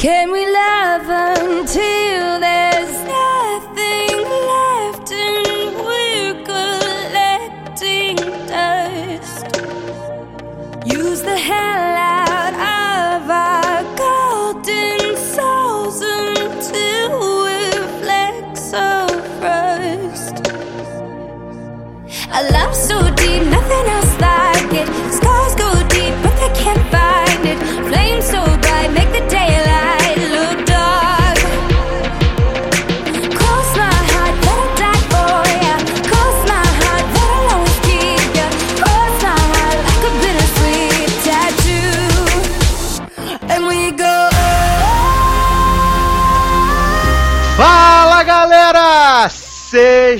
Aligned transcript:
Can 0.00 0.32
we 0.32 0.50
love 0.50 1.10
until 1.10 1.99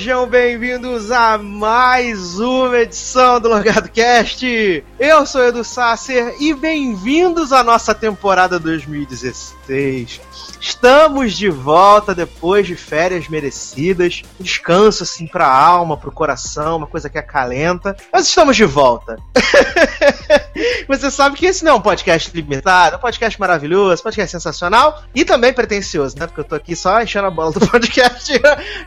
Sejam 0.01 0.25
bem-vindos 0.25 1.11
a 1.11 1.37
mais 1.37 2.39
uma 2.39 2.79
edição 2.79 3.39
do 3.39 3.49
Logado 3.49 3.87
Cast. 3.87 4.83
Eu 4.99 5.27
sou 5.27 5.45
Edu 5.45 5.63
Sasser 5.63 6.37
e 6.39 6.55
bem-vindos 6.55 7.53
à 7.53 7.63
nossa 7.63 7.93
temporada 7.93 8.57
2016. 8.57 10.19
Estamos 10.61 11.33
de 11.33 11.49
volta 11.49 12.13
depois 12.13 12.67
de 12.67 12.75
férias 12.75 13.27
merecidas, 13.27 14.21
descanso 14.39 15.01
assim 15.01 15.25
pra 15.25 15.47
alma, 15.47 15.97
pro 15.97 16.11
coração, 16.11 16.77
uma 16.77 16.85
coisa 16.85 17.09
que 17.09 17.17
acalenta. 17.17 17.97
Mas 18.13 18.27
estamos 18.27 18.55
de 18.55 18.63
volta. 18.63 19.17
Você 20.87 21.09
sabe 21.09 21.35
que 21.35 21.47
esse 21.47 21.65
não 21.65 21.71
é 21.71 21.75
um 21.75 21.81
podcast 21.81 22.29
limitado, 22.35 22.93
é 22.93 22.97
um 22.99 23.01
podcast 23.01 23.39
maravilhoso, 23.39 24.03
podcast 24.03 24.31
sensacional 24.31 25.01
e 25.15 25.25
também 25.25 25.51
pretencioso, 25.51 26.15
né? 26.19 26.27
Porque 26.27 26.41
eu 26.41 26.45
tô 26.45 26.53
aqui 26.53 26.75
só 26.75 27.01
enchendo 27.01 27.25
a 27.25 27.31
bola 27.31 27.51
do 27.51 27.59
podcast. 27.67 28.31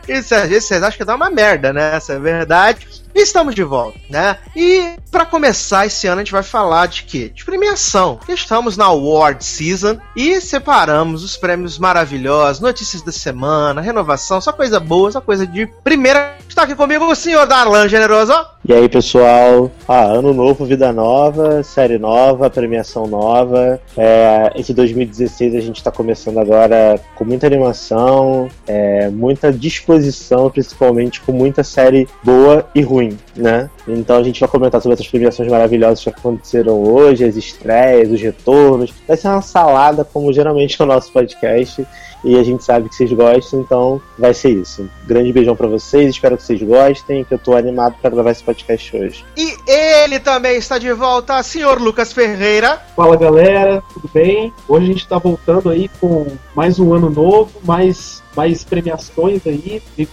Isso, 0.07 0.33
às 0.33 0.47
vezes 0.47 0.69
vocês 0.69 0.81
acham 0.81 0.97
que 0.97 1.03
dá 1.03 1.15
uma 1.15 1.29
merda, 1.29 1.73
né? 1.73 1.97
Essa 1.97 2.13
é 2.13 2.19
verdade. 2.19 3.04
Estamos 3.15 3.55
de 3.55 3.63
volta, 3.63 3.97
né? 4.09 4.37
E 4.53 4.97
para 5.09 5.25
começar 5.25 5.85
esse 5.85 6.05
ano 6.05 6.19
a 6.19 6.23
gente 6.23 6.33
vai 6.33 6.43
falar 6.43 6.87
de 6.87 7.03
quê? 7.03 7.29
De 7.29 7.45
premiação. 7.45 8.19
Estamos 8.27 8.75
na 8.75 8.85
Award 8.85 9.43
Season 9.43 9.97
e 10.15 10.41
separamos 10.41 11.23
os 11.23 11.37
prêmios 11.37 11.79
maravilhosos, 11.79 12.59
notícias 12.59 13.01
da 13.01 13.13
semana, 13.13 13.79
renovação, 13.79 14.41
só 14.41 14.51
coisa 14.51 14.81
boa, 14.81 15.13
só 15.13 15.21
coisa 15.21 15.47
de 15.47 15.65
primeira. 15.81 16.37
Está 16.47 16.63
aqui 16.63 16.75
comigo 16.75 17.05
o 17.05 17.15
senhor 17.15 17.47
Darlan 17.47 17.87
Generoso. 17.87 18.33
E 18.67 18.73
aí, 18.73 18.89
pessoal? 18.89 19.69
Ah, 19.87 20.05
ano 20.05 20.33
novo, 20.33 20.65
vida 20.65 20.91
nova, 20.91 21.61
série 21.61 21.99
nova, 21.99 22.49
premiação 22.49 23.05
nova. 23.05 23.79
É, 23.95 24.51
esse 24.55 24.73
2016 24.73 25.53
a 25.53 25.59
gente 25.59 25.75
está 25.75 25.91
começando 25.91 26.39
agora 26.39 26.99
com 27.13 27.23
muita 27.23 27.45
animação, 27.45 28.47
é, 28.65 29.07
muita 29.09 29.53
disposição, 29.53 30.49
principalmente 30.49 31.21
com 31.21 31.31
muita 31.31 31.63
série 31.63 32.07
boa 32.23 32.67
e 32.73 32.81
ruim, 32.81 33.15
né? 33.35 33.69
Então 33.87 34.17
a 34.17 34.23
gente 34.23 34.39
vai 34.39 34.49
comentar 34.49 34.81
sobre 34.81 34.95
essas 34.95 35.07
premiações 35.07 35.47
maravilhosas 35.47 36.03
que 36.03 36.09
aconteceram 36.09 36.81
hoje, 36.81 37.23
as 37.23 37.35
estreias, 37.35 38.09
os 38.09 38.19
retornos. 38.19 38.91
Vai 39.07 39.15
ser 39.15 39.27
uma 39.27 39.43
salada, 39.43 40.03
como 40.03 40.33
geralmente 40.33 40.81
é 40.81 40.83
o 40.83 40.87
nosso 40.87 41.11
podcast. 41.11 41.85
E 42.25 42.39
a 42.39 42.43
gente 42.43 42.63
sabe 42.63 42.89
que 42.89 42.95
vocês 42.95 43.13
gostam, 43.13 43.61
então 43.61 44.01
vai 44.17 44.33
ser 44.33 44.49
isso. 44.49 44.89
Grande 45.05 45.31
beijão 45.31 45.55
pra 45.55 45.67
vocês, 45.67 46.09
espero 46.09 46.35
que 46.35 46.43
vocês 46.43 46.61
gostem, 46.61 47.23
que 47.23 47.35
eu 47.35 47.37
tô 47.37 47.55
animado 47.55 47.95
pra 48.01 48.09
gravar 48.09 48.31
esse 48.31 48.43
podcast 48.43 48.97
hoje. 48.97 49.23
E 49.37 49.55
ele 49.67 50.19
também 50.19 50.57
está 50.57 50.79
de 50.79 50.91
volta, 50.91 51.41
senhor 51.43 51.79
Lucas 51.79 52.11
Ferreira. 52.11 52.81
Fala 52.95 53.15
galera, 53.15 53.83
tudo 53.93 54.09
bem? 54.11 54.51
Hoje 54.67 54.85
a 54.85 54.87
gente 54.87 55.07
tá 55.07 55.19
voltando 55.19 55.69
aí 55.69 55.87
com 56.01 56.25
mais 56.55 56.79
um 56.79 56.95
ano 56.95 57.11
novo, 57.11 57.51
mais, 57.63 58.23
mais 58.35 58.63
premiações 58.63 59.45
aí. 59.45 59.81
E, 59.97 60.07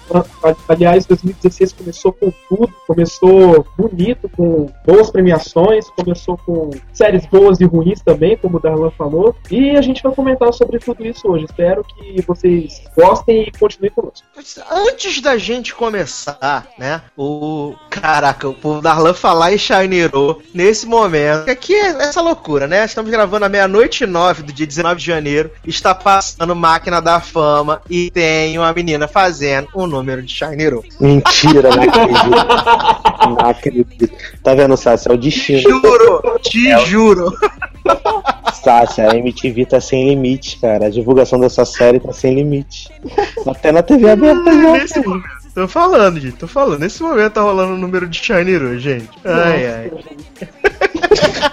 aliás, 0.69 1.06
2016 1.06 1.72
começou 1.72 2.12
com 2.12 2.33
tudo, 2.49 2.72
começou 2.87 3.66
bonito, 3.77 4.28
com 4.28 4.69
boas 4.87 5.10
premiações, 5.10 5.88
começou 5.91 6.37
com 6.38 6.71
séries 6.93 7.27
boas 7.27 7.61
e 7.61 7.65
ruins 7.65 8.00
também, 8.00 8.37
como 8.37 8.59
o 8.59 8.61
Darlan 8.61 8.91
falou. 8.91 9.34
E 9.50 9.71
a 9.71 9.82
gente 9.82 10.03
vai 10.03 10.15
comentar 10.15 10.53
sobre 10.53 10.78
tudo 10.78 11.05
isso 11.05 11.28
hoje. 11.28 11.44
Espero 11.44 11.84
que 11.84 12.22
vocês 12.22 12.82
gostem 12.97 13.43
e 13.43 13.53
continuem 13.59 13.91
conosco. 13.91 14.27
Antes 14.71 15.21
da 15.21 15.37
gente 15.37 15.75
começar, 15.75 16.66
né? 16.78 17.03
O. 17.16 17.75
Caraca, 17.91 18.49
o 18.49 18.81
Darlan 18.81 19.15
falar 19.15 19.53
em 19.53 19.59
Shineiro 19.59 20.43
nesse 20.55 20.87
momento. 20.87 21.50
Aqui 21.50 21.75
é 21.75 21.88
essa 21.88 22.21
loucura, 22.21 22.66
né? 22.66 22.84
Estamos 22.84 23.11
gravando 23.11 23.44
à 23.44 23.49
meia-noite 23.49 24.05
e 24.05 24.06
nove 24.06 24.43
do 24.43 24.53
dia 24.53 24.66
19 24.66 25.00
de 25.00 25.06
janeiro. 25.06 25.50
Está 25.66 25.94
passando 25.94 26.55
Máquina 26.55 27.00
da 27.00 27.21
Fama 27.21 27.82
e 27.88 28.12
tem 28.12 28.59
uma 28.59 28.73
menina 28.73 29.09
fazendo 29.09 29.69
um 29.75 29.87
número 29.87 30.23
de 30.23 30.33
Shineiro. 30.33 30.84
Mentira, 31.00 31.71
não 31.71 31.83
acredito. 31.83 32.31
não 33.41 33.50
acredito. 33.50 34.11
Tá 34.43 34.55
vendo, 34.55 34.77
Sassi? 34.77 35.09
É 35.09 35.12
o 35.12 35.17
destino. 35.17 35.61
Juro, 35.61 36.39
te 36.43 36.69
É 36.69 36.78
o- 36.78 36.87
juro. 36.87 37.33
Sassi, 38.62 39.00
a 39.00 39.15
MTV 39.17 39.67
tá 39.67 39.81
sem 39.81 40.09
limite, 40.09 40.59
cara. 40.61 40.87
A 40.87 40.91
divulgação 40.91 41.41
dessa 41.41 41.65
série 41.65 41.99
tá 41.99 42.12
sem 42.12 42.34
limite. 42.34 42.89
Até 43.47 43.73
na 43.73 43.83
TV 43.83 44.11
aberta 44.11 44.53
já. 44.53 44.73
Nesse 44.73 45.00
momento. 45.00 45.43
Tô 45.55 45.69
falando, 45.69 46.19
gente, 46.19 46.37
tô 46.37 46.49
falando. 46.49 46.81
Nesse 46.81 47.03
momento 47.03 47.33
tá 47.34 47.43
rolando 47.43 47.75
o 47.75 47.79
número 47.79 48.06
de 48.09 48.17
Shineiro, 48.19 48.79
gente. 48.79 49.11
Ai, 49.25 49.67
ai. 49.67 49.91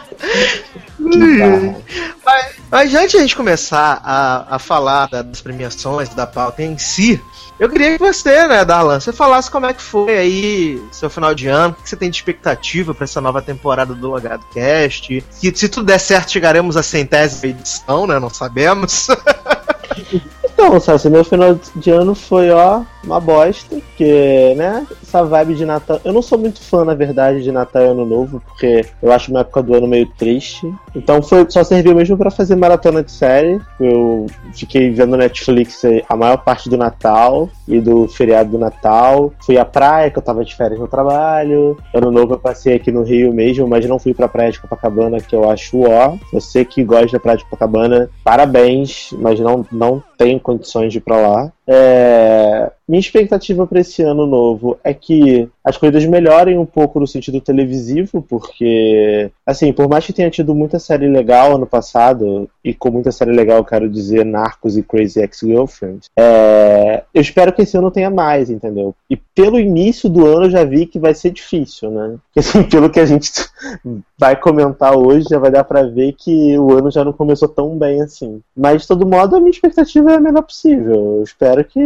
Mas, 2.25 2.55
mas 2.69 2.95
antes 2.95 3.11
de 3.11 3.17
a 3.17 3.21
gente 3.21 3.35
começar 3.35 4.01
a, 4.03 4.55
a 4.55 4.59
falar 4.59 5.07
da- 5.07 5.21
das 5.21 5.41
premiações, 5.41 6.09
da 6.09 6.27
pauta 6.27 6.61
em 6.61 6.77
si, 6.77 7.21
eu 7.59 7.69
queria 7.69 7.93
que 7.93 7.97
você, 7.99 8.47
né, 8.47 8.63
Darlan, 8.63 8.99
você 8.99 9.11
falasse 9.11 9.49
como 9.49 9.65
é 9.65 9.73
que 9.73 9.81
foi 9.81 10.17
aí 10.17 10.83
seu 10.91 11.09
final 11.09 11.33
de 11.33 11.47
ano, 11.47 11.75
o 11.77 11.81
que 11.83 11.89
você 11.89 11.95
tem 11.95 12.09
de 12.09 12.15
expectativa 12.17 12.93
pra 12.93 13.03
essa 13.05 13.19
nova 13.19 13.41
temporada 13.41 13.93
do 13.93 14.07
Logado 14.09 14.45
Cast. 14.53 15.23
Que 15.41 15.55
se 15.55 15.67
tudo 15.67 15.85
der 15.87 15.99
certo, 15.99 16.31
chegaremos 16.31 16.77
à 16.77 16.83
centésima 16.83 17.47
edição, 17.51 18.05
né? 18.07 18.19
Não 18.19 18.29
sabemos. 18.29 19.07
Então, 20.61 20.77
Sassi, 20.77 21.09
meu 21.09 21.23
final 21.23 21.57
de 21.77 21.89
ano 21.89 22.13
foi, 22.13 22.51
ó, 22.51 22.81
uma 23.01 23.17
bosta, 23.17 23.77
porque, 23.77 24.53
né, 24.57 24.85
essa 25.01 25.23
vibe 25.23 25.55
de 25.55 25.65
Natal. 25.65 26.01
Eu 26.03 26.11
não 26.11 26.21
sou 26.21 26.37
muito 26.37 26.61
fã, 26.61 26.83
na 26.83 26.93
verdade, 26.93 27.41
de 27.41 27.51
Natal 27.51 27.81
e 27.81 27.87
Ano 27.87 28.05
Novo, 28.05 28.41
porque 28.41 28.85
eu 29.01 29.11
acho 29.11 29.31
uma 29.31 29.39
época 29.39 29.63
do 29.63 29.73
ano 29.73 29.87
meio 29.87 30.07
triste. 30.17 30.71
Então 30.93 31.21
foi, 31.21 31.45
só 31.49 31.63
serviu 31.63 31.95
mesmo 31.95 32.17
pra 32.17 32.29
fazer 32.29 32.55
maratona 32.55 33.01
de 33.01 33.11
série. 33.11 33.59
Eu 33.79 34.27
fiquei 34.53 34.91
vendo 34.91 35.15
Netflix 35.15 35.81
a 36.07 36.15
maior 36.15 36.37
parte 36.37 36.69
do 36.69 36.77
Natal 36.77 37.49
e 37.67 37.79
do 37.79 38.07
feriado 38.07 38.51
do 38.51 38.59
Natal. 38.59 39.31
Fui 39.45 39.57
à 39.57 39.65
praia, 39.65 40.11
que 40.11 40.17
eu 40.17 40.23
tava 40.23 40.43
de 40.43 40.55
férias 40.55 40.79
no 40.79 40.87
trabalho. 40.87 41.77
Ano 41.93 42.11
Novo 42.11 42.33
eu 42.33 42.39
passei 42.39 42.75
aqui 42.75 42.91
no 42.91 43.03
Rio 43.03 43.33
mesmo, 43.33 43.67
mas 43.67 43.87
não 43.87 43.97
fui 43.97 44.13
pra 44.13 44.27
praia 44.27 44.51
de 44.51 44.59
Copacabana, 44.59 45.19
que 45.19 45.35
eu 45.35 45.49
acho 45.49 45.89
ó. 45.89 46.17
Você 46.33 46.65
que 46.65 46.83
gosta 46.83 47.13
da 47.13 47.19
praia 47.19 47.37
de 47.37 47.45
Copacabana, 47.45 48.09
parabéns, 48.23 49.09
mas 49.17 49.39
não, 49.39 49.65
não 49.71 50.03
tenho 50.17 50.39
condições 50.49 50.91
de 50.91 50.97
ir 50.97 51.01
pra 51.01 51.17
lá. 51.17 51.53
É, 51.71 52.71
Minha 52.89 52.99
expectativa 52.99 53.67
para 53.67 53.81
esse 53.81 54.01
ano 54.01 54.25
novo 54.25 54.79
é 54.83 54.95
que 54.95 55.47
as 55.63 55.77
coisas 55.77 56.03
melhorem 56.05 56.57
um 56.57 56.65
pouco 56.65 56.99
no 56.99 57.05
sentido 57.05 57.39
televisivo, 57.39 58.19
porque, 58.27 59.29
assim, 59.45 59.71
por 59.71 59.87
mais 59.87 60.03
que 60.03 60.11
tenha 60.11 60.31
tido 60.31 60.55
muita 60.55 60.79
série 60.79 61.07
legal 61.07 61.55
ano 61.55 61.67
passado, 61.67 62.49
e 62.65 62.73
com 62.73 62.89
muita 62.89 63.11
série 63.11 63.31
legal 63.31 63.63
quero 63.63 63.87
dizer 63.87 64.25
Narcos 64.25 64.75
e 64.75 64.81
Crazy 64.81 65.19
Ex-Girlfriend, 65.19 66.07
é, 66.17 67.03
eu 67.13 67.21
espero 67.21 67.53
que 67.53 67.61
esse 67.61 67.77
ano 67.77 67.91
tenha 67.91 68.09
mais, 68.09 68.49
entendeu? 68.49 68.95
E 69.07 69.15
pelo 69.15 69.59
início 69.59 70.09
do 70.09 70.25
ano 70.25 70.45
eu 70.45 70.49
já 70.49 70.63
vi 70.63 70.87
que 70.87 70.97
vai 70.97 71.13
ser 71.13 71.29
difícil, 71.29 71.91
né? 71.91 72.15
Porque, 72.33 72.39
assim, 72.39 72.63
pelo 72.63 72.89
que 72.89 72.99
a 72.99 73.05
gente 73.05 73.31
vai 74.17 74.35
comentar 74.35 74.97
hoje, 74.97 75.27
já 75.29 75.37
vai 75.37 75.51
dar 75.51 75.63
pra 75.63 75.83
ver 75.83 76.15
que 76.17 76.57
o 76.57 76.73
ano 76.73 76.89
já 76.89 77.05
não 77.05 77.13
começou 77.13 77.47
tão 77.47 77.77
bem 77.77 78.01
assim. 78.01 78.41
Mas, 78.57 78.81
de 78.81 78.87
todo 78.87 79.05
modo, 79.07 79.35
a 79.35 79.39
minha 79.39 79.51
expectativa 79.51 80.11
é 80.11 80.15
a 80.15 80.19
menor 80.19 80.41
possível. 80.41 81.17
Eu 81.17 81.23
espero 81.23 81.58
que 81.63 81.79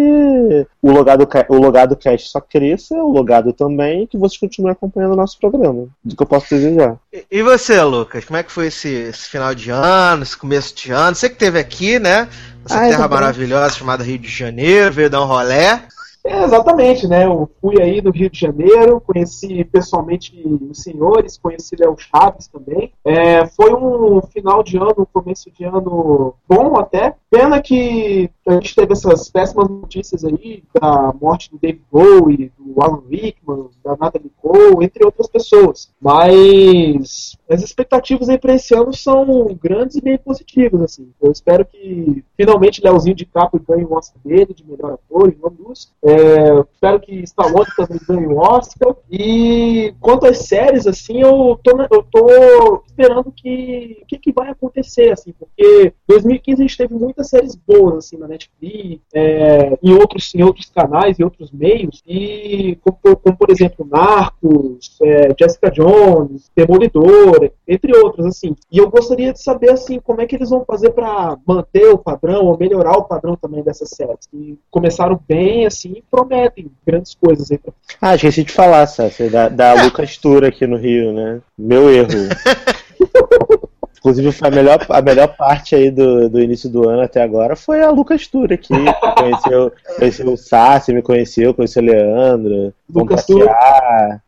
o 0.82 0.92
logado, 0.92 1.28
o 1.50 1.56
logado 1.58 1.96
cast 1.96 2.30
só 2.30 2.40
cresça, 2.42 2.96
o 2.96 3.12
logado 3.12 3.54
também, 3.54 4.04
e 4.04 4.08
que 4.08 4.18
vocês 4.18 4.40
continuem 4.40 4.72
acompanhando 4.74 5.14
o 5.14 5.18
nosso 5.18 5.38
programa. 5.40 5.88
Do 6.04 6.16
que 6.16 6.24
eu 6.24 6.28
posso 6.28 6.50
desejar. 6.50 6.98
E- 7.12 7.26
E 7.32 7.42
você, 7.44 7.82
Lucas, 7.82 8.26
como 8.26 8.38
é 8.38 8.44
que 8.44 8.52
foi 8.52 8.68
esse, 8.68 8.90
esse 8.90 9.28
final 9.30 9.54
de 9.56 9.70
ano, 9.72 10.24
esse 10.24 10.38
começo 10.38 10.76
de 10.76 10.92
ano? 10.92 11.16
Você 11.16 11.28
que 11.30 11.36
esteve 11.36 11.60
aqui, 11.60 12.00
né? 12.00 12.28
Essa 12.66 12.80
Ah, 12.86 12.88
terra 12.90 13.08
maravilhosa 13.08 13.76
chamada 13.76 14.04
Rio 14.04 14.18
de 14.20 14.28
Janeiro, 14.30 14.92
veio 14.94 15.10
dar 15.10 15.22
um 15.22 15.28
rolé. 15.28 15.84
É, 16.26 16.42
exatamente, 16.46 17.06
né? 17.06 17.26
Eu 17.26 17.50
fui 17.60 17.82
aí 17.82 18.00
do 18.00 18.10
Rio 18.10 18.30
de 18.30 18.40
Janeiro, 18.40 19.02
conheci 19.02 19.66
pessoalmente 19.66 20.32
os 20.72 20.82
senhores, 20.82 21.38
conheci 21.38 21.76
Léo 21.78 21.98
Chaves 21.98 22.48
também. 22.48 22.94
É, 23.04 23.46
foi 23.48 23.74
um 23.74 24.22
final 24.32 24.64
de 24.64 24.78
ano, 24.78 24.96
um 25.00 25.06
começo 25.22 25.52
de 25.52 25.66
ano 25.66 26.34
bom 26.48 26.78
até. 26.80 27.14
Pena 27.34 27.60
que 27.60 28.30
a 28.48 28.54
gente 28.54 28.76
teve 28.76 28.94
essas 28.94 29.28
péssimas 29.28 29.68
notícias 29.68 30.24
aí 30.24 30.64
da 30.80 31.12
morte 31.20 31.50
do 31.50 31.58
David 31.58 31.82
Bowie, 31.92 32.52
do 32.60 32.80
Alan 32.80 33.02
Rickman, 33.10 33.70
da 33.84 33.98
Natalie 33.98 34.32
Cole, 34.40 34.86
entre 34.86 35.04
outras 35.04 35.28
pessoas. 35.28 35.92
Mas 36.00 37.36
as 37.50 37.64
expectativas 37.64 38.30
aí 38.30 38.38
para 38.38 38.54
esse 38.54 38.76
ano 38.76 38.94
são 38.94 39.58
grandes 39.62 39.96
e 39.96 40.02
bem 40.02 40.18
positivas, 40.18 40.82
assim. 40.82 41.10
Eu 41.20 41.32
espero 41.32 41.66
que 41.66 42.24
finalmente 42.38 42.84
Leozinho 42.84 43.16
de 43.16 43.26
Capo 43.26 43.60
ganhe 43.68 43.84
o 43.84 43.94
Oscar 43.94 44.22
dele 44.24 44.54
de 44.54 44.66
melhor 44.66 44.94
ator 44.94 45.30
em 45.30 45.38
One 45.42 45.58
É, 46.04 46.60
espero 46.72 47.00
que 47.00 47.24
Stallone 47.24 47.66
também 47.76 48.00
ganhe 48.08 48.28
o 48.28 48.38
Oscar. 48.38 48.96
E 49.10 49.94
quanto 50.00 50.28
às 50.28 50.40
séries, 50.40 50.86
assim, 50.86 51.22
eu 51.22 51.60
tô, 51.64 51.72
eu 51.92 52.04
tô 52.12 52.84
esperando 52.86 53.32
que 53.32 54.00
o 54.02 54.06
que, 54.06 54.18
que, 54.18 54.32
vai 54.32 54.50
acontecer, 54.50 55.12
assim, 55.12 55.34
porque 55.34 55.94
2015 56.08 56.62
a 56.62 56.66
gente 56.66 56.78
teve 56.78 56.94
muitas 56.94 57.23
séries 57.30 57.56
boas, 57.56 58.06
assim, 58.06 58.18
na 58.18 58.28
Netflix, 58.28 59.02
é, 59.14 59.78
em, 59.82 59.94
outros, 59.94 60.34
em 60.36 60.44
outros 60.44 60.70
canais, 60.70 61.20
em 61.20 61.24
outros 61.24 61.52
meios, 61.52 62.02
e 62.08 62.78
como, 62.82 63.18
como 63.18 63.38
por 63.38 63.50
exemplo, 63.50 63.88
Narcos, 63.90 64.98
é, 65.02 65.34
Jessica 65.40 65.70
Jones, 65.72 66.52
Demolidor, 66.56 67.52
entre 67.68 67.96
outros, 67.98 68.26
assim. 68.26 68.56
E 68.72 68.78
eu 68.78 68.90
gostaria 68.90 69.34
de 69.34 69.42
saber, 69.42 69.72
assim, 69.72 70.00
como 70.00 70.22
é 70.22 70.26
que 70.26 70.36
eles 70.36 70.50
vão 70.50 70.64
fazer 70.66 70.92
para 70.92 71.38
manter 71.46 71.90
o 71.90 71.98
padrão 71.98 72.46
ou 72.46 72.58
melhorar 72.58 72.98
o 72.98 73.06
padrão 73.06 73.36
também 73.36 73.64
dessas 73.64 73.90
séries, 73.90 74.28
que 74.30 74.58
começaram 74.70 75.20
bem, 75.28 75.66
assim, 75.66 75.94
e 75.98 76.04
prometem 76.10 76.72
grandes 76.86 77.16
coisas 77.16 77.52
aí. 77.52 77.58
Pra... 77.58 77.74
Ah, 78.02 78.16
esqueci 78.16 78.44
de 78.44 78.52
falar, 78.52 78.86
Sassi, 78.88 79.30
da, 79.30 79.50
da 79.50 79.74
Lucas 79.84 80.18
Tour 80.18 80.44
aqui 80.44 80.66
no 80.68 80.78
Rio, 80.78 81.14
né? 81.14 81.42
Meu 81.58 81.90
erro. 81.90 82.10
Inclusive, 84.04 84.34
foi 84.34 84.50
a 84.50 84.52
melhor, 84.52 84.86
a 84.90 85.02
melhor 85.02 85.28
parte 85.30 85.76
aí 85.76 85.90
do, 85.90 86.28
do 86.30 86.42
início 86.42 86.70
do 86.70 86.90
ano 86.90 87.04
até 87.04 87.24
agora 87.24 87.56
foi 87.56 87.82
a 87.82 87.90
Lucas 87.90 88.28
Tour 88.28 88.52
aqui. 88.52 88.74
Conheceu, 89.18 89.72
conheceu 89.98 90.34
o 90.34 90.36
Sassi, 90.36 90.94
me 90.94 91.02
conheceu, 91.02 91.54
conheceu 91.54 91.82
o 91.82 91.86
Leandro. 91.86 92.74
Lucas 92.94 93.26
Tour, 93.26 93.48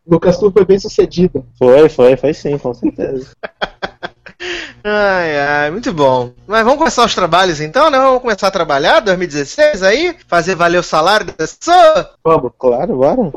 Lucas 0.07 0.37
Tour 0.37 0.53
foi 0.53 0.63
bem 0.63 0.79
sucedido. 0.79 1.45
Foi, 1.59 1.89
foi, 1.89 2.15
foi 2.15 2.33
sim, 2.33 2.57
com 2.57 2.73
certeza. 2.73 3.27
Ai, 4.83 5.39
ai, 5.39 5.71
muito 5.71 5.91
bom. 5.91 6.31
Mas 6.45 6.63
vamos 6.63 6.77
começar 6.77 7.05
os 7.05 7.15
trabalhos 7.15 7.59
então, 7.59 7.89
né? 7.89 7.97
Vamos 7.97 8.21
começar 8.21 8.47
a 8.47 8.51
trabalhar 8.51 8.99
2016 8.99 9.81
aí? 9.81 10.15
Fazer 10.27 10.53
valer 10.53 10.77
o 10.77 10.83
salário 10.83 11.25
da 11.25 11.33
pessoa? 11.33 12.11
Vamos, 12.23 12.51
claro, 12.57 12.97
bora. 12.97 13.31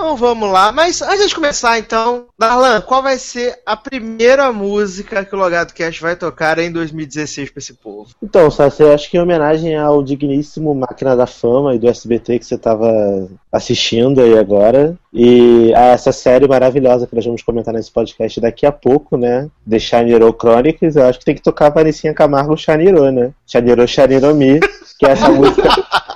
Então 0.00 0.16
vamos 0.16 0.50
lá. 0.50 0.72
Mas 0.72 1.02
antes 1.02 1.28
de 1.28 1.34
começar, 1.34 1.78
então, 1.78 2.24
Darlan, 2.38 2.80
qual 2.80 3.02
vai 3.02 3.18
ser 3.18 3.58
a 3.66 3.76
primeira 3.76 4.50
música 4.50 5.22
que 5.26 5.36
o 5.36 5.38
Logado 5.38 5.74
Cast 5.74 6.00
vai 6.00 6.16
tocar 6.16 6.58
em 6.58 6.72
2016 6.72 7.50
para 7.50 7.58
esse 7.58 7.74
povo? 7.74 8.08
Então, 8.22 8.50
Sassi, 8.50 8.82
acho 8.82 9.10
que 9.10 9.18
em 9.18 9.20
homenagem 9.20 9.76
ao 9.76 10.02
digníssimo 10.02 10.74
Máquina 10.74 11.14
da 11.14 11.26
Fama 11.26 11.74
e 11.74 11.78
do 11.78 11.86
SBT 11.86 12.38
que 12.38 12.46
você 12.46 12.54
estava 12.54 13.28
assistindo 13.52 14.22
aí 14.22 14.38
agora, 14.38 14.96
e 15.12 15.74
a 15.74 15.88
essa 15.88 16.12
série 16.12 16.48
maravilhosa 16.48 17.06
que 17.06 17.14
nós 17.14 17.26
vamos 17.26 17.42
comentar 17.42 17.74
nesse 17.74 17.90
podcast 17.90 18.40
daqui 18.40 18.64
a 18.64 18.72
pouco, 18.72 19.18
né? 19.18 19.50
The 19.68 19.78
Shaniro 19.78 20.32
Chronicles, 20.32 20.96
eu 20.96 21.04
acho 21.04 21.18
que 21.18 21.26
tem 21.26 21.34
que 21.34 21.42
tocar 21.42 21.66
a 21.66 21.70
Vanessinha 21.70 22.14
Camargo 22.14 22.56
Shaniro, 22.56 23.10
né? 23.12 23.32
Shaniro 23.46 23.86
Shaniromi, 23.86 24.60
que 24.98 25.04
é 25.04 25.10
essa 25.10 25.28
música 25.28 25.68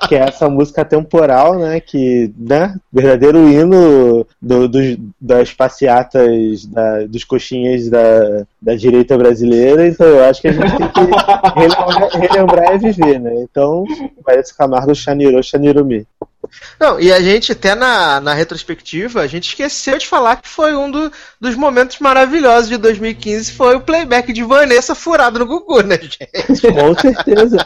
que 0.06 0.14
é 0.14 0.28
essa 0.28 0.48
música 0.48 0.84
temporal, 0.84 1.58
né? 1.58 1.80
Que, 1.80 2.32
né? 2.38 2.74
Verdadeiro 2.92 3.48
hino 3.48 3.73
do, 4.40 4.68
do, 4.68 4.78
das 5.20 5.52
passeatas, 5.52 6.66
da, 6.66 7.06
dos 7.06 7.24
coxinhas 7.24 7.88
da, 7.88 8.44
da 8.60 8.74
direita 8.74 9.16
brasileira. 9.16 9.86
Então 9.86 10.06
eu 10.06 10.24
acho 10.24 10.40
que 10.40 10.48
a 10.48 10.52
gente 10.52 10.76
tem 10.76 10.88
que 10.88 11.60
relembrar, 11.60 12.10
relembrar 12.10 12.74
e 12.74 12.78
viver, 12.78 13.20
né? 13.20 13.42
Então, 13.42 13.84
parece 14.24 14.56
Camargo 14.56 14.94
Chaniro, 14.94 15.42
Chanirumi. 15.42 16.06
Não, 16.78 16.98
e 17.00 17.12
a 17.12 17.20
gente 17.20 17.52
até 17.52 17.74
na, 17.74 18.20
na 18.20 18.34
retrospectiva, 18.34 19.20
a 19.20 19.26
gente 19.26 19.48
esqueceu 19.48 19.98
de 19.98 20.06
falar 20.06 20.36
que 20.36 20.48
foi 20.48 20.74
um 20.74 20.90
do, 20.90 21.10
dos 21.40 21.54
momentos 21.54 21.98
maravilhosos 21.98 22.68
de 22.68 22.76
2015, 22.76 23.52
foi 23.52 23.76
o 23.76 23.80
playback 23.80 24.32
de 24.32 24.42
Vanessa 24.42 24.94
furado 24.94 25.38
no 25.38 25.46
Gugu, 25.46 25.82
né, 25.82 25.98
gente? 26.00 26.18
Com 26.72 26.94
certeza. 26.98 27.58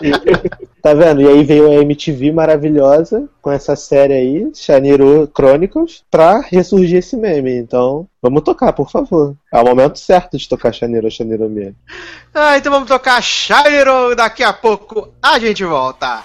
tá 0.83 0.95
vendo? 0.95 1.23
E 1.23 1.29
aí 1.29 1.45
veio 1.45 1.71
a 1.71 1.75
MTV 1.75 2.33
maravilhosa 2.33 3.29
com 3.41 3.51
essa 3.51 3.75
série 3.77 4.15
aí, 4.15 4.51
Shaniro 4.55 5.31
Chronicles, 5.35 6.03
pra 6.11 6.41
ressurgir 6.41 6.99
esse 6.99 7.17
meme. 7.17 7.57
Então, 7.57 8.07
vamos 8.23 8.43
tocar, 8.43 8.73
por 8.73 8.91
favor. 8.91 9.35
É 9.53 9.61
o 9.61 9.65
momento 9.65 9.99
certo 9.99 10.37
de 10.37 10.49
tocar 10.49 10.73
Shaniro, 10.73 11.11
Shaniro 11.11 11.49
mesmo. 11.49 11.77
Ah, 12.35 12.57
então 12.57 12.73
vamos 12.73 12.89
tocar 12.89 13.23
Shaniro, 13.23 14.15
daqui 14.15 14.43
a 14.43 14.53
pouco 14.53 15.13
a 15.23 15.39
gente 15.39 15.65
volta. 15.65 16.23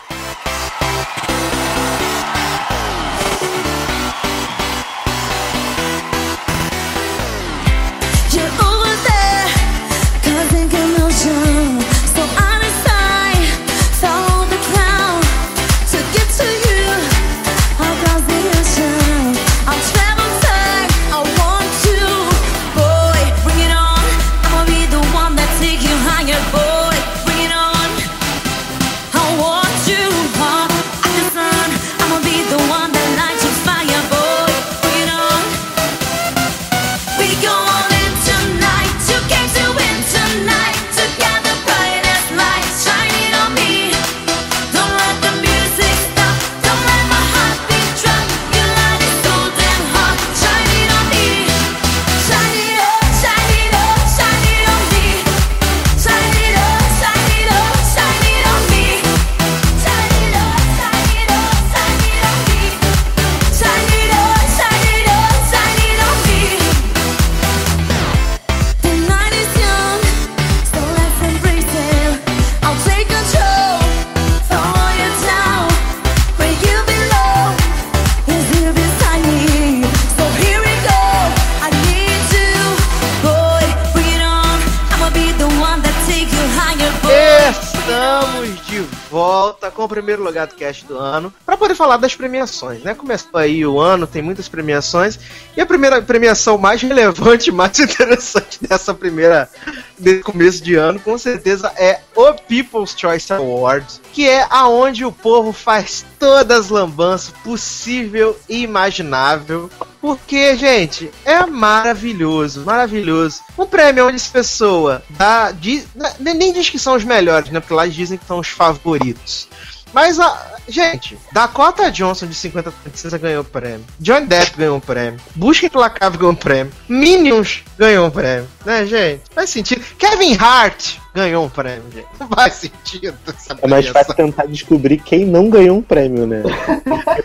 Lugar 90.82 90.88
do 90.88 90.98
ano, 90.98 91.34
para 91.46 91.58
poder 91.58 91.76
falar 91.76 91.98
das 91.98 92.16
premiações, 92.16 92.82
né? 92.84 92.94
Começou 92.94 93.40
aí 93.40 93.66
o 93.66 93.80
ano, 93.80 94.08
tem 94.08 94.22
muitas 94.22 94.48
premiações, 94.48 95.20
e 95.56 95.62
a 95.62 95.66
primeira 95.66 96.02
premiação 96.02 96.58
mais 96.58 96.82
relevante, 96.82 97.52
mais 97.54 97.78
interessante 97.80 98.60
dessa 98.68 98.94
primeira 98.94 99.50
desse 99.98 100.22
começo 100.22 100.64
de 100.64 100.76
ano, 100.76 101.00
com 101.00 101.18
certeza 101.18 101.72
é 101.78 102.00
o 102.16 102.34
People's 102.34 102.96
Choice 102.98 103.32
Awards, 103.32 104.02
que 104.12 104.28
é 104.28 104.46
aonde 104.50 105.06
o 105.06 105.12
povo 105.12 105.54
faz 105.54 106.06
todas 106.20 106.66
as 106.66 106.70
lambanças 106.70 107.34
possível 107.44 108.38
e 108.50 108.64
imaginável. 108.64 109.70
Porque, 110.02 110.56
gente, 110.58 111.10
é 111.24 111.46
maravilhoso, 111.46 112.62
maravilhoso. 112.66 113.42
Um 113.58 113.66
prêmio 113.66 114.06
onde 114.06 114.18
essa 114.18 114.32
pessoa 114.32 115.02
dá, 115.10 115.52
diz, 115.52 115.88
nem 116.20 116.52
diz 116.52 116.70
que 116.70 116.78
são 116.78 116.96
os 116.96 117.06
melhores, 117.06 117.50
né? 117.50 117.60
Porque 117.60 117.74
lá 117.74 117.88
dizem 117.88 118.18
que 118.18 118.26
são 118.26 118.40
os 118.40 118.50
favoritos. 118.50 119.48
Mas, 119.94 120.20
a, 120.20 120.53
gente, 120.68 121.18
Dakota 121.32 121.92
Johnson 121.92 122.28
de 122.28 122.36
50 122.36 122.72
Princesa 122.72 123.18
ganhou 123.18 123.42
o 123.42 123.46
prêmio. 123.46 123.86
John 124.00 124.26
Depp 124.26 124.58
ganhou 124.58 124.78
o 124.78 124.82
prêmio. 124.82 125.20
Busca 125.36 125.66
Implacável 125.66 126.20
ganhou 126.20 126.34
o 126.34 126.38
prêmio. 126.38 126.74
Minions 126.88 127.64
ganhou 127.78 128.08
o 128.08 128.12
prêmio. 128.12 128.48
Né, 128.66 128.86
gente? 128.86 129.22
Faz 129.34 129.50
sentido. 129.50 129.84
Kevin 129.98 130.38
Hart 130.40 131.03
ganhou 131.14 131.46
um 131.46 131.50
prêmio, 131.50 131.84
gente. 131.94 132.08
Não 132.20 132.28
faz 132.28 132.54
sentido 132.54 133.16
essa 133.28 133.58
É 133.62 133.68
mais 133.68 133.88
fácil 133.88 134.14
tentar 134.16 134.46
descobrir 134.46 134.98
quem 134.98 135.26
não 135.26 135.50
ganhou 135.50 135.78
um 135.78 135.82
prêmio, 135.82 136.26
né? 136.26 136.44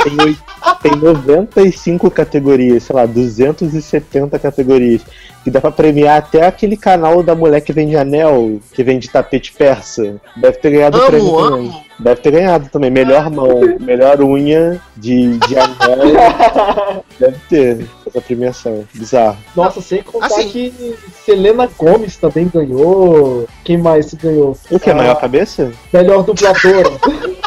Tem, 0.02 0.36
tem 0.82 1.00
95 1.00 2.10
categorias, 2.10 2.82
sei 2.84 2.96
lá, 2.96 3.06
270 3.06 4.38
categorias. 4.38 5.02
Que 5.44 5.50
dá 5.50 5.60
pra 5.60 5.70
premiar 5.70 6.18
até 6.18 6.46
aquele 6.46 6.76
canal 6.76 7.22
da 7.22 7.34
mulher 7.34 7.60
que 7.60 7.72
vende 7.72 7.96
anel, 7.96 8.60
que 8.72 8.82
vende 8.82 9.08
tapete 9.08 9.52
persa. 9.52 10.16
Deve 10.36 10.58
ter 10.58 10.70
ganhado 10.70 10.98
o 10.98 11.06
prêmio 11.06 11.38
Amo, 11.38 11.50
também. 11.50 11.68
amo. 11.68 11.84
Deve 11.98 12.20
ter 12.20 12.30
ganhado 12.30 12.68
também. 12.68 12.90
Melhor 12.90 13.30
mão, 13.30 13.60
melhor 13.80 14.20
unha 14.20 14.80
de, 14.96 15.38
de 15.38 15.58
anel. 15.58 17.02
Deve 17.18 17.38
ter 17.48 17.88
essa 18.08 18.20
premiação. 18.20 18.84
Bizarro. 18.94 19.36
Nossa, 19.54 19.80
sem 19.80 20.02
contar 20.02 20.26
Assim- 20.26 20.48
que 20.50 20.96
Selena 21.24 21.68
Gomes 21.78 22.16
também 22.16 22.48
ganhou. 22.52 23.46
Quem 23.64 23.78
mais 23.78 24.12
ganhou? 24.14 24.56
O 24.70 24.80
que? 24.80 24.90
Ah, 24.90 24.94
Maior 24.94 25.20
cabeça? 25.20 25.72
Melhor 25.92 26.22
dubladora. 26.24 26.90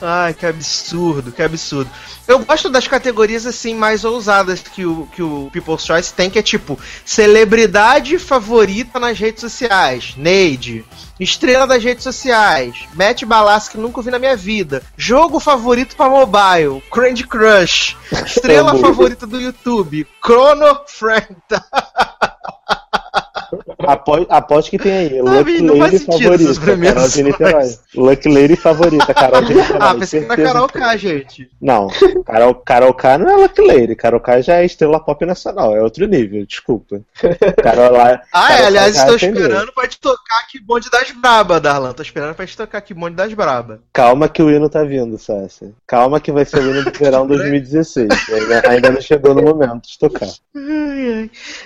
Ai, 0.00 0.34
que 0.34 0.44
absurdo, 0.44 1.32
que 1.32 1.42
absurdo. 1.42 1.90
Eu 2.28 2.40
gosto 2.40 2.68
das 2.68 2.86
categorias 2.86 3.46
assim 3.46 3.74
mais 3.74 4.04
ousadas 4.04 4.60
que 4.60 4.84
o, 4.84 5.06
que 5.12 5.22
o 5.22 5.48
People's 5.52 5.84
Choice 5.84 6.12
tem, 6.12 6.28
que 6.28 6.38
é 6.38 6.42
tipo 6.42 6.78
celebridade 7.04 8.18
favorita 8.18 8.98
nas 8.98 9.18
redes 9.18 9.40
sociais, 9.40 10.14
Neide. 10.16 10.84
Estrela 11.18 11.66
das 11.66 11.82
redes 11.82 12.04
sociais, 12.04 12.76
Matt 12.94 13.24
Balassi 13.24 13.70
que 13.70 13.78
nunca 13.78 14.02
vi 14.02 14.10
na 14.10 14.18
minha 14.18 14.36
vida. 14.36 14.82
Jogo 14.96 15.40
favorito 15.40 15.96
pra 15.96 16.10
mobile, 16.10 16.82
Candy 16.92 17.26
Crush. 17.26 17.96
Estrela 18.26 18.76
favorita 18.78 19.26
do 19.26 19.40
YouTube, 19.40 20.06
Chrono 20.22 20.80
Friend. 20.86 21.36
Apo- 23.78 24.26
Aposto 24.28 24.70
que 24.70 24.78
tem 24.78 24.92
aí. 24.92 25.20
Lucky 25.20 25.60
não 25.62 25.76
Lady 25.76 25.98
favorita. 25.98 26.60
Carol 26.60 27.08
de. 27.08 27.22
Niterói. 27.22 27.74
Lucky 27.94 28.28
Lady 28.28 28.56
favorita, 28.56 29.14
Carol 29.14 29.42
de 29.42 29.54
Niterói. 29.54 29.78
Ah, 29.80 29.94
pensei 29.94 30.20
que 30.22 30.26
na 30.26 30.34
certeza 30.36 30.52
Carol 30.54 30.68
K, 30.68 30.96
gente. 30.96 31.50
Não, 31.60 31.88
Carol, 32.24 32.54
Carol 32.54 32.94
K 32.94 33.18
não 33.18 33.30
é 33.30 33.36
Lucky 33.36 33.60
Lady. 33.62 33.94
Carol 33.96 34.20
K 34.20 34.40
já 34.40 34.54
é 34.56 34.64
estrela 34.64 34.98
pop 35.00 35.24
nacional. 35.26 35.76
É 35.76 35.82
outro 35.82 36.06
nível, 36.06 36.44
desculpa. 36.46 37.00
Carol 37.62 37.92
lá. 37.92 38.22
Ah, 38.32 38.48
Carol 38.48 38.62
é, 38.62 38.66
aliás, 38.66 38.96
estou 38.96 39.16
esperando 39.16 39.72
pra 39.72 39.86
te 39.86 39.98
tocar 40.00 40.46
que 40.50 40.60
bonde 40.60 40.90
das 40.90 41.10
braba, 41.10 41.60
Darlan. 41.60 41.92
Tô 41.92 42.02
esperando 42.02 42.34
pra 42.34 42.46
te 42.46 42.56
tocar 42.56 42.80
que 42.80 42.94
bonde 42.94 43.16
das 43.16 43.32
braba. 43.34 43.80
Calma 43.92 44.28
que 44.28 44.42
o 44.42 44.50
hino 44.50 44.68
tá 44.68 44.84
vindo, 44.84 45.18
Sassi. 45.18 45.74
Calma 45.86 46.20
que 46.20 46.30
vai 46.32 46.44
ser 46.44 46.58
o 46.58 46.70
hino 46.70 46.84
do 46.84 46.90
verão 46.98 47.26
2016. 47.28 48.08
Ainda, 48.32 48.68
ainda 48.70 48.90
não 48.90 49.00
chegou 49.00 49.34
no 49.34 49.42
momento 49.42 49.88
de 49.88 49.98
tocar. 49.98 50.28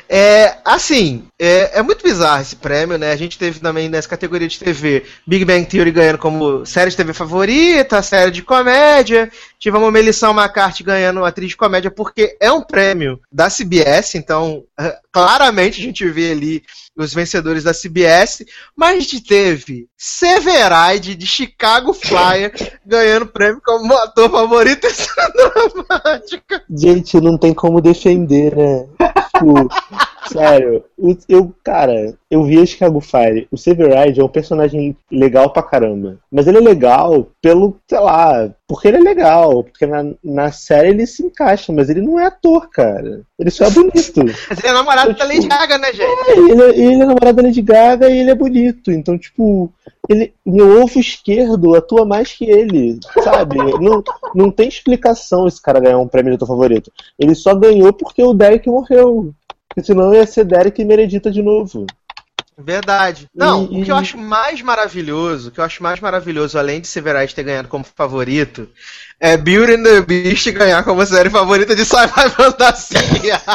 É, 0.09 0.55
assim, 0.65 1.25
é, 1.39 1.79
é 1.79 1.83
muito 1.83 2.00
bizarro 2.03 2.43
esse 2.43 2.57
prêmio, 2.57 2.99
né? 2.99 3.13
A 3.13 3.17
gente 3.17 3.39
teve 3.39 3.61
também 3.61 3.89
nessa 3.89 4.09
categoria 4.09 4.49
de 4.49 4.59
TV 4.59 5.05
Big 5.27 5.45
Bang 5.45 5.65
Theory 5.65 5.91
ganhando 5.91 6.19
como 6.19 6.65
série 6.67 6.91
de 6.91 6.97
TV 6.97 7.13
favorita, 7.13 8.03
série 8.03 8.31
de 8.31 8.43
comédia. 8.43 9.31
Tivemos 9.59 9.93
Melissa 9.93 10.31
McCarthy 10.31 10.83
ganhando 10.83 11.25
atriz 11.25 11.51
de 11.51 11.57
comédia, 11.57 11.91
porque 11.91 12.37
é 12.41 12.51
um 12.51 12.63
prêmio 12.63 13.21
da 13.31 13.49
CBS, 13.49 14.15
então 14.15 14.65
eh, 14.79 14.97
claramente 15.13 15.81
a 15.81 15.85
gente 15.85 16.09
vê 16.09 16.33
ali 16.33 16.63
os 16.97 17.15
vencedores 17.15 17.65
da 17.65 17.73
CBS. 17.73 18.45
Mas 18.77 18.97
a 18.97 19.01
gente 19.01 19.21
teve 19.23 19.89
Severide 19.97 21.15
de 21.15 21.27
Chicago 21.27 21.93
Flyer 21.93 22.53
ganhando 22.85 23.27
prêmio 23.27 23.61
como 23.65 23.95
ator 23.95 24.31
favorito 24.31 24.89
cena 24.91 25.29
dramática. 25.85 26.63
Gente, 26.71 27.21
não 27.21 27.39
tem 27.39 27.55
como 27.55 27.81
defender, 27.81 28.57
né? 28.57 28.87
Tipo, 29.41 29.69
sério, 30.29 30.85
eu, 31.29 31.53
cara, 31.65 32.15
eu 32.31 32.45
vi 32.45 32.61
a 32.61 32.67
Chicago 32.67 33.01
Fire. 33.01 33.49
O 33.51 33.57
Severide 33.57 34.21
é 34.21 34.25
um 34.25 34.29
personagem 34.29 34.97
legal 35.11 35.51
pra 35.51 35.63
caramba. 35.63 36.19
Mas 36.31 36.47
ele 36.47 36.59
é 36.59 36.61
legal 36.61 37.29
pelo, 37.43 37.77
sei 37.89 37.99
lá, 37.99 38.51
porque 38.69 38.89
ele 38.89 38.99
é 38.99 39.01
legal. 39.01 39.65
Porque 39.65 39.87
na, 39.87 40.05
na 40.23 40.53
série 40.53 40.89
ele 40.91 41.07
se 41.07 41.25
encaixa, 41.25 41.73
mas 41.73 41.89
ele 41.91 42.01
não 42.03 42.21
é 42.21 42.27
ator, 42.27 42.69
cara. 42.71 43.23
Ele 43.39 43.51
só 43.51 43.65
é 43.65 43.71
bonito. 43.71 44.25
Mas 44.25 44.59
ele 44.63 44.69
é 44.69 44.73
namorado 44.73 45.15
da 45.15 45.25
Lady 45.25 45.49
Gaga, 45.49 45.79
né, 45.79 45.93
gente? 45.93 46.31
É, 46.31 46.39
ele, 46.39 46.63
é- 46.63 46.79
ele 46.79 46.95
é 46.95 47.07
namorado 47.07 47.35
da 47.35 47.43
Lady 47.43 47.63
Gaga 47.63 48.09
e 48.09 48.19
ele 48.19 48.31
é 48.31 48.35
bonito. 48.35 48.93
Então, 48.93 49.19
tipo, 49.19 49.73
ele, 50.11 50.35
meu 50.45 50.83
ovo 50.83 50.99
esquerdo 50.99 51.77
atua 51.77 52.05
mais 52.05 52.33
que 52.33 52.45
ele, 52.45 52.99
sabe? 53.23 53.57
não, 53.81 54.03
não 54.35 54.51
tem 54.51 54.69
explicação 54.69 55.47
esse 55.47 55.63
cara 55.63 55.79
ganhar 55.79 55.99
um 55.99 56.09
prêmio 56.09 56.33
de 56.33 56.37
ator 56.37 56.49
favorito. 56.49 56.91
Ele 57.17 57.35
só 57.35 57.55
ganhou 57.55 57.93
porque 57.93 58.23
o 58.23 58.35
Derek 58.35 58.69
morreu. 58.69 59.33
Porque 59.69 59.87
senão 59.87 60.13
ia 60.13 60.27
ser 60.27 60.45
Derek 60.45 60.83
e 60.83 60.85
Meredita 60.85 61.31
de 61.31 61.43
novo. 61.43 61.87
Verdade. 62.59 63.29
Não, 63.33 63.69
E- 63.71 63.81
o 63.81 63.85
que 63.85 63.93
eu 63.93 63.97
acho 63.97 64.19
mais 64.19 64.61
maravilhoso, 64.61 65.49
o 65.49 65.53
que 65.53 65.61
eu 65.61 65.65
acho 65.65 65.81
mais 65.81 66.01
maravilhoso, 66.01 66.59
além 66.59 66.81
de 66.81 66.89
Severide 66.89 67.35
ter 67.35 67.45
ganhado 67.45 67.69
como 67.69 67.85
favorito, 67.85 68.69
é 69.21 69.37
Beauty 69.37 69.75
and 69.75 69.83
the 69.85 70.01
Beast 70.03 70.51
ganhar 70.51 70.83
como 70.83 71.07
série 71.07 71.31
favorita 71.31 71.75
de 71.75 71.85
sci-fi 71.85 72.29
fantasia. 72.31 73.41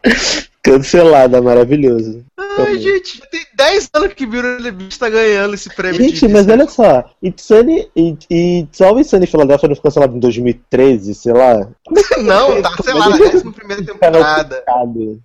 Cancelada, 0.62 1.40
maravilhoso. 1.40 2.22
Ai, 2.58 2.78
gente, 2.78 3.20
tem 3.30 3.40
10 3.56 3.90
anos 3.94 4.12
que 4.12 4.26
Beauty 4.26 4.46
and 4.46 4.62
the 4.62 4.70
Beast 4.70 4.98
tá 4.98 5.08
ganhando 5.08 5.54
esse 5.54 5.74
prêmio 5.74 5.98
Gente, 6.00 6.26
de 6.26 6.28
mas 6.32 6.46
olha 6.48 6.68
só, 6.68 7.04
It's 7.22 7.44
Sunny, 7.44 7.88
It- 7.96 8.26
It's 8.30 8.80
Always 8.80 9.08
Sunny 9.08 9.26
Philadelphia 9.26 9.68
não 9.68 9.76
ficou 9.76 9.90
cancelado 9.90 10.16
em 10.16 10.20
2013, 10.20 11.14
sei 11.14 11.32
lá. 11.32 11.66
Não, 12.20 12.60
tá 12.60 12.76
cancelado 12.76 13.18
na 13.18 13.24
11 13.26 13.50
primeira 13.52 13.82
temporada. 13.86 14.62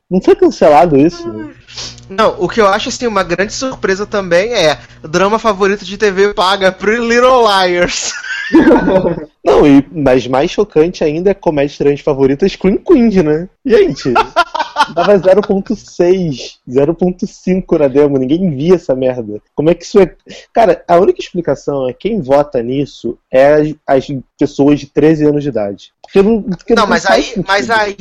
Não 0.10 0.22
foi 0.22 0.36
cancelado 0.36 0.96
isso? 0.98 1.28
Não, 2.10 2.36
o 2.40 2.48
que 2.48 2.62
eu 2.62 2.68
acho 2.68 2.88
assim, 2.90 3.08
uma 3.08 3.24
grande 3.24 3.52
surpresa 3.54 4.06
também 4.06 4.54
é 4.54 4.78
drama 5.04 5.38
favorito 5.38 5.84
de 5.84 5.98
TV 5.98 6.34
paga 6.34 6.72
Pretty 6.72 7.02
Little 7.02 7.44
Liars. 7.46 8.14
Não, 9.44 9.66
e, 9.66 9.86
mas 9.92 10.28
mais 10.28 10.52
chocante 10.52 11.04
ainda 11.04 11.32
é 11.32 11.34
comédia 11.34 11.72
estranha 11.74 11.98
favorita 11.98 12.48
Scream 12.48 12.78
Queen, 12.78 13.10
né? 13.24 13.50
Gente, 13.66 14.14
dava 14.94 15.18
0.6, 15.18 16.58
0.5 16.68 17.80
na 17.80 17.88
demo, 17.88 18.18
ninguém 18.18 18.50
via 18.50 18.76
essa 18.76 18.96
merda. 18.96 19.42
Como 19.54 19.70
é 19.70 19.74
que 19.74 19.84
isso 19.84 20.00
é. 20.00 20.16
Cara, 20.54 20.84
a 20.88 20.98
única 20.98 21.20
explicação 21.20 21.88
é 21.88 21.94
quem 21.94 22.22
vota 22.22 22.62
nisso 22.62 23.18
é 23.32 23.54
as, 23.54 23.76
as 23.88 24.08
pessoas 24.38 24.80
de 24.80 24.88
13 24.88 25.26
anos 25.26 25.44
de 25.44 25.50
idade. 25.50 25.94
Porque 26.06 26.22
não, 26.22 26.42
porque 26.42 26.74
Não, 26.76 26.88
mas 26.88 27.06
aí, 27.06 27.24
sentido. 27.24 27.46
mas 27.48 27.70
aí, 27.70 27.96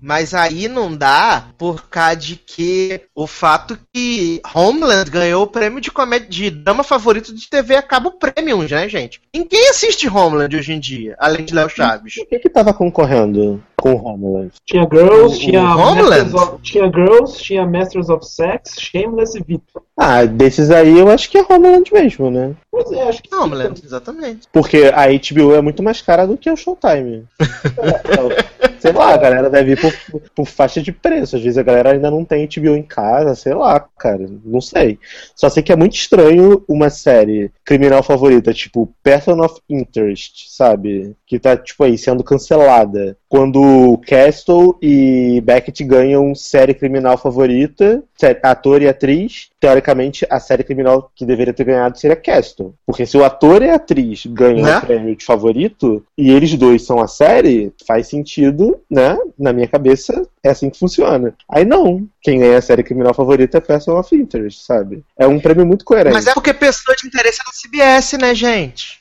mas 0.00 0.34
aí 0.34 0.68
não 0.68 0.94
dá 0.96 1.44
por 1.58 1.88
causa 1.88 2.16
de 2.16 2.36
que 2.36 3.02
o 3.14 3.26
fato 3.26 3.78
que 3.92 4.40
Homeland 4.54 5.10
ganhou 5.10 5.44
o 5.44 5.46
prêmio 5.46 5.80
de 5.80 5.90
comédia 5.90 6.28
de 6.28 6.50
drama 6.50 6.82
favorito 6.82 7.34
de 7.34 7.48
TV 7.48 7.76
a 7.76 7.82
cabo 7.82 8.12
premium, 8.12 8.62
né, 8.62 8.88
gente? 8.88 9.20
Ninguém 9.34 9.68
assiste 9.70 10.08
Homeland 10.08 10.56
hoje 10.56 10.72
em 10.72 10.80
dia, 10.80 11.14
além 11.18 11.44
de 11.44 11.54
Léo 11.54 11.68
Chaves. 11.68 12.16
O 12.16 12.26
que 12.26 12.38
que 12.38 12.48
tava 12.48 12.72
concorrendo 12.72 13.62
com 13.76 13.94
Homeland? 13.94 14.50
Tinha 14.66 14.82
Girls, 14.90 15.36
O- 15.36 15.38
tinha, 15.38 15.62
o 15.62 15.78
Homeland? 15.78 16.30
Masters 16.32 16.34
of, 16.34 16.62
tinha 16.62 16.84
Girls, 16.90 17.42
tinha 17.42 17.66
Masters 17.66 18.08
of 18.08 18.26
Sex, 18.26 18.74
Shameless 18.78 19.38
e 19.38 19.42
Victor. 19.42 19.82
Ah, 19.96 20.24
desses 20.24 20.70
aí 20.70 20.98
eu 20.98 21.08
acho 21.10 21.30
que 21.30 21.38
é 21.38 21.42
Homeland 21.48 21.90
mesmo, 21.92 22.30
né? 22.30 22.54
Pois 22.70 22.92
é, 22.92 23.02
acho 23.02 23.22
que 23.22 23.28
sim. 23.28 23.34
Homeland, 23.34 23.82
exatamente. 23.84 24.46
Porque 24.52 24.92
a 24.94 25.06
HBO 25.08 25.54
é 25.54 25.60
muito 25.60 25.82
mais 25.82 26.00
cara 26.00 26.26
do 26.26 26.38
que 26.38 26.50
o 26.50 26.56
Showtime. 26.56 27.26
Sei 28.78 28.92
lá, 28.92 29.12
a 29.12 29.16
galera 29.18 29.50
deve 29.50 29.72
ir 29.72 29.80
por, 29.80 29.92
por 30.34 30.46
faixa 30.46 30.80
de 30.80 30.90
preço. 30.90 31.36
Às 31.36 31.42
vezes 31.42 31.58
a 31.58 31.62
galera 31.62 31.92
ainda 31.92 32.10
não 32.10 32.24
tem 32.24 32.46
HBO 32.46 32.74
em 32.74 32.82
casa, 32.82 33.34
sei 33.34 33.52
lá, 33.52 33.78
cara. 33.98 34.26
Não 34.42 34.60
sei. 34.60 34.98
Só 35.34 35.50
sei 35.50 35.62
que 35.62 35.72
é 35.72 35.76
muito 35.76 35.96
estranho 35.96 36.64
uma 36.66 36.88
série 36.88 37.52
criminal 37.62 38.02
favorita, 38.02 38.54
tipo 38.54 38.90
Person 39.02 39.44
of 39.44 39.60
Interest, 39.68 40.50
sabe? 40.50 41.14
Que 41.26 41.38
tá, 41.38 41.56
tipo, 41.58 41.84
aí 41.84 41.98
sendo 41.98 42.24
cancelada. 42.24 43.18
Quando 43.30 43.96
Castle 44.08 44.76
e 44.82 45.40
Beckett 45.42 45.84
ganham 45.84 46.34
série 46.34 46.74
criminal 46.74 47.16
favorita, 47.16 48.02
ator 48.42 48.82
e 48.82 48.88
atriz, 48.88 49.50
teoricamente 49.60 50.26
a 50.28 50.40
série 50.40 50.64
criminal 50.64 51.12
que 51.14 51.24
deveria 51.24 51.54
ter 51.54 51.62
ganhado 51.62 51.96
seria 51.96 52.16
Castle. 52.16 52.74
Porque 52.84 53.06
se 53.06 53.16
o 53.16 53.24
ator 53.24 53.62
e 53.62 53.70
a 53.70 53.76
atriz 53.76 54.26
ganham 54.26 54.64
Né? 54.64 54.78
o 54.78 54.80
prêmio 54.80 55.14
de 55.14 55.24
favorito 55.24 56.04
e 56.18 56.28
eles 56.28 56.52
dois 56.56 56.82
são 56.82 56.98
a 56.98 57.06
série, 57.06 57.72
faz 57.86 58.08
sentido, 58.08 58.80
né? 58.90 59.16
Na 59.38 59.52
minha 59.52 59.68
cabeça, 59.68 60.26
é 60.42 60.50
assim 60.50 60.68
que 60.68 60.78
funciona. 60.80 61.32
Aí 61.48 61.64
não. 61.64 62.08
Quem 62.20 62.40
ganha 62.40 62.58
a 62.58 62.62
série 62.62 62.82
criminal 62.82 63.14
favorita 63.14 63.58
é 63.58 63.60
Person 63.60 63.96
of 63.96 64.12
Interest, 64.12 64.64
sabe? 64.64 65.04
É 65.16 65.28
um 65.28 65.38
prêmio 65.38 65.64
muito 65.64 65.84
coerente. 65.84 66.14
Mas 66.14 66.26
é 66.26 66.34
porque 66.34 66.52
pessoa 66.52 66.96
de 66.96 67.06
interesse 67.06 67.38
é 67.40 67.44
da 67.44 67.52
CBS, 67.52 68.12
né, 68.14 68.34
gente? 68.34 68.99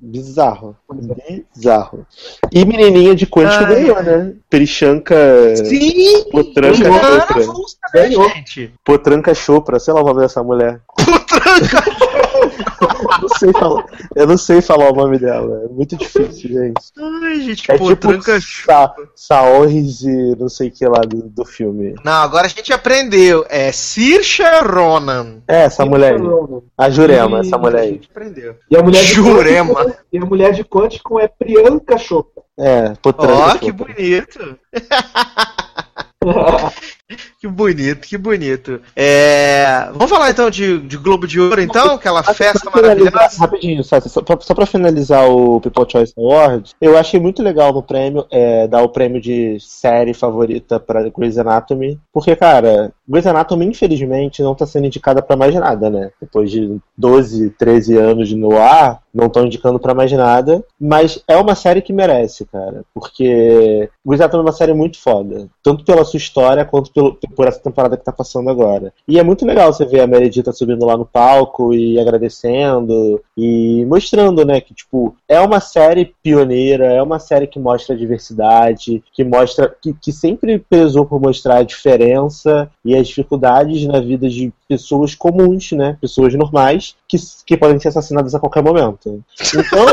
Bizarro. 0.00 0.76
Bizarro. 1.54 2.06
E 2.50 2.64
menininha 2.64 3.14
de 3.14 3.26
Quântico 3.26 3.66
ganhou, 3.66 4.02
né? 4.02 4.34
Perichanca. 4.48 5.16
Sim! 5.56 6.24
Potranca 6.30 6.76
Chopra. 6.76 7.44
Ganhou. 7.92 8.28
gente? 8.30 8.74
Potranca 8.84 9.34
Chopra, 9.34 9.78
sei 9.78 9.94
lá 9.94 10.02
o 10.02 10.06
nome 10.06 10.20
dessa 10.20 10.42
mulher. 10.42 10.80
Potranca 10.96 12.01
não 13.20 13.28
sei 13.28 13.52
falar, 13.52 13.84
eu 14.16 14.26
não 14.26 14.36
sei 14.36 14.60
falar 14.62 14.90
o 14.92 14.94
nome 14.96 15.18
dela. 15.18 15.62
É 15.64 15.68
muito 15.68 15.96
difícil, 15.96 16.50
gente. 16.50 16.80
Ai, 16.98 17.40
gente, 17.40 17.70
É 17.70 17.78
pô, 17.78 17.88
tipo 17.88 18.08
tranca. 18.08 18.38
Sa 18.40 18.94
Saoris 19.14 20.02
e 20.02 20.36
não 20.38 20.48
sei 20.48 20.68
o 20.68 20.72
que 20.72 20.86
lá 20.86 21.00
do, 21.00 21.22
do 21.28 21.44
filme. 21.44 21.94
Não, 22.04 22.12
agora 22.12 22.46
a 22.46 22.50
gente 22.50 22.72
aprendeu. 22.72 23.44
É 23.48 23.70
Saoirse 23.72 24.42
Ronan. 24.66 25.42
É, 25.48 25.62
essa 25.64 25.84
mulher 25.86 26.14
aí. 26.14 26.20
A 26.78 26.90
Jurema, 26.90 27.38
E- 27.38 27.40
essa 27.46 27.58
mulher 27.58 27.78
A 27.78 27.82
aí. 27.82 27.90
gente 27.92 28.08
aprendeu. 28.10 28.56
E 28.70 28.76
a 28.76 28.82
mulher 28.82 29.02
de 29.04 29.12
Jurema. 29.14 29.94
E 30.12 30.18
a 30.18 30.24
mulher 30.24 30.52
de 30.52 30.64
Quântico 30.64 31.18
é 31.20 31.28
Priyanka 31.28 31.96
Chopra. 31.98 32.42
É, 32.58 32.90
Ó, 32.92 32.94
potranca. 33.00 33.58
que 33.58 33.72
bonito. 33.72 34.58
Que 37.38 37.48
bonito, 37.48 38.06
que 38.06 38.16
bonito. 38.16 38.80
É... 38.94 39.88
Vamos 39.92 40.10
falar 40.10 40.30
então 40.30 40.48
de, 40.48 40.78
de 40.78 40.96
Globo 40.96 41.26
de 41.26 41.40
Ouro, 41.40 41.60
então? 41.60 41.96
Aquela 41.96 42.22
festa 42.22 42.70
maravilhosa. 42.70 43.38
Rapidinho, 43.38 43.82
Sassi, 43.82 44.08
só, 44.08 44.22
pra, 44.22 44.38
só 44.40 44.54
pra 44.54 44.64
finalizar 44.64 45.28
o 45.28 45.60
People 45.60 45.84
Choice 45.90 46.12
Award, 46.16 46.70
eu 46.80 46.96
achei 46.96 47.18
muito 47.18 47.42
legal 47.42 47.72
no 47.72 47.82
prêmio 47.82 48.26
é, 48.30 48.68
dar 48.68 48.82
o 48.82 48.88
prêmio 48.88 49.20
de 49.20 49.58
série 49.60 50.14
favorita 50.14 50.78
pra 50.78 51.08
Grey's 51.08 51.36
Anatomy, 51.36 51.98
porque, 52.12 52.36
cara, 52.36 52.92
Grey's 53.08 53.26
Anatomy, 53.26 53.66
infelizmente, 53.66 54.42
não 54.42 54.54
tá 54.54 54.64
sendo 54.64 54.86
indicada 54.86 55.20
pra 55.20 55.36
mais 55.36 55.54
nada, 55.54 55.90
né? 55.90 56.10
Depois 56.20 56.50
de 56.50 56.78
12, 56.96 57.50
13 57.50 57.96
anos 57.96 58.32
no 58.32 58.56
ar, 58.56 59.01
não 59.12 59.26
estão 59.26 59.44
indicando 59.44 59.78
pra 59.78 59.94
mais 59.94 60.10
nada, 60.12 60.64
mas 60.80 61.22
é 61.28 61.36
uma 61.36 61.54
série 61.54 61.82
que 61.82 61.92
merece, 61.92 62.46
cara, 62.46 62.82
porque 62.94 63.88
Grey's 64.04 64.20
Anatomy 64.20 64.42
é 64.42 64.46
uma 64.46 64.52
série 64.52 64.72
muito 64.72 64.98
foda, 64.98 65.48
tanto 65.62 65.84
pela 65.84 66.04
sua 66.04 66.16
história 66.16 66.64
quanto 66.64 66.92
pelo, 66.92 67.18
por 67.36 67.46
essa 67.46 67.60
temporada 67.60 67.96
que 67.96 68.04
tá 68.04 68.12
passando 68.12 68.48
agora. 68.48 68.92
E 69.06 69.18
é 69.18 69.22
muito 69.22 69.44
legal 69.44 69.72
você 69.72 69.84
ver 69.84 70.00
a 70.00 70.06
Meredith 70.06 70.52
subindo 70.52 70.86
lá 70.86 70.96
no 70.96 71.04
palco 71.04 71.74
e 71.74 72.00
agradecendo 72.00 73.22
e 73.36 73.84
mostrando, 73.86 74.44
né, 74.44 74.60
que 74.60 74.74
tipo, 74.74 75.14
é 75.28 75.40
uma 75.40 75.60
série 75.60 76.14
pioneira, 76.22 76.86
é 76.86 77.02
uma 77.02 77.18
série 77.18 77.46
que 77.46 77.58
mostra 77.58 77.94
a 77.94 77.98
diversidade, 77.98 79.02
que 79.12 79.24
mostra 79.24 79.74
que, 79.80 79.92
que 79.94 80.12
sempre 80.12 80.58
pesou 80.58 81.04
por 81.04 81.20
mostrar 81.20 81.56
a 81.56 81.62
diferença 81.62 82.70
e 82.84 82.96
as 82.96 83.08
dificuldades 83.08 83.86
na 83.86 84.00
vida 84.00 84.28
de 84.28 84.52
pessoas 84.68 85.14
comuns, 85.14 85.72
né, 85.72 85.98
pessoas 86.00 86.34
normais 86.34 86.96
que, 87.08 87.16
que 87.46 87.56
podem 87.56 87.78
ser 87.78 87.88
assassinadas 87.88 88.34
a 88.34 88.40
qualquer 88.40 88.62
momento. 88.62 89.01
Então, 89.10 89.86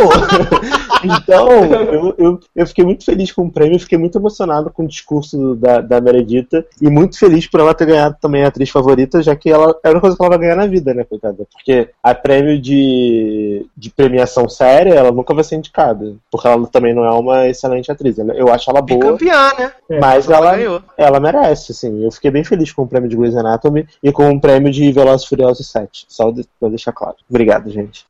então 1.04 1.50
eu, 1.52 2.16
eu, 2.18 2.40
eu 2.56 2.68
fiquei 2.68 2.84
muito 2.86 3.06
feliz 3.06 3.32
com 3.32 3.44
o 3.46 3.52
prêmio, 3.52 3.80
fiquei 3.80 3.98
muito 3.98 4.18
emocionado 4.18 4.70
com 4.70 4.84
o 4.84 4.88
discurso 4.88 5.56
da, 5.56 5.82
da 5.82 6.02
Meredita 6.02 6.66
e 6.82 6.90
muito 6.90 7.18
feliz 7.18 7.48
por 7.48 7.60
ela 7.60 7.74
ter 7.74 7.86
ganhado 7.86 8.16
também 8.22 8.44
a 8.44 8.48
atriz 8.48 8.70
favorita, 8.70 9.22
já 9.22 9.36
que 9.36 9.50
ela 9.50 9.76
era 9.84 9.98
a 9.98 10.02
coisa 10.02 10.16
que 10.16 10.22
ela 10.22 10.30
vai 10.30 10.40
ganhar 10.40 10.56
na 10.56 10.68
vida, 10.68 10.94
né, 10.94 11.04
coitada? 11.04 11.46
Porque 11.52 11.90
a 12.04 12.14
prêmio 12.14 12.60
de, 12.62 13.66
de 13.76 13.90
premiação 13.90 14.48
séria, 14.50 14.94
ela 14.94 15.12
nunca 15.12 15.34
vai 15.34 15.44
ser 15.44 15.56
indicada, 15.56 16.16
porque 16.32 16.48
ela 16.48 16.66
também 16.68 16.94
não 16.94 17.06
é 17.06 17.12
uma 17.12 17.48
excelente 17.48 17.92
atriz. 17.92 18.18
Ela- 18.20 18.34
Eu 18.34 18.50
acho 18.52 18.70
ela 18.70 18.82
boa, 18.82 19.00
Bicampeã, 19.18 19.52
né? 19.58 20.00
mas 20.00 20.30
ela, 20.30 20.56
ganhou. 20.56 20.82
ela 20.98 21.20
merece, 21.20 21.72
assim. 21.72 22.04
Eu 22.04 22.12
fiquei 22.12 22.32
bem 22.32 22.44
feliz 22.44 22.72
com 22.72 22.84
o 22.84 22.88
prêmio 22.88 23.10
de 23.10 23.16
Grey's 23.16 23.36
Anatomy 23.36 23.88
e 24.04 24.12
com 24.12 24.30
o 24.30 24.40
prêmio 24.42 24.72
de 24.72 24.92
Velozes 24.92 25.26
e 25.26 25.30
Furiosos 25.30 25.70
7. 25.72 26.06
Só 26.08 26.32
de- 26.32 26.46
pra 26.60 26.70
deixar 26.70 26.92
claro. 26.92 27.16
Obrigado, 27.30 27.70
gente. 27.70 28.06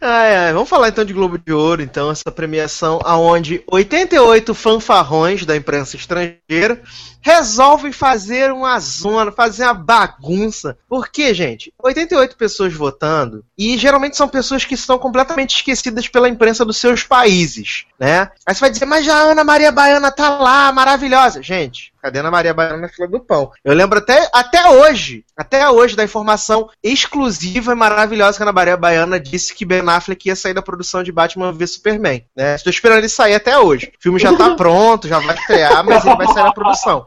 Ai, 0.00 0.36
ai, 0.36 0.52
Vamos 0.52 0.68
falar 0.68 0.88
então 0.88 1.04
de 1.04 1.12
Globo 1.12 1.38
de 1.38 1.52
Ouro, 1.52 1.82
então, 1.82 2.10
essa 2.10 2.30
premiação 2.30 3.00
aonde 3.04 3.62
88 3.66 4.54
fanfarrões 4.54 5.46
da 5.46 5.56
imprensa 5.56 5.96
estrangeira 5.96 6.82
resolvem 7.20 7.90
fazer 7.90 8.52
uma 8.52 8.78
zona, 8.78 9.32
fazer 9.32 9.64
uma 9.64 9.72
bagunça. 9.72 10.76
Por 10.86 11.08
quê, 11.08 11.32
gente? 11.32 11.72
88 11.82 12.36
pessoas 12.36 12.74
votando, 12.74 13.42
e 13.56 13.78
geralmente 13.78 14.16
são 14.16 14.28
pessoas 14.28 14.64
que 14.64 14.74
estão 14.74 14.98
completamente 14.98 15.56
esquecidas 15.56 16.06
pela 16.06 16.28
imprensa 16.28 16.66
dos 16.66 16.76
seus 16.76 17.02
países, 17.02 17.86
né? 17.98 18.30
Aí 18.46 18.54
você 18.54 18.60
vai 18.60 18.70
dizer, 18.70 18.84
mas 18.84 19.08
a 19.08 19.16
Ana 19.16 19.42
Maria 19.42 19.72
Baiana 19.72 20.10
tá 20.10 20.38
lá, 20.38 20.70
maravilhosa. 20.70 21.42
Gente, 21.42 21.93
cadê 22.04 22.18
a 22.18 22.20
Ana 22.20 22.30
Maria 22.30 22.52
Baiana 22.52 22.76
na 22.76 22.88
fila 22.88 23.08
do 23.08 23.18
pão? 23.18 23.50
Eu 23.64 23.72
lembro 23.72 23.98
até, 23.98 24.28
até 24.30 24.68
hoje, 24.68 25.24
até 25.34 25.70
hoje, 25.70 25.96
da 25.96 26.04
informação 26.04 26.68
exclusiva 26.82 27.72
e 27.72 27.74
maravilhosa 27.74 28.36
que 28.36 28.42
a 28.42 28.44
Ana 28.44 28.52
Maria 28.52 28.76
Baiana 28.76 29.18
disse 29.18 29.54
que 29.54 29.64
Ben 29.64 29.80
Affleck 29.88 30.28
ia 30.28 30.36
sair 30.36 30.52
da 30.52 30.60
produção 30.60 31.02
de 31.02 31.10
Batman 31.10 31.50
v 31.50 31.66
Superman, 31.66 32.22
né? 32.36 32.56
Estou 32.56 32.70
esperando 32.70 32.98
ele 32.98 33.08
sair 33.08 33.34
até 33.34 33.58
hoje. 33.58 33.90
O 33.98 34.02
filme 34.02 34.18
já 34.18 34.36
tá 34.36 34.50
pronto, 34.54 35.08
já 35.08 35.18
vai 35.18 35.34
estrear, 35.34 35.82
mas 35.82 36.04
ele 36.04 36.16
vai 36.16 36.26
sair 36.26 36.44
da 36.44 36.52
produção. 36.52 37.02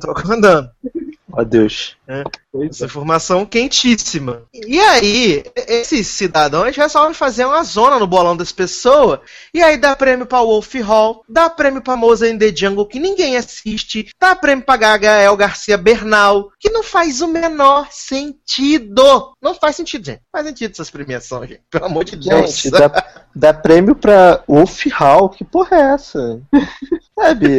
Tô 0.00 0.32
andando. 0.32 0.70
Ó 1.36 1.44
Deus. 1.44 1.96
Pois 2.50 2.70
Essa 2.70 2.84
é. 2.84 2.86
informação 2.86 3.44
quentíssima. 3.44 4.44
E 4.54 4.80
aí, 4.80 5.44
esses 5.68 6.06
cidadãos 6.06 6.74
resolvem 6.74 7.12
fazer 7.12 7.44
uma 7.44 7.62
zona 7.62 7.98
no 7.98 8.06
bolão 8.06 8.34
das 8.34 8.52
pessoas. 8.52 9.20
E 9.52 9.62
aí 9.62 9.76
dá 9.76 9.94
prêmio 9.94 10.24
pra 10.24 10.40
Wolf 10.40 10.74
Hall, 10.76 11.22
dá 11.28 11.50
prêmio 11.50 11.82
pra 11.82 11.96
Moza 11.96 12.26
in 12.26 12.38
the 12.38 12.54
Jungle, 12.54 12.86
que 12.86 12.98
ninguém 12.98 13.36
assiste, 13.36 14.08
dá 14.18 14.34
prêmio 14.34 14.64
pra 14.64 14.76
Gael 14.76 15.36
Garcia 15.36 15.76
Bernal, 15.76 16.50
que 16.58 16.70
não 16.70 16.82
faz 16.82 17.20
o 17.20 17.28
menor 17.28 17.88
sentido. 17.90 19.34
Não 19.42 19.54
faz 19.54 19.76
sentido, 19.76 20.06
gente. 20.06 20.20
Não 20.32 20.40
faz 20.40 20.46
sentido 20.46 20.72
essas 20.72 20.90
premiações, 20.90 21.50
gente. 21.50 21.62
Pelo 21.70 21.84
amor 21.84 22.04
de 22.04 22.16
Deus. 22.16 22.50
Gente, 22.50 22.70
dá, 22.70 23.04
dá 23.34 23.52
prêmio 23.52 23.94
pra 23.94 24.42
Wolf 24.48 24.86
Hall. 24.92 25.28
Que 25.28 25.44
porra 25.44 25.76
é 25.76 25.80
essa? 25.94 26.40
Sabe? 27.18 27.56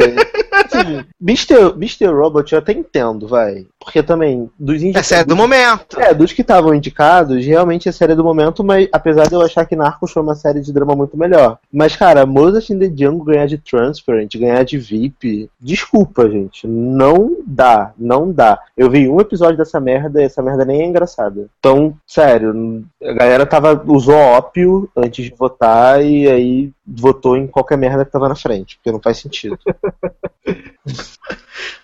Assim, 0.52 1.04
Mr. 1.20 1.74
Mr. 1.76 2.06
Robot 2.06 2.52
eu 2.52 2.58
até 2.58 2.72
entendo, 2.72 3.28
vai. 3.28 3.67
Porque 3.78 4.02
também, 4.02 4.50
dos 4.58 4.82
É 4.82 4.86
indicados. 4.86 5.08
sério 5.08 5.26
do 5.26 5.36
momento. 5.36 6.00
É, 6.00 6.12
dos 6.12 6.32
que 6.32 6.42
estavam 6.42 6.74
indicados, 6.74 7.44
realmente 7.44 7.88
é 7.88 7.92
série 7.92 8.14
do 8.14 8.24
momento, 8.24 8.62
mas 8.64 8.88
apesar 8.92 9.26
de 9.28 9.34
eu 9.34 9.40
achar 9.40 9.64
que 9.66 9.76
Narcos 9.76 10.10
foi 10.12 10.22
uma 10.22 10.34
série 10.34 10.60
de 10.60 10.72
drama 10.72 10.94
muito 10.94 11.16
melhor. 11.16 11.58
Mas, 11.72 11.96
cara, 11.96 12.26
Moses 12.26 12.68
in 12.70 12.78
the 12.78 12.86
Jungle 12.86 13.24
ganhar 13.24 13.46
de 13.46 13.58
Transparent, 13.58 14.34
ganhar 14.36 14.64
de 14.64 14.78
VIP, 14.78 15.50
desculpa, 15.60 16.28
gente. 16.30 16.66
Não 16.66 17.36
dá, 17.46 17.92
não 17.98 18.30
dá. 18.32 18.58
Eu 18.76 18.90
vi 18.90 19.08
um 19.08 19.20
episódio 19.20 19.56
dessa 19.56 19.80
merda 19.80 20.20
e 20.20 20.24
essa 20.24 20.42
merda 20.42 20.64
nem 20.64 20.82
é 20.82 20.86
engraçada. 20.86 21.46
Então, 21.58 21.94
sério, 22.06 22.84
a 23.02 23.12
galera 23.12 23.46
tava, 23.46 23.82
usou 23.86 24.14
ópio 24.16 24.90
antes 24.96 25.24
de 25.24 25.34
votar 25.36 26.04
e 26.04 26.28
aí 26.28 26.70
votou 26.86 27.36
em 27.36 27.46
qualquer 27.46 27.76
merda 27.78 28.04
que 28.04 28.10
tava 28.10 28.28
na 28.28 28.34
frente, 28.34 28.76
porque 28.76 28.92
não 28.92 29.00
faz 29.00 29.18
sentido. 29.18 29.58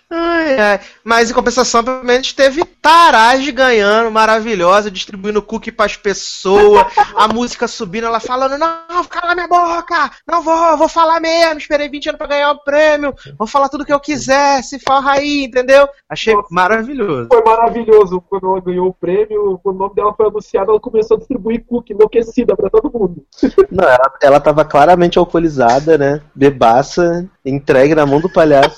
Ai, 0.09 0.59
ai. 0.59 0.79
Mas 1.03 1.29
em 1.29 1.33
compensação, 1.33 1.83
pelo 1.83 2.03
menos 2.03 2.31
teve 2.31 2.63
Taraj 2.63 3.51
ganhando, 3.51 4.11
maravilhosa, 4.11 4.91
distribuindo 4.91 5.41
cookie 5.41 5.71
pras 5.71 5.97
pessoas, 5.97 6.85
a 7.15 7.27
música 7.27 7.67
subindo, 7.67 8.05
ela 8.05 8.19
falando, 8.19 8.59
não, 8.59 9.03
cala 9.09 9.33
minha 9.33 9.47
boca, 9.47 10.11
não 10.27 10.43
vou, 10.43 10.77
vou 10.77 10.87
falar 10.87 11.19
mesmo, 11.19 11.57
esperei 11.57 11.89
20 11.89 12.09
anos 12.09 12.19
pra 12.19 12.27
ganhar 12.27 12.51
o 12.51 12.63
prêmio, 12.63 13.15
vou 13.39 13.47
falar 13.47 13.69
tudo 13.69 13.83
que 13.83 13.91
eu 13.91 13.99
quiser, 13.99 14.63
se 14.63 14.77
forra 14.79 15.13
aí, 15.13 15.45
entendeu? 15.45 15.89
Achei 16.07 16.35
Nossa. 16.35 16.47
maravilhoso. 16.51 17.27
Foi 17.27 17.43
maravilhoso 17.43 18.21
quando 18.29 18.51
ela 18.51 18.61
ganhou 18.61 18.89
o 18.89 18.93
prêmio, 18.93 19.59
quando 19.63 19.77
o 19.77 19.79
nome 19.79 19.95
dela 19.95 20.13
foi 20.13 20.27
anunciado, 20.27 20.69
ela 20.69 20.79
começou 20.79 21.15
a 21.15 21.19
distribuir 21.19 21.65
cookie 21.65 21.93
enlouquecida 21.93 22.55
pra 22.55 22.69
todo 22.69 22.91
mundo. 22.93 23.25
Não, 23.71 23.83
ela, 23.83 24.13
ela 24.21 24.39
tava 24.39 24.63
claramente 24.63 25.17
alcoolizada, 25.17 25.97
né? 25.97 26.21
Bebaça, 26.35 27.27
entregue 27.43 27.95
na 27.95 28.05
mão 28.05 28.21
do 28.21 28.29
palhaço 28.29 28.77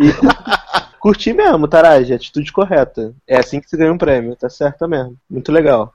e 0.00 0.08
curti 1.04 1.34
mesmo, 1.34 1.68
Taraj, 1.68 2.10
atitude 2.10 2.50
correta. 2.50 3.14
É 3.28 3.36
assim 3.36 3.60
que 3.60 3.68
se 3.68 3.76
ganha 3.76 3.92
um 3.92 3.98
prêmio, 3.98 4.34
tá 4.34 4.48
certo 4.48 4.88
mesmo. 4.88 5.14
Muito 5.28 5.52
legal. 5.52 5.92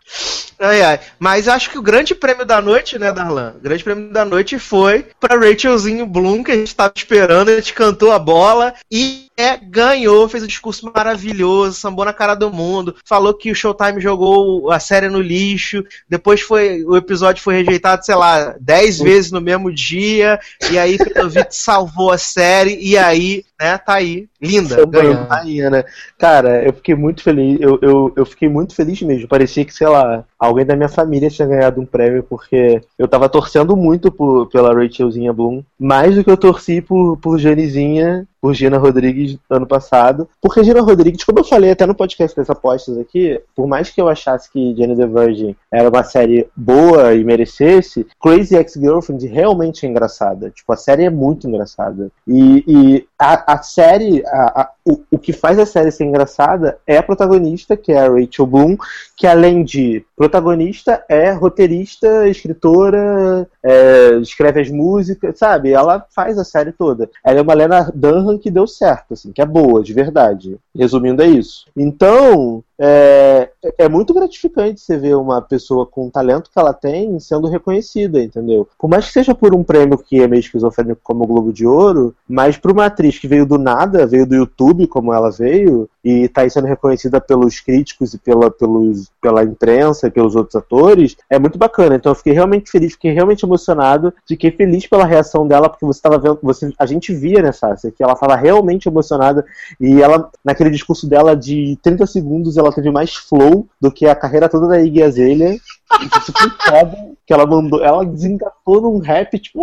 Ai, 0.59 0.83
ai. 0.83 0.99
Mas 1.17 1.47
acho 1.47 1.71
que 1.71 1.79
o 1.79 1.81
grande 1.81 2.13
prêmio 2.13 2.45
da 2.45 2.61
noite, 2.61 2.99
né, 2.99 3.11
Darlan? 3.11 3.55
O 3.55 3.59
grande 3.59 3.83
prêmio 3.83 4.11
da 4.11 4.23
noite 4.23 4.59
foi 4.59 5.07
pra 5.19 5.39
Rachelzinho 5.39 6.05
Bloom, 6.05 6.43
que 6.43 6.51
a 6.51 6.55
gente 6.55 6.75
tava 6.75 6.93
esperando, 6.95 7.49
a 7.49 7.55
gente 7.55 7.73
cantou 7.73 8.11
a 8.11 8.19
bola 8.19 8.75
e 8.91 9.29
é, 9.37 9.55
ganhou, 9.55 10.27
fez 10.27 10.43
um 10.43 10.47
discurso 10.47 10.91
maravilhoso, 10.93 11.79
sambou 11.79 12.03
na 12.03 12.11
cara 12.11 12.35
do 12.35 12.51
mundo, 12.51 12.95
falou 13.05 13.33
que 13.33 13.49
o 13.49 13.55
Showtime 13.55 14.01
jogou 14.01 14.69
a 14.69 14.79
série 14.79 15.07
no 15.07 15.21
lixo, 15.21 15.81
depois 16.09 16.41
foi 16.41 16.83
o 16.83 16.97
episódio 16.97 17.41
foi 17.41 17.55
rejeitado, 17.55 18.05
sei 18.05 18.15
lá, 18.15 18.53
10 18.59 18.99
vezes 18.99 19.31
no 19.31 19.39
mesmo 19.39 19.73
dia, 19.73 20.37
e 20.69 20.77
aí 20.77 20.97
pelo 20.97 21.29
visto 21.29 21.53
salvou 21.55 22.11
a 22.11 22.17
série, 22.17 22.77
e 22.81 22.97
aí, 22.97 23.45
né, 23.59 23.77
tá 23.77 23.95
aí, 23.95 24.29
linda, 24.41 24.85
ganhando. 24.85 25.27
rainha, 25.27 25.69
né? 25.69 25.83
Cara, 26.17 26.63
eu 26.63 26.71
fiquei 26.71 26.95
muito 26.95 27.21
feliz. 27.21 27.59
Eu, 27.59 27.77
eu, 27.81 28.13
eu 28.15 28.25
fiquei 28.25 28.47
muito 28.47 28.73
feliz 28.73 29.01
mesmo. 29.01 29.27
Parecia 29.27 29.65
que, 29.65 29.73
sei 29.73 29.87
lá, 29.87 30.23
alguém 30.39 30.65
da 30.65 30.75
minha 30.75 30.87
família 30.87 31.29
tinha 31.29 31.47
ganhado 31.47 31.81
um 31.81 31.85
prêmio, 31.85 32.23
porque 32.23 32.81
eu 32.97 33.07
tava 33.07 33.27
torcendo 33.27 33.75
muito 33.75 34.11
por, 34.11 34.47
pela 34.47 34.73
Rachelzinha 34.73 35.33
Bloom, 35.33 35.61
mais 35.77 36.15
do 36.15 36.23
que 36.23 36.31
eu 36.31 36.37
torci 36.37 36.81
por, 36.81 37.17
por 37.17 37.37
Janizinha, 37.37 38.25
por 38.41 38.53
Gina 38.53 38.77
Rodrigues 38.77 39.37
ano 39.49 39.67
passado. 39.67 40.29
Porque 40.41 40.63
Gina 40.63 40.81
Rodrigues, 40.81 41.23
como 41.23 41.39
eu 41.39 41.43
falei 41.43 41.71
até 41.71 41.85
no 41.85 41.95
podcast 41.95 42.35
das 42.35 42.49
apostas 42.49 42.97
aqui, 42.97 43.41
por 43.55 43.67
mais 43.67 43.89
que 43.89 44.01
eu 44.01 44.07
achasse 44.07 44.49
que 44.51 44.73
Jenny 44.75 44.95
the 44.95 45.05
Virgin 45.05 45.55
era 45.71 45.89
uma 45.89 46.03
série 46.03 46.47
boa 46.55 47.13
e 47.13 47.23
merecesse, 47.23 48.07
Crazy 48.21 48.55
Ex-Girlfriend 48.55 49.27
realmente 49.27 49.85
é 49.85 49.89
engraçada. 49.89 50.49
Tipo, 50.49 50.71
a 50.73 50.77
série 50.77 51.03
é 51.03 51.09
muito 51.09 51.47
engraçada. 51.47 52.09
E, 52.27 52.63
e 52.65 53.07
a, 53.17 53.48
a 53.53 53.61
série, 53.63 54.23
a- 54.27 54.61
a- 54.61 54.73
o, 54.89 55.01
o 55.11 55.19
que 55.19 55.31
faz 55.31 55.59
a 55.59 55.65
série 55.65 55.91
ser 55.91 56.05
engraçada 56.05 56.79
é 56.87 56.97
a 56.97 57.03
protagonista, 57.03 57.77
que 57.77 57.91
é 57.91 57.99
a 57.99 58.09
Rachel 58.09 58.47
Bloom, 58.47 58.75
que 59.15 59.27
além 59.27 59.63
de 59.63 60.03
protagonista, 60.15 61.03
é 61.07 61.31
roteirista, 61.31 62.27
escritora, 62.27 63.47
é, 63.63 64.15
escreve 64.21 64.61
as 64.61 64.69
músicas, 64.69 65.37
sabe? 65.37 65.71
Ela 65.71 66.05
faz 66.09 66.39
a 66.39 66.43
série 66.43 66.71
toda. 66.71 67.09
Ela 67.23 67.39
é 67.39 67.41
uma 67.41 67.53
Lena 67.53 67.91
Dunham 67.93 68.37
que 68.37 68.49
deu 68.49 68.65
certo, 68.65 69.13
assim, 69.13 69.31
que 69.31 69.41
é 69.41 69.45
boa, 69.45 69.83
de 69.83 69.93
verdade. 69.93 70.57
Resumindo, 70.75 71.21
é 71.21 71.27
isso. 71.27 71.65
Então, 71.75 72.63
é, 72.81 73.49
é 73.77 73.89
muito 73.89 74.13
gratificante 74.13 74.79
você 74.79 74.97
ver 74.97 75.15
uma 75.15 75.41
pessoa 75.41 75.85
com 75.85 76.07
o 76.07 76.11
talento 76.11 76.49
que 76.49 76.57
ela 76.57 76.73
tem 76.73 77.19
sendo 77.19 77.49
reconhecida, 77.49 78.23
entendeu? 78.23 78.67
Por 78.77 78.89
mais 78.89 79.07
que 79.07 79.11
seja 79.11 79.35
por 79.35 79.53
um 79.53 79.63
prêmio 79.63 79.97
que 79.97 80.21
é 80.21 80.27
meio 80.27 80.39
esquizofrênico 80.39 81.01
como 81.03 81.25
o 81.25 81.27
Globo 81.27 81.51
de 81.51 81.67
Ouro, 81.67 82.15
mas 82.27 82.57
para 82.57 82.71
uma 82.71 82.85
atriz 82.85 83.19
que 83.19 83.27
veio 83.27 83.45
do 83.45 83.57
nada, 83.57 84.07
veio 84.07 84.25
do 84.25 84.35
YouTube, 84.35 84.78
como 84.87 85.13
ela 85.13 85.29
veio, 85.29 85.89
e 86.03 86.23
está 86.23 86.49
sendo 86.49 86.67
reconhecida 86.67 87.19
pelos 87.19 87.59
críticos 87.59 88.13
e 88.13 88.17
pela, 88.17 88.49
pelos, 88.49 89.11
pela 89.21 89.43
imprensa 89.43 90.07
e 90.07 90.11
pelos 90.11 90.35
outros 90.35 90.55
atores, 90.55 91.17
é 91.29 91.37
muito 91.37 91.57
bacana. 91.57 91.95
Então 91.95 92.11
eu 92.11 92.15
fiquei 92.15 92.33
realmente 92.33 92.71
feliz, 92.71 92.93
fiquei 92.93 93.11
realmente 93.11 93.45
emocionado, 93.45 94.13
fiquei 94.27 94.51
feliz 94.51 94.87
pela 94.87 95.05
reação 95.05 95.45
dela, 95.45 95.69
porque 95.69 95.85
você 95.85 95.97
estava 95.97 96.17
vendo, 96.17 96.39
você, 96.41 96.71
a 96.79 96.85
gente 96.85 97.13
via, 97.13 97.41
né, 97.41 97.51
Sácia, 97.51 97.91
que 97.91 98.01
ela 98.01 98.13
estava 98.13 98.35
realmente 98.35 98.87
emocionada, 98.87 99.45
e 99.79 100.01
ela, 100.01 100.29
naquele 100.43 100.69
discurso 100.69 101.07
dela 101.07 101.35
de 101.35 101.77
30 101.83 102.05
segundos, 102.07 102.55
ela 102.55 102.69
ela 102.69 102.75
teve 102.75 102.91
mais 102.91 103.15
flow 103.15 103.67
do 103.81 103.91
que 103.91 104.05
a 104.05 104.15
carreira 104.15 104.47
toda 104.47 104.67
da 104.67 104.81
Iggy 104.81 105.03
Azalea. 105.03 105.53
Isso 105.53 106.31
foi 106.31 106.49
foda, 106.49 106.97
que 107.25 107.33
ela 107.33 107.45
mandou, 107.45 107.83
ela 107.83 108.05
desengatou 108.05 108.81
num 108.81 108.99
rap, 108.99 109.37
tipo, 109.39 109.59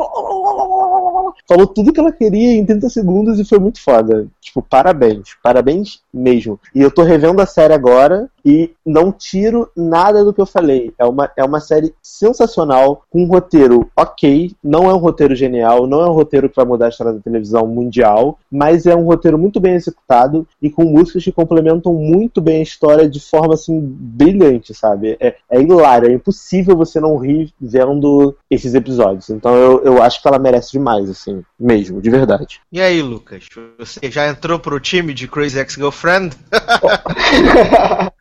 falou 1.48 1.66
tudo 1.66 1.92
que 1.92 2.00
ela 2.00 2.12
queria 2.12 2.54
em 2.54 2.64
30 2.64 2.88
segundos 2.88 3.38
e 3.38 3.44
foi 3.44 3.58
muito 3.58 3.82
foda. 3.82 4.26
Tipo, 4.40 4.62
parabéns, 4.62 5.30
parabéns 5.42 6.00
mesmo. 6.12 6.58
E 6.74 6.80
eu 6.80 6.90
tô 6.90 7.02
revendo 7.02 7.40
a 7.40 7.46
série 7.46 7.74
agora 7.74 8.28
e 8.44 8.70
não 8.86 9.10
tiro 9.10 9.68
nada 9.76 10.24
do 10.24 10.32
que 10.32 10.40
eu 10.40 10.46
falei. 10.46 10.94
É 10.96 11.04
uma, 11.04 11.28
é 11.36 11.44
uma 11.44 11.58
série 11.58 11.92
sensacional, 12.00 13.02
com 13.10 13.24
um 13.24 13.26
roteiro 13.26 13.90
ok, 13.96 14.52
não 14.62 14.88
é 14.88 14.94
um 14.94 14.98
roteiro 14.98 15.34
genial, 15.34 15.86
não 15.88 16.00
é 16.00 16.08
um 16.08 16.12
roteiro 16.12 16.48
que 16.48 16.54
vai 16.54 16.64
mudar 16.64 16.86
a 16.86 16.88
história 16.88 17.12
da 17.12 17.20
televisão 17.20 17.66
mundial, 17.66 18.38
mas 18.48 18.86
é 18.86 18.94
um 18.94 19.02
roteiro 19.02 19.36
muito 19.36 19.58
bem 19.58 19.74
executado 19.74 20.46
e 20.62 20.70
com 20.70 20.84
músicas 20.84 21.24
que 21.24 21.32
complementam 21.32 21.92
muito 21.92 22.40
bem 22.40 22.60
a 22.60 22.62
história 22.62 23.08
de 23.08 23.18
forma 23.18 23.54
assim 23.54 23.80
brilhante, 23.80 24.72
sabe? 24.72 25.16
É, 25.18 25.34
é 25.50 25.60
hilário, 25.60 26.08
é 26.08 26.12
impossível 26.12 26.76
você 26.76 27.00
não 27.00 27.16
rir 27.16 27.52
vendo 27.60 28.36
esses 28.48 28.74
episódios. 28.74 29.28
Então 29.30 29.56
eu, 29.56 29.82
eu 29.82 30.02
acho 30.02 30.22
que 30.22 30.28
ela 30.28 30.38
merece 30.38 30.70
demais, 30.70 31.10
assim, 31.10 31.25
mesmo, 31.58 32.00
de 32.00 32.10
verdade. 32.10 32.60
E 32.70 32.80
aí, 32.80 33.00
Lucas, 33.02 33.48
você 33.78 34.10
já 34.10 34.28
entrou 34.28 34.58
pro 34.58 34.80
time 34.80 35.14
de 35.14 35.28
Crazy 35.28 35.58
Ex-Girlfriend? 35.58 36.36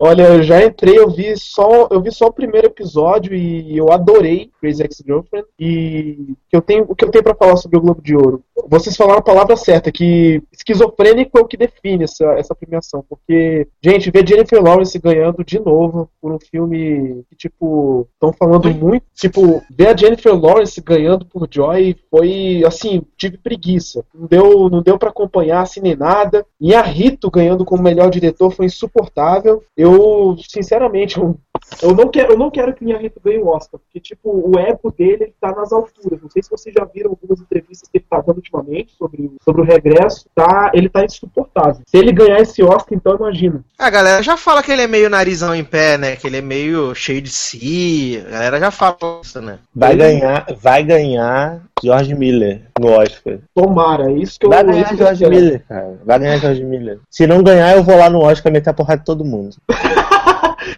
Olha, 0.00 0.28
eu 0.28 0.42
já 0.44 0.64
entrei, 0.64 0.96
eu 0.96 1.10
vi 1.10 1.36
só, 1.36 1.88
eu 1.90 2.00
vi 2.00 2.12
só 2.12 2.26
o 2.26 2.32
primeiro 2.32 2.68
episódio 2.68 3.34
e 3.34 3.76
eu 3.76 3.90
adorei 3.90 4.48
Crazy 4.60 4.84
Ex-Girlfriend. 4.84 5.48
E 5.58 6.34
eu 6.52 6.62
tenho, 6.62 6.86
o 6.88 6.94
que 6.94 7.04
eu 7.04 7.10
tenho 7.10 7.24
para 7.24 7.34
falar 7.34 7.56
sobre 7.56 7.78
o 7.78 7.80
Globo 7.80 8.00
de 8.00 8.14
Ouro? 8.14 8.44
Vocês 8.68 8.96
falaram 8.96 9.18
a 9.18 9.22
palavra 9.22 9.56
certa, 9.56 9.90
que 9.90 10.40
esquizofrênico 10.52 11.36
é 11.36 11.40
o 11.40 11.46
que 11.46 11.56
define 11.56 12.04
essa, 12.04 12.24
essa 12.34 12.54
premiação. 12.54 13.04
Porque, 13.08 13.66
gente, 13.82 14.10
ver 14.12 14.26
Jennifer 14.26 14.62
Lawrence 14.62 14.96
ganhando 15.00 15.44
de 15.44 15.58
novo 15.58 16.08
por 16.20 16.32
um 16.32 16.38
filme 16.38 17.24
que, 17.28 17.36
tipo, 17.36 18.06
estão 18.14 18.32
falando 18.32 18.72
muito. 18.72 19.04
Tipo, 19.16 19.64
ver 19.68 19.88
a 19.88 19.96
Jennifer 19.96 20.32
Lawrence 20.32 20.80
ganhando 20.80 21.26
por 21.26 21.48
Joy 21.50 21.96
foi, 22.08 22.62
assim, 22.64 23.02
tive 23.16 23.36
preguiça. 23.36 24.04
Não 24.14 24.28
deu, 24.28 24.70
não 24.70 24.80
deu 24.80 24.96
para 24.96 25.08
acompanhar 25.10 25.62
assim 25.62 25.80
nem 25.80 25.96
nada. 25.96 26.46
E 26.60 26.72
a 26.72 26.82
Rito 26.82 27.30
ganhando 27.30 27.64
como 27.64 27.82
melhor 27.82 28.10
diretor 28.10 28.50
foi 28.52 28.66
insuportável. 28.66 29.64
Eu 29.76 29.87
eu, 29.88 30.36
sinceramente, 30.38 31.18
eu, 31.18 31.40
eu, 31.82 31.94
não 31.94 32.08
quero, 32.08 32.32
eu 32.32 32.38
não 32.38 32.50
quero 32.50 32.74
que 32.74 32.84
minha 32.84 32.98
Rito 32.98 33.20
ganhe 33.24 33.38
o 33.38 33.48
Oscar, 33.48 33.80
porque, 33.80 34.00
tipo, 34.00 34.30
o 34.30 34.58
ego 34.58 34.92
dele 34.96 35.24
ele 35.24 35.34
tá 35.40 35.52
nas 35.52 35.72
alturas. 35.72 36.20
Não 36.22 36.30
sei 36.30 36.42
se 36.42 36.50
vocês 36.50 36.74
já 36.76 36.84
viram 36.84 37.10
algumas 37.10 37.40
entrevistas 37.40 37.88
que 37.88 37.98
ele 37.98 38.06
tá 38.08 38.20
dando 38.20 38.36
ultimamente 38.36 38.92
sobre, 38.96 39.30
sobre 39.42 39.62
o 39.62 39.64
regresso, 39.64 40.26
tá, 40.34 40.70
ele 40.74 40.88
tá 40.88 41.04
insuportável. 41.04 41.82
Se 41.86 41.96
ele 41.96 42.12
ganhar 42.12 42.40
esse 42.40 42.62
Oscar, 42.62 42.96
então 42.96 43.16
imagina. 43.16 43.64
A 43.78 43.90
galera 43.90 44.22
já 44.22 44.36
fala 44.36 44.62
que 44.62 44.72
ele 44.72 44.82
é 44.82 44.86
meio 44.86 45.10
narizão 45.10 45.54
em 45.54 45.64
pé, 45.64 45.98
né? 45.98 46.16
Que 46.16 46.26
ele 46.26 46.38
é 46.38 46.42
meio 46.42 46.94
cheio 46.94 47.20
de 47.20 47.30
si. 47.30 48.22
A 48.26 48.30
galera 48.30 48.60
já 48.60 48.70
fala 48.70 48.98
isso, 49.22 49.40
né? 49.40 49.58
Vai 49.74 49.96
ganhar, 49.96 50.46
vai 50.60 50.82
ganhar 50.82 51.62
George 51.82 52.14
Miller 52.14 52.62
no 52.78 52.88
Oscar. 52.92 53.38
Tomara, 53.54 54.10
é 54.10 54.14
isso 54.14 54.38
que 54.38 54.46
eu 54.46 54.50
Vai 54.50 54.64
ganhar 54.64 54.96
George 54.96 55.26
Miller, 55.26 55.64
cara. 55.68 55.98
Vai 56.04 56.18
ganhar 56.18 56.38
George 56.38 56.64
Miller. 56.64 57.00
Se 57.10 57.26
não 57.26 57.42
ganhar, 57.42 57.76
eu 57.76 57.82
vou 57.82 57.96
lá 57.96 58.10
no 58.10 58.20
Oscar 58.20 58.52
meter 58.52 58.70
a 58.70 58.74
porrada 58.74 59.00
de 59.00 59.04
todo 59.04 59.24
mundo. 59.24 59.56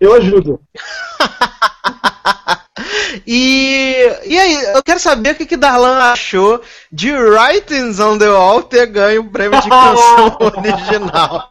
eu 0.00 0.14
ajudo. 0.14 0.60
E, 3.26 3.94
e 4.24 4.38
aí, 4.38 4.64
eu 4.74 4.82
quero 4.82 4.98
saber 4.98 5.32
o 5.32 5.34
que, 5.34 5.46
que 5.46 5.56
Darlan 5.56 5.98
achou 5.98 6.60
de 6.90 7.12
Writings 7.12 8.00
on 8.00 8.18
the 8.18 8.28
Wall 8.28 8.62
ter 8.62 8.86
ganho 8.86 9.22
o 9.22 9.30
prêmio 9.30 9.60
de 9.60 9.68
canção 9.70 10.38
original. 10.40 11.46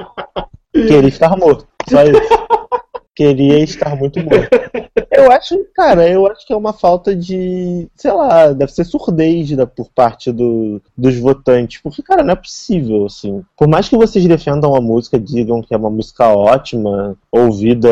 Queria 0.74 1.08
estar 1.08 1.38
morto, 1.38 1.68
só 1.90 2.04
isso. 2.04 2.20
Queria 3.20 3.60
estar 3.60 3.98
muito 3.98 4.18
morto. 4.24 4.48
Eu 5.12 5.30
acho, 5.30 5.54
cara, 5.76 6.08
eu 6.08 6.26
acho 6.28 6.48
que 6.48 6.54
é 6.54 6.56
uma 6.56 6.72
falta 6.72 7.14
de, 7.14 7.90
sei 7.94 8.12
lá, 8.14 8.54
deve 8.54 8.72
ser 8.72 8.86
surdez 8.86 9.52
da, 9.52 9.68
por 9.68 9.90
parte 9.90 10.32
do, 10.32 10.82
dos 10.98 11.18
votantes, 11.18 11.82
porque, 11.82 12.02
cara, 12.02 12.24
não 12.24 12.32
é 12.32 12.36
possível, 12.38 13.06
assim. 13.06 13.44
Por 13.58 13.68
mais 13.68 13.90
que 13.90 13.98
vocês 13.98 14.26
defendam 14.26 14.74
a 14.74 14.80
música, 14.80 15.20
digam 15.20 15.62
que 15.62 15.74
é 15.74 15.78
uma 15.78 15.90
música 15.90 16.30
ótima, 16.30 17.18
ouvida 17.30 17.90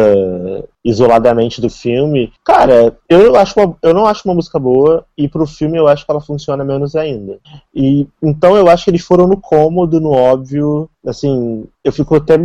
isoladamente 0.87 1.59
do 1.59 1.69
filme, 1.69 2.31
cara, 2.45 2.97
eu, 3.09 3.35
acho 3.35 3.59
uma, 3.59 3.77
eu 3.81 3.93
não 3.93 4.05
acho 4.05 4.21
uma 4.25 4.35
música 4.35 4.57
boa 4.57 5.05
e 5.17 5.27
pro 5.27 5.45
filme 5.45 5.77
eu 5.77 5.87
acho 5.87 6.05
que 6.05 6.11
ela 6.11 6.21
funciona 6.21 6.63
menos 6.63 6.95
ainda. 6.95 7.39
E 7.75 8.07
então 8.23 8.55
eu 8.55 8.69
acho 8.69 8.85
que 8.85 8.91
eles 8.91 9.01
foram 9.01 9.27
no 9.27 9.35
cômodo, 9.37 9.99
no 9.99 10.11
óbvio, 10.11 10.89
assim, 11.05 11.65
eu 11.83 11.91
fico 11.91 12.15
até 12.15 12.37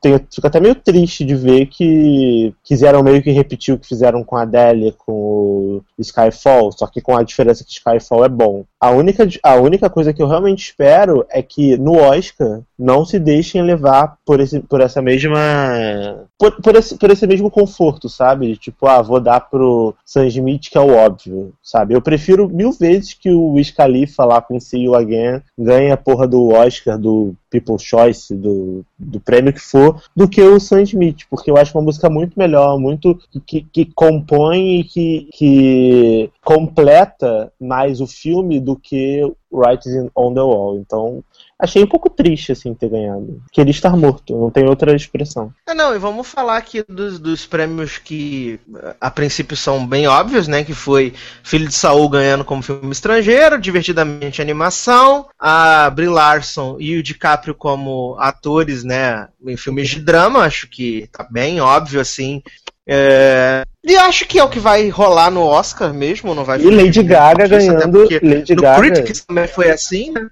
tenho, 0.00 0.20
fico 0.32 0.46
até 0.46 0.60
meio 0.60 0.74
triste 0.74 1.24
de 1.24 1.34
ver 1.34 1.66
que 1.66 2.54
quiseram 2.62 3.02
meio 3.02 3.22
que 3.22 3.30
repetir 3.30 3.74
o 3.74 3.78
que 3.78 3.86
fizeram 3.86 4.24
com 4.24 4.36
a 4.36 4.42
Adele 4.42 4.94
com 4.98 5.12
o 5.12 5.82
Skyfall, 5.98 6.72
só 6.72 6.86
que 6.86 7.00
com 7.00 7.16
a 7.16 7.22
diferença 7.22 7.64
que 7.64 7.72
Skyfall 7.72 8.24
é 8.24 8.28
bom. 8.28 8.64
A 8.80 8.90
única, 8.90 9.26
a 9.42 9.54
única 9.56 9.88
coisa 9.88 10.12
que 10.12 10.22
eu 10.22 10.28
realmente 10.28 10.64
espero 10.64 11.24
é 11.30 11.42
que 11.42 11.76
no 11.76 11.96
Oscar 11.96 12.60
não 12.78 13.04
se 13.04 13.18
deixem 13.18 13.62
levar 13.62 14.18
por, 14.24 14.40
esse, 14.40 14.60
por 14.60 14.80
essa 14.80 15.00
mesma. 15.00 15.34
Por, 16.38 16.60
por, 16.60 16.74
esse, 16.74 16.96
por 16.96 17.10
esse 17.10 17.26
mesmo 17.26 17.50
conforto, 17.50 18.08
sabe? 18.08 18.56
Tipo, 18.56 18.86
ah, 18.86 19.00
vou 19.00 19.20
dar 19.20 19.40
pro 19.40 19.94
Sam 20.04 20.26
Smith, 20.26 20.68
que 20.68 20.76
é 20.76 20.80
o 20.80 20.92
óbvio, 20.92 21.54
sabe? 21.62 21.94
Eu 21.94 22.02
prefiro 22.02 22.48
mil 22.48 22.72
vezes 22.72 23.14
que 23.14 23.30
o 23.30 23.52
Wiz 23.52 23.70
Khalifa 23.70 24.24
lá 24.24 24.42
com 24.42 24.58
See 24.58 24.84
You 24.84 24.96
Again 24.96 25.42
ganhe 25.56 25.92
a 25.92 25.96
porra 25.96 26.26
do 26.26 26.48
Oscar, 26.48 26.98
do 26.98 27.34
People's 27.48 27.82
Choice, 27.82 28.34
do, 28.34 28.84
do 28.98 29.20
prêmio 29.20 29.52
que 29.52 29.60
for, 29.60 30.02
do 30.14 30.28
que 30.28 30.42
o 30.42 30.58
Sam 30.58 30.82
Smith, 30.82 31.20
porque 31.30 31.50
eu 31.50 31.56
acho 31.56 31.76
uma 31.78 31.84
música 31.84 32.10
muito 32.10 32.36
melhor, 32.36 32.80
muito 32.80 33.16
que, 33.46 33.62
que 33.62 33.84
compõe 33.94 34.80
e 34.80 34.84
que, 34.84 35.28
que 35.32 36.30
completa 36.44 37.52
mais 37.60 38.00
o 38.00 38.08
filme 38.08 38.58
do 38.58 38.74
que 38.74 39.22
Writing 39.52 40.10
on 40.16 40.34
the 40.34 40.40
Wall. 40.40 40.78
Então, 40.78 41.22
achei 41.64 41.82
um 41.82 41.88
pouco 41.88 42.08
triste, 42.08 42.52
assim, 42.52 42.74
ter 42.74 42.88
ganhado. 42.88 43.42
Queria 43.52 43.70
estar 43.70 43.96
morto, 43.96 44.38
não 44.38 44.50
tem 44.50 44.66
outra 44.66 44.94
expressão. 44.94 45.52
É, 45.68 45.74
não, 45.74 45.94
e 45.94 45.98
vamos 45.98 46.26
falar 46.26 46.56
aqui 46.56 46.84
dos, 46.88 47.18
dos 47.18 47.46
prêmios 47.46 47.98
que 47.98 48.60
a 49.00 49.10
princípio 49.10 49.56
são 49.56 49.86
bem 49.86 50.06
óbvios, 50.06 50.46
né? 50.46 50.64
Que 50.64 50.74
foi 50.74 51.12
Filho 51.42 51.66
de 51.66 51.74
Saul 51.74 52.08
ganhando 52.08 52.44
como 52.44 52.62
filme 52.62 52.92
estrangeiro, 52.92 53.60
Divertidamente 53.60 54.40
Animação, 54.40 55.26
a 55.38 55.90
Brie 55.90 56.08
Larson 56.08 56.76
e 56.78 56.96
o 56.96 57.02
DiCaprio 57.02 57.54
como 57.54 58.16
atores, 58.18 58.84
né? 58.84 59.28
Em 59.46 59.56
filmes 59.56 59.88
de 59.88 60.00
drama, 60.00 60.40
acho 60.40 60.68
que 60.68 61.08
tá 61.12 61.26
bem 61.30 61.60
óbvio, 61.60 62.00
assim. 62.00 62.42
É... 62.86 63.64
E 63.82 63.96
acho 63.96 64.26
que 64.26 64.38
é 64.38 64.44
o 64.44 64.48
que 64.48 64.58
vai 64.58 64.88
rolar 64.88 65.30
no 65.30 65.42
Oscar 65.42 65.92
mesmo, 65.92 66.34
não 66.34 66.44
vai 66.44 66.60
E 66.60 66.70
Lady 66.70 67.02
Gaga 67.02 67.48
ganhando. 67.48 68.00
Lady 68.00 68.54
no 68.54 68.62
Gaga. 68.62 68.80
Critics 68.80 69.24
também 69.24 69.48
foi 69.48 69.70
assim, 69.70 70.10
né? 70.10 70.28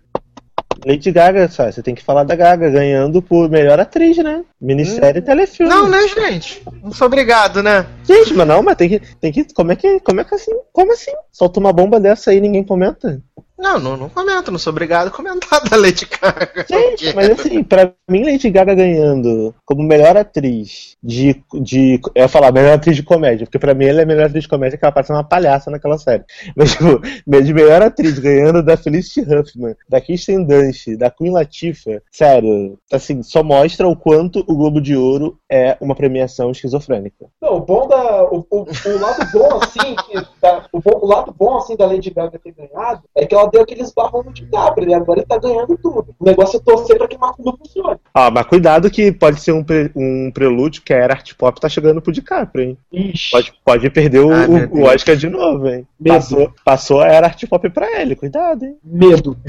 Lady 0.85 1.11
Gaga, 1.11 1.49
só, 1.49 1.71
você 1.71 1.83
tem 1.83 1.95
que 1.95 2.03
falar 2.03 2.25
da 2.25 2.35
Gaga 2.35 2.71
ganhando 2.71 3.23
por 3.23 3.49
melhor 3.49 3.79
atriz, 3.79 4.17
né? 4.19 4.45
Minissérie 4.61 5.21
hum. 5.21 5.23
e 5.23 5.27
telefilme. 5.27 5.73
Não, 5.73 5.89
né, 5.89 6.07
gente? 6.09 6.63
Não 6.83 6.93
sou 6.93 7.07
obrigado, 7.07 7.63
né? 7.63 7.87
Gente, 8.05 8.35
mas 8.35 8.47
não, 8.47 8.63
mas 8.63 8.77
tem 8.77 8.89
que. 8.89 9.01
Tem 9.21 9.33
que 9.33 9.45
como 9.55 9.73
é 9.73 9.77
que. 9.77 10.01
Como 10.01 10.21
é 10.21 10.25
que 10.25 10.35
assim? 10.35 10.53
Como 10.73 10.93
assim? 10.93 11.13
Solta 11.31 11.61
uma 11.61 11.73
bomba 11.73 12.01
dessa 12.01 12.31
aí 12.31 12.39
e 12.39 12.41
ninguém 12.41 12.65
comenta? 12.65 13.23
Não, 13.63 13.79
não, 13.79 13.97
não 13.97 14.09
comento, 14.09 14.51
não 14.51 14.59
sou 14.59 14.73
obrigado 14.73 15.07
a 15.07 15.11
comentar 15.11 15.63
da 15.63 15.77
Lady 15.77 16.05
Gaga. 16.05 16.67
Gente, 16.69 17.15
mas 17.15 17.31
assim, 17.31 17.63
pra 17.63 17.93
mim, 18.11 18.25
Lady 18.25 18.51
Gaga 18.51 18.75
ganhando 18.75 19.55
como 19.65 19.85
melhor 19.85 20.17
atriz 20.17 20.97
de. 21.01 21.41
de 21.63 22.01
eu 22.13 22.23
ia 22.23 22.29
falar, 22.29 22.51
melhor 22.51 22.75
atriz 22.75 22.97
de 22.97 23.05
comédia, 23.05 23.47
porque 23.47 23.61
pra 23.61 23.73
mim 23.73 23.85
ela 23.85 24.01
é 24.01 24.03
a 24.03 24.07
melhor 24.07 24.27
atriz 24.27 24.43
de 24.43 24.49
comédia, 24.49 24.77
que 24.77 24.85
ela 24.85 24.91
parece 24.91 25.13
uma 25.13 25.23
palhaça 25.23 25.71
naquela 25.71 25.97
série. 25.97 26.25
Mas, 26.57 26.73
tipo, 26.73 27.01
de 27.25 27.55
melhor 27.55 27.81
atriz 27.83 28.19
ganhando 28.19 28.65
da 28.65 28.77
Felicity 28.77 29.21
Huffman, 29.21 29.77
da 29.89 30.01
Kirsten 30.01 30.45
Dunst, 30.45 30.97
da 30.97 31.09
Queen 31.09 31.33
Latifah, 31.33 32.03
sério, 32.11 32.77
assim, 32.93 33.23
só 33.23 33.45
mostra 33.45 33.87
o 33.87 33.95
quanto 33.95 34.41
o 34.41 34.57
Globo 34.57 34.81
de 34.81 34.97
Ouro 34.97 35.39
é 35.53 35.77
uma 35.83 35.95
premiação 35.95 36.51
esquizofrênica. 36.51 37.27
Não, 37.41 37.57
o 37.57 37.61
bom 37.61 37.87
da. 37.87 38.25
O, 38.25 38.47
o, 38.51 38.61
o 38.63 38.99
lado 38.99 39.31
bom, 39.31 39.61
assim, 39.63 39.95
da, 40.41 40.65
o, 40.73 40.81
bom, 40.81 40.99
o 41.03 41.07
lado 41.07 41.35
bom, 41.39 41.59
assim, 41.59 41.77
da 41.77 41.85
Lady 41.85 42.09
Gaga 42.09 42.39
ter 42.39 42.53
ganhado 42.53 43.03
é 43.15 43.27
que 43.27 43.35
ela 43.35 43.51
deu 43.51 43.61
aqueles 43.61 43.93
barrão 43.93 44.23
no 44.23 44.33
DiCaprio, 44.33 44.89
né? 44.89 44.95
Agora 44.95 45.21
ele 45.21 45.27
tá 45.27 45.37
ganhando 45.37 45.77
tudo. 45.77 46.15
O 46.19 46.25
negócio 46.25 46.57
é 46.57 46.61
torcer 46.61 46.97
pra 46.97 47.07
que 47.07 47.17
o 47.17 47.45
não 47.45 47.55
funcione. 47.59 48.01
Ah, 48.15 48.31
mas 48.31 48.47
cuidado 48.47 48.91
que 48.91 49.13
pode 49.13 49.43
ser 49.43 49.53
um, 49.53 49.63
pre, 49.63 49.91
um 49.95 50.31
prelúdio 50.33 50.81
que 50.83 50.95
a 50.95 50.97
era 50.97 51.13
art 51.13 51.35
pop 51.35 51.61
tá 51.61 51.69
chegando 51.69 52.01
pro 52.01 52.13
DiCaprio, 52.13 52.71
hein? 52.71 52.79
Ixi. 52.91 53.31
Pode, 53.31 53.53
pode 53.63 53.91
perder 53.91 54.21
o, 54.21 54.33
ah, 54.33 54.47
o, 54.49 54.81
o 54.81 54.85
Oscar 54.85 55.17
de 55.17 55.29
novo, 55.29 55.69
hein? 55.69 55.87
Passou, 56.03 56.51
passou 56.65 57.03
a 57.03 57.09
era 57.09 57.27
art 57.27 57.47
pop 57.47 57.69
pra 57.69 58.01
ele, 58.01 58.17
cuidado, 58.17 58.65
hein? 58.65 58.79
Medo. 58.83 59.37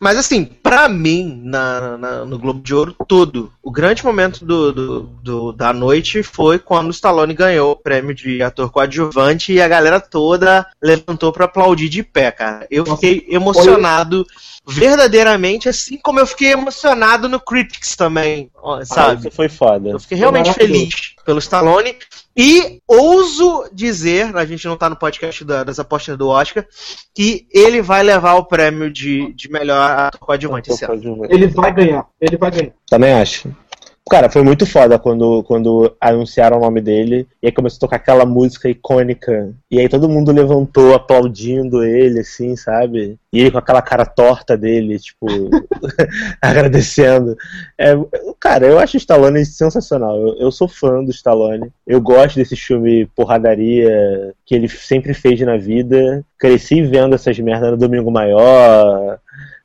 Mas 0.00 0.16
assim, 0.16 0.48
para 0.70 0.88
mim, 0.88 1.40
na, 1.42 1.98
na, 1.98 2.24
no 2.24 2.38
Globo 2.38 2.60
de 2.62 2.72
Ouro 2.72 2.94
todo, 3.08 3.52
o 3.60 3.72
grande 3.72 4.04
momento 4.04 4.44
do, 4.44 4.72
do, 4.72 5.00
do, 5.20 5.52
da 5.52 5.72
noite 5.72 6.22
foi 6.22 6.60
quando 6.60 6.86
o 6.86 6.92
Stallone 6.92 7.34
ganhou 7.34 7.72
o 7.72 7.76
prêmio 7.76 8.14
de 8.14 8.40
ator 8.40 8.70
coadjuvante 8.70 9.52
e 9.52 9.60
a 9.60 9.66
galera 9.66 9.98
toda 9.98 10.64
levantou 10.80 11.32
para 11.32 11.46
aplaudir 11.46 11.88
de 11.88 12.04
pé, 12.04 12.30
cara. 12.30 12.68
Eu 12.70 12.86
fiquei 12.86 13.26
emocionado 13.28 14.24
verdadeiramente, 14.64 15.68
assim 15.68 15.98
como 15.98 16.20
eu 16.20 16.26
fiquei 16.26 16.52
emocionado 16.52 17.28
no 17.28 17.40
Critics 17.40 17.96
também, 17.96 18.48
sabe? 18.84 19.10
Ah, 19.10 19.28
isso 19.28 19.30
foi 19.36 19.48
foda. 19.48 19.88
Eu 19.88 19.98
fiquei 19.98 20.18
realmente 20.18 20.52
feliz 20.52 20.94
pelo 21.24 21.40
Stallone. 21.40 21.96
E 22.36 22.80
ouso 22.86 23.68
dizer, 23.72 24.34
a 24.36 24.44
gente 24.46 24.66
não 24.66 24.76
tá 24.76 24.88
no 24.88 24.96
podcast 24.96 25.44
da, 25.44 25.64
das 25.64 25.78
apostas 25.78 26.16
do 26.16 26.28
Oscar, 26.28 26.66
que 27.14 27.46
ele 27.50 27.82
vai 27.82 28.02
levar 28.02 28.34
o 28.34 28.44
prêmio 28.44 28.90
de, 28.90 29.32
de 29.34 29.50
melhor 29.50 29.90
ator 29.90 30.20
coadjuvante 30.20 30.59
esse 30.68 30.84
ano. 30.84 31.26
Ele 31.28 31.46
vai 31.46 31.72
ganhar, 31.72 32.06
ele 32.20 32.36
vai 32.36 32.50
ganhar. 32.50 32.72
Também 32.88 33.12
acho. 33.12 33.48
Cara, 34.10 34.28
foi 34.28 34.42
muito 34.42 34.66
foda 34.66 34.98
quando, 34.98 35.44
quando 35.44 35.94
anunciaram 36.00 36.56
o 36.56 36.60
nome 36.60 36.80
dele 36.80 37.28
e 37.40 37.46
aí 37.46 37.52
começou 37.52 37.76
a 37.76 37.80
tocar 37.80 37.96
aquela 37.96 38.26
música 38.26 38.68
icônica. 38.68 39.54
E 39.70 39.78
aí 39.78 39.88
todo 39.88 40.08
mundo 40.08 40.32
levantou 40.32 40.94
aplaudindo 40.96 41.84
ele, 41.84 42.18
assim, 42.18 42.56
sabe? 42.56 43.16
E 43.32 43.38
ele 43.40 43.52
com 43.52 43.58
aquela 43.58 43.80
cara 43.80 44.04
torta 44.04 44.56
dele, 44.56 44.98
tipo, 44.98 45.26
agradecendo. 46.42 47.36
É, 47.78 47.92
cara, 48.40 48.66
eu 48.66 48.80
acho 48.80 48.96
o 48.96 48.98
Stallone 48.98 49.46
sensacional. 49.46 50.16
Eu, 50.16 50.34
eu, 50.40 50.50
sou 50.50 50.66
fã 50.66 51.04
do 51.04 51.12
Stallone. 51.12 51.70
Eu 51.86 52.00
gosto 52.00 52.34
desse 52.34 52.56
filme 52.56 53.06
porradaria 53.14 54.34
que 54.44 54.56
ele 54.56 54.68
sempre 54.68 55.14
fez 55.14 55.40
na 55.42 55.56
vida. 55.56 56.24
Cresci 56.36 56.82
vendo 56.82 57.14
essas 57.14 57.38
merdas 57.38 57.70
no 57.70 57.76
Domingo 57.76 58.10
Maior 58.10 59.20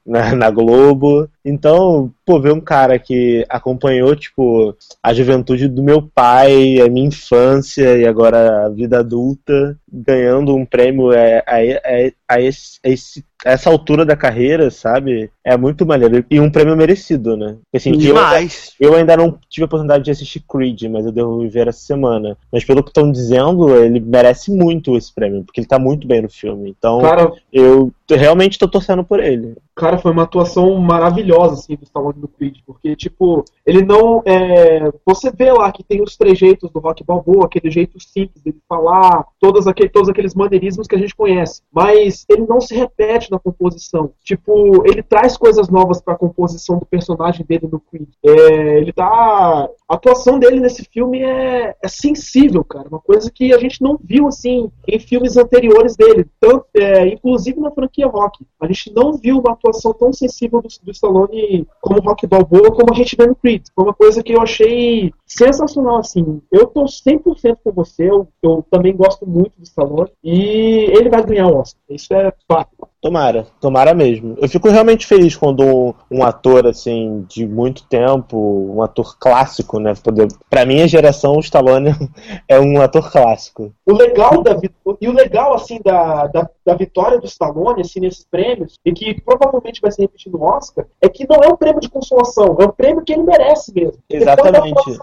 na, 0.06 0.36
na, 0.36 0.52
Globo. 0.52 1.30
Então, 1.44 2.12
pô, 2.25 2.39
ver 2.41 2.51
um 2.51 2.59
cara 2.59 2.97
que 2.97 3.45
acompanhou, 3.47 4.15
tipo, 4.15 4.75
a 5.01 5.13
juventude 5.13 5.67
do 5.67 5.83
meu 5.83 6.01
pai, 6.01 6.81
a 6.81 6.89
minha 6.89 7.07
infância 7.07 7.97
e 7.97 8.05
agora 8.05 8.65
a 8.65 8.69
vida 8.69 8.99
adulta, 8.99 9.77
ganhando 9.91 10.55
um 10.55 10.65
prêmio 10.65 11.13
é, 11.13 11.43
é, 11.47 12.07
é, 12.07 12.13
a, 12.27 12.41
esse, 12.41 12.79
a 12.83 12.89
esse, 12.89 13.23
essa 13.45 13.69
altura 13.69 14.03
da 14.03 14.15
carreira, 14.15 14.71
sabe? 14.71 15.29
É 15.43 15.55
muito 15.55 15.85
maneiro. 15.85 16.25
E 16.29 16.39
um 16.39 16.49
prêmio 16.49 16.75
merecido, 16.75 17.38
né? 17.38 17.55
Assim, 17.73 17.91
Demais. 17.91 18.73
Eu, 18.79 18.91
eu, 18.91 18.97
ainda 18.97 19.15
não 19.15 19.38
tive 19.49 19.63
a 19.63 19.67
oportunidade 19.67 20.03
de 20.03 20.11
assistir 20.11 20.43
Creed, 20.49 20.83
mas 20.89 21.05
eu 21.05 21.11
devo 21.11 21.47
ver 21.47 21.67
essa 21.67 21.79
semana. 21.79 22.35
Mas 22.51 22.65
pelo 22.65 22.83
que 22.83 22.89
estão 22.89 23.11
dizendo, 23.11 23.75
ele 23.75 23.99
merece 23.99 24.51
muito 24.51 24.97
esse 24.97 25.13
prêmio, 25.13 25.43
porque 25.43 25.59
ele 25.59 25.67
tá 25.67 25.77
muito 25.77 26.07
bem 26.07 26.23
no 26.23 26.29
filme. 26.29 26.73
Então, 26.77 27.01
cara, 27.01 27.31
eu 27.53 27.93
realmente 28.09 28.57
tô 28.57 28.67
torcendo 28.67 29.03
por 29.03 29.19
ele. 29.19 29.55
Cara, 29.75 29.97
foi 29.97 30.11
uma 30.11 30.23
atuação 30.23 30.75
maravilhosa, 30.77 31.55
assim, 31.55 31.75
do 31.75 31.83
Stallone 31.83 32.14
no 32.19 32.28
Creed, 32.28 32.58
porque, 32.65 32.95
tipo, 32.95 33.43
ele 33.65 33.84
não. 33.84 34.21
É... 34.25 34.91
Você 35.06 35.32
vê 35.32 35.51
lá 35.51 35.71
que 35.71 35.84
tem 35.84 36.01
os 36.01 36.17
trejeitos 36.17 36.69
do 36.71 36.80
Rock 36.80 37.04
Balboa, 37.04 37.45
aquele 37.45 37.69
jeito 37.71 37.99
simples 37.99 38.41
dele 38.43 38.58
falar, 38.67 39.25
todos 39.39 39.67
aqueles, 39.67 39.91
todos 39.91 40.10
aqueles 40.10 40.34
maneirismos 40.34 40.88
que 40.88 40.95
a 40.95 40.99
gente 40.99 41.15
conhece. 41.15 41.62
Mas 41.71 42.25
ele 42.30 42.45
não 42.47 42.60
se 42.62 42.75
repete 42.75 43.32
na 43.32 43.39
composição. 43.39 44.12
Tipo, 44.23 44.84
ele 44.86 45.01
traz 45.04 45.38
coisas 45.38 45.69
novas 45.69 46.01
para 46.01 46.13
a 46.13 46.17
composição 46.17 46.78
do 46.78 46.86
personagem 46.86 47.45
dele 47.45 47.67
no 47.71 47.80
Creed. 47.80 48.10
É, 48.23 48.78
ele 48.80 48.91
tá. 48.91 49.69
A 49.88 49.95
atuação 49.95 50.39
dele 50.39 50.60
nesse 50.60 50.84
filme 50.86 51.21
é, 51.21 51.75
é, 51.82 51.88
sensível, 51.88 52.63
cara. 52.63 52.89
Uma 52.89 52.99
coisa 52.99 53.32
que 53.32 53.54
a 53.54 53.60
gente 53.60 53.82
não 53.82 53.99
viu 54.01 54.28
assim 54.28 54.71
em 54.88 54.99
filmes 54.99 55.38
anteriores 55.38 55.95
dele. 55.95 56.25
Tanto, 56.39 56.65
é, 56.75 57.08
inclusive 57.08 57.60
na 57.60 57.71
franquia 57.71 58.08
Rock. 58.08 58.45
A 58.60 58.67
gente 58.67 58.91
não 58.93 59.13
viu 59.13 59.39
uma 59.39 59.54
atuação 59.54 59.93
tão 59.93 60.12
sensível 60.12 60.62
do, 60.62 60.69
do 60.84 60.91
Stallone 60.91 61.67
como 61.82 62.05
Rock 62.06 62.28
Balboa 62.28 62.72
como 62.72 62.94
a 62.94 62.96
gente 62.96 63.15
vê 63.15 63.26
no 63.28 63.36
Creed. 63.36 63.63
Foi 63.74 63.84
uma 63.84 63.94
coisa 63.94 64.24
que 64.24 64.34
eu 64.34 64.41
achei 64.41 65.13
sensacional, 65.25 65.97
assim. 65.97 66.41
Eu 66.51 66.67
tô 66.67 66.85
100% 66.85 67.57
com 67.63 67.71
você. 67.71 68.09
Eu, 68.09 68.27
eu 68.41 68.65
também 68.69 68.95
gosto 68.95 69.25
muito 69.25 69.53
do 69.57 69.63
Stallone. 69.63 70.11
E 70.23 70.88
ele 70.91 71.09
vai 71.09 71.23
ganhar 71.23 71.47
o 71.47 71.57
Oscar. 71.57 71.81
Isso 71.89 72.13
é 72.13 72.31
fato. 72.47 72.88
Tomara, 73.05 73.45
tomara 73.61 73.93
mesmo. 73.93 74.35
Eu 74.41 74.49
fico 74.49 74.67
realmente 74.67 75.05
feliz 75.05 75.35
quando 75.35 75.63
um, 75.63 75.93
um, 76.09 76.23
ator 76.23 76.65
assim 76.65 77.23
de 77.29 77.45
muito 77.45 77.85
tempo, 77.88 78.35
um 78.35 78.81
ator 78.81 79.19
clássico, 79.19 79.79
né? 79.79 79.93
Poder... 80.03 80.27
Pra 80.49 80.65
minha 80.65 80.88
geração, 80.88 81.33
o 81.33 81.39
Stallone 81.39 81.91
é 82.49 82.59
um 82.59 82.81
ator 82.81 83.11
clássico. 83.11 83.71
O 83.85 83.93
legal 83.93 84.41
da 84.41 84.57
e 84.99 85.07
o 85.07 85.11
legal 85.11 85.53
assim 85.53 85.79
da, 85.83 86.25
da, 86.27 86.49
da, 86.65 86.73
vitória 86.73 87.19
do 87.19 87.27
Stallone 87.27 87.81
assim 87.81 87.99
nesses 87.99 88.25
prêmios 88.25 88.79
e 88.83 88.91
que 88.91 89.21
provavelmente 89.21 89.81
vai 89.81 89.91
ser 89.91 90.03
repetido 90.03 90.39
no 90.39 90.45
Oscar 90.45 90.88
é 90.99 91.07
que 91.07 91.27
não 91.29 91.43
é 91.43 91.47
um 91.47 91.55
prêmio 91.55 91.81
de 91.81 91.89
consolação, 91.89 92.57
é 92.59 92.65
um 92.65 92.71
prêmio 92.71 93.03
que 93.03 93.13
ele 93.13 93.23
merece 93.23 93.71
mesmo. 93.71 93.99
Exatamente. 94.09 94.97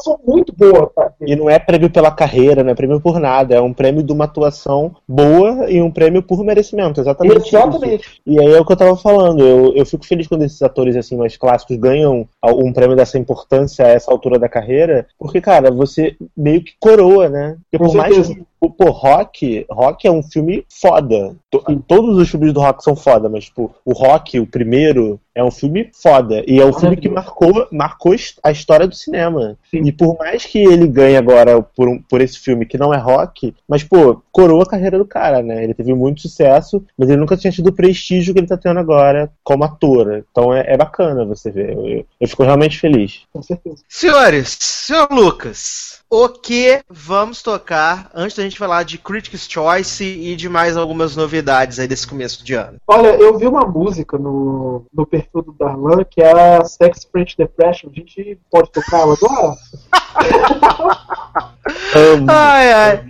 Atuação 0.00 0.18
muito 0.26 0.52
boa. 0.56 0.90
Tá? 0.94 1.12
E 1.20 1.36
não 1.36 1.48
é 1.48 1.58
prêmio 1.58 1.90
pela 1.90 2.10
carreira, 2.10 2.64
não 2.64 2.70
é 2.70 2.74
prêmio 2.74 3.00
por 3.00 3.20
nada, 3.20 3.54
é 3.54 3.60
um 3.60 3.72
prêmio 3.72 4.02
de 4.02 4.12
uma 4.12 4.24
atuação 4.24 4.96
boa 5.06 5.70
e 5.70 5.80
um 5.80 5.90
prêmio 5.90 6.22
por 6.22 6.42
merecimento, 6.42 7.00
exatamente. 7.00 7.48
Exatamente. 7.48 8.02
Isso. 8.02 8.20
E 8.26 8.40
aí 8.40 8.52
é 8.52 8.60
o 8.60 8.64
que 8.64 8.72
eu 8.72 8.76
tava 8.76 8.96
falando. 8.96 9.46
Eu, 9.46 9.74
eu 9.74 9.86
fico 9.86 10.06
feliz 10.06 10.26
quando 10.26 10.42
esses 10.42 10.62
atores 10.62 10.96
assim 10.96 11.16
mais 11.16 11.36
clássicos 11.36 11.76
ganham 11.76 12.26
um 12.44 12.72
prêmio 12.72 12.96
dessa 12.96 13.18
importância 13.18 13.84
a 13.84 13.90
essa 13.90 14.10
altura 14.10 14.38
da 14.38 14.48
carreira, 14.48 15.06
porque, 15.18 15.40
cara, 15.40 15.70
você 15.70 16.16
meio 16.36 16.62
que 16.62 16.72
coroa, 16.80 17.28
né? 17.28 17.56
Porque 17.70 17.84
por 17.84 17.94
mais 17.94 18.28
que 18.28 18.42
Pô, 18.68 18.90
Rock, 18.90 19.64
Rock 19.70 20.06
é 20.06 20.10
um 20.10 20.22
filme 20.22 20.64
foda. 20.68 21.34
Todos 21.88 22.18
os 22.18 22.28
filmes 22.28 22.52
do 22.52 22.60
Rock 22.60 22.84
são 22.84 22.94
foda, 22.94 23.28
mas, 23.28 23.44
tipo, 23.44 23.74
o 23.84 23.92
Rock, 23.92 24.38
o 24.38 24.46
primeiro, 24.46 25.18
é 25.34 25.42
um 25.42 25.50
filme 25.50 25.90
foda. 25.94 26.44
E 26.46 26.60
é 26.60 26.66
um 26.66 26.72
filme 26.72 26.96
que 26.96 27.08
marcou, 27.08 27.66
marcou 27.72 28.14
a 28.42 28.50
história 28.50 28.86
do 28.86 28.94
cinema. 28.94 29.56
Sim. 29.70 29.82
E 29.84 29.92
por 29.92 30.18
mais 30.18 30.44
que 30.44 30.58
ele 30.58 30.86
ganhe 30.86 31.16
agora 31.16 31.62
por, 31.62 31.88
um, 31.88 32.02
por 32.02 32.20
esse 32.20 32.38
filme 32.38 32.66
que 32.66 32.76
não 32.76 32.92
é 32.92 32.98
rock, 32.98 33.54
mas, 33.66 33.82
pô, 33.82 34.22
coroa 34.30 34.64
a 34.64 34.68
carreira 34.68 34.98
do 34.98 35.06
cara, 35.06 35.42
né? 35.42 35.64
Ele 35.64 35.74
teve 35.74 35.94
muito 35.94 36.20
sucesso, 36.20 36.84
mas 36.98 37.08
ele 37.08 37.20
nunca 37.20 37.36
tinha 37.36 37.52
tido 37.52 37.68
o 37.68 37.72
prestígio 37.72 38.34
que 38.34 38.40
ele 38.40 38.46
tá 38.46 38.58
tendo 38.58 38.78
agora 38.78 39.30
como 39.42 39.64
ator. 39.64 40.24
Então 40.30 40.52
é, 40.52 40.64
é 40.66 40.76
bacana 40.76 41.24
você 41.24 41.50
ver. 41.50 41.72
Eu, 41.72 42.04
eu 42.20 42.28
fico 42.28 42.42
realmente 42.42 42.78
feliz. 42.78 43.22
Com 43.32 43.42
certeza. 43.42 43.82
Senhores, 43.88 44.58
senhor 44.60 45.08
Lucas 45.10 45.99
o 46.10 46.28
que 46.28 46.82
vamos 46.88 47.40
tocar 47.40 48.10
antes 48.12 48.36
da 48.36 48.42
gente 48.42 48.58
falar 48.58 48.82
de 48.82 48.98
Critics' 48.98 49.48
Choice 49.48 50.04
e 50.04 50.34
de 50.34 50.48
mais 50.48 50.76
algumas 50.76 51.14
novidades 51.14 51.78
aí 51.78 51.86
desse 51.86 52.06
começo 52.06 52.44
de 52.44 52.54
ano? 52.54 52.78
Olha, 52.86 53.08
eu 53.14 53.38
vi 53.38 53.46
uma 53.46 53.64
música 53.64 54.18
no, 54.18 54.84
no 54.92 55.06
perfil 55.06 55.42
do 55.42 55.52
Darlan 55.52 56.04
que 56.04 56.20
é 56.20 56.32
a 56.32 56.64
Sex 56.64 57.06
French 57.10 57.36
Depression. 57.36 57.90
A 57.90 57.92
gente 57.92 58.38
pode 58.50 58.72
tocar 58.72 59.00
ela 59.00 59.14
agora? 59.14 59.56
um, 61.68 62.26
ai, 62.28 62.72
ai. 62.72 63.04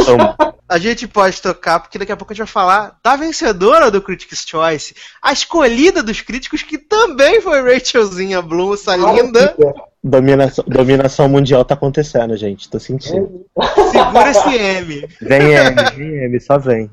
Um. 0.00 0.56
A 0.68 0.78
gente 0.78 1.06
pode 1.06 1.40
tocar, 1.40 1.78
porque 1.78 1.98
daqui 1.98 2.10
a 2.10 2.16
pouco 2.16 2.32
a 2.32 2.34
gente 2.34 2.44
vai 2.44 2.52
falar 2.52 2.98
da 3.02 3.14
vencedora 3.14 3.90
do 3.90 4.02
Critics' 4.02 4.44
Choice, 4.46 4.94
a 5.22 5.32
escolhida 5.32 6.02
dos 6.02 6.20
críticos, 6.20 6.62
que 6.62 6.76
também 6.76 7.40
foi 7.40 7.62
Rachelzinha 7.62 8.42
Bloom, 8.42 8.74
essa 8.74 8.96
linda. 8.96 9.54
Dominação, 10.02 10.64
dominação 10.66 11.28
mundial 11.28 11.64
tá 11.64 11.74
acontecendo, 11.74 12.36
gente. 12.36 12.68
Tô 12.68 12.78
sentindo. 12.78 13.44
Segura 13.90 14.30
esse 14.30 14.56
M. 14.56 15.08
Vem 15.20 15.52
M, 15.52 15.76
vem 15.96 16.24
M, 16.24 16.40
só 16.40 16.58
vem. 16.58 16.90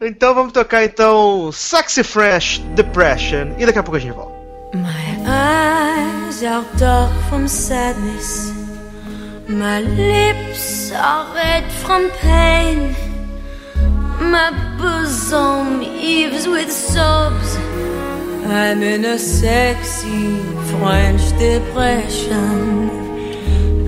Então 0.00 0.34
vamos 0.34 0.52
tocar 0.52 0.84
então 0.84 1.50
Sexy 1.52 2.02
Fresh 2.02 2.58
Depression 2.74 3.54
e 3.58 3.66
daqui 3.66 3.78
a 3.78 3.82
pouco 3.82 3.96
a 3.96 4.00
gente 4.00 4.12
volta. 4.12 4.32
My 4.74 5.16
eyes 5.26 6.42
are 6.42 6.64
dark 6.78 7.12
from 7.28 7.48
sadness. 7.48 8.57
My 9.48 9.80
lips 9.80 10.92
are 10.92 11.34
red 11.34 11.72
from 11.72 12.10
pain. 12.10 12.94
My 14.20 14.50
bosom 14.78 15.80
heaves 15.80 16.46
with 16.46 16.70
sobs. 16.70 17.56
I'm 18.44 18.82
in 18.82 19.06
a 19.06 19.18
sexy 19.18 20.36
French 20.68 21.30
depression. 21.38 22.90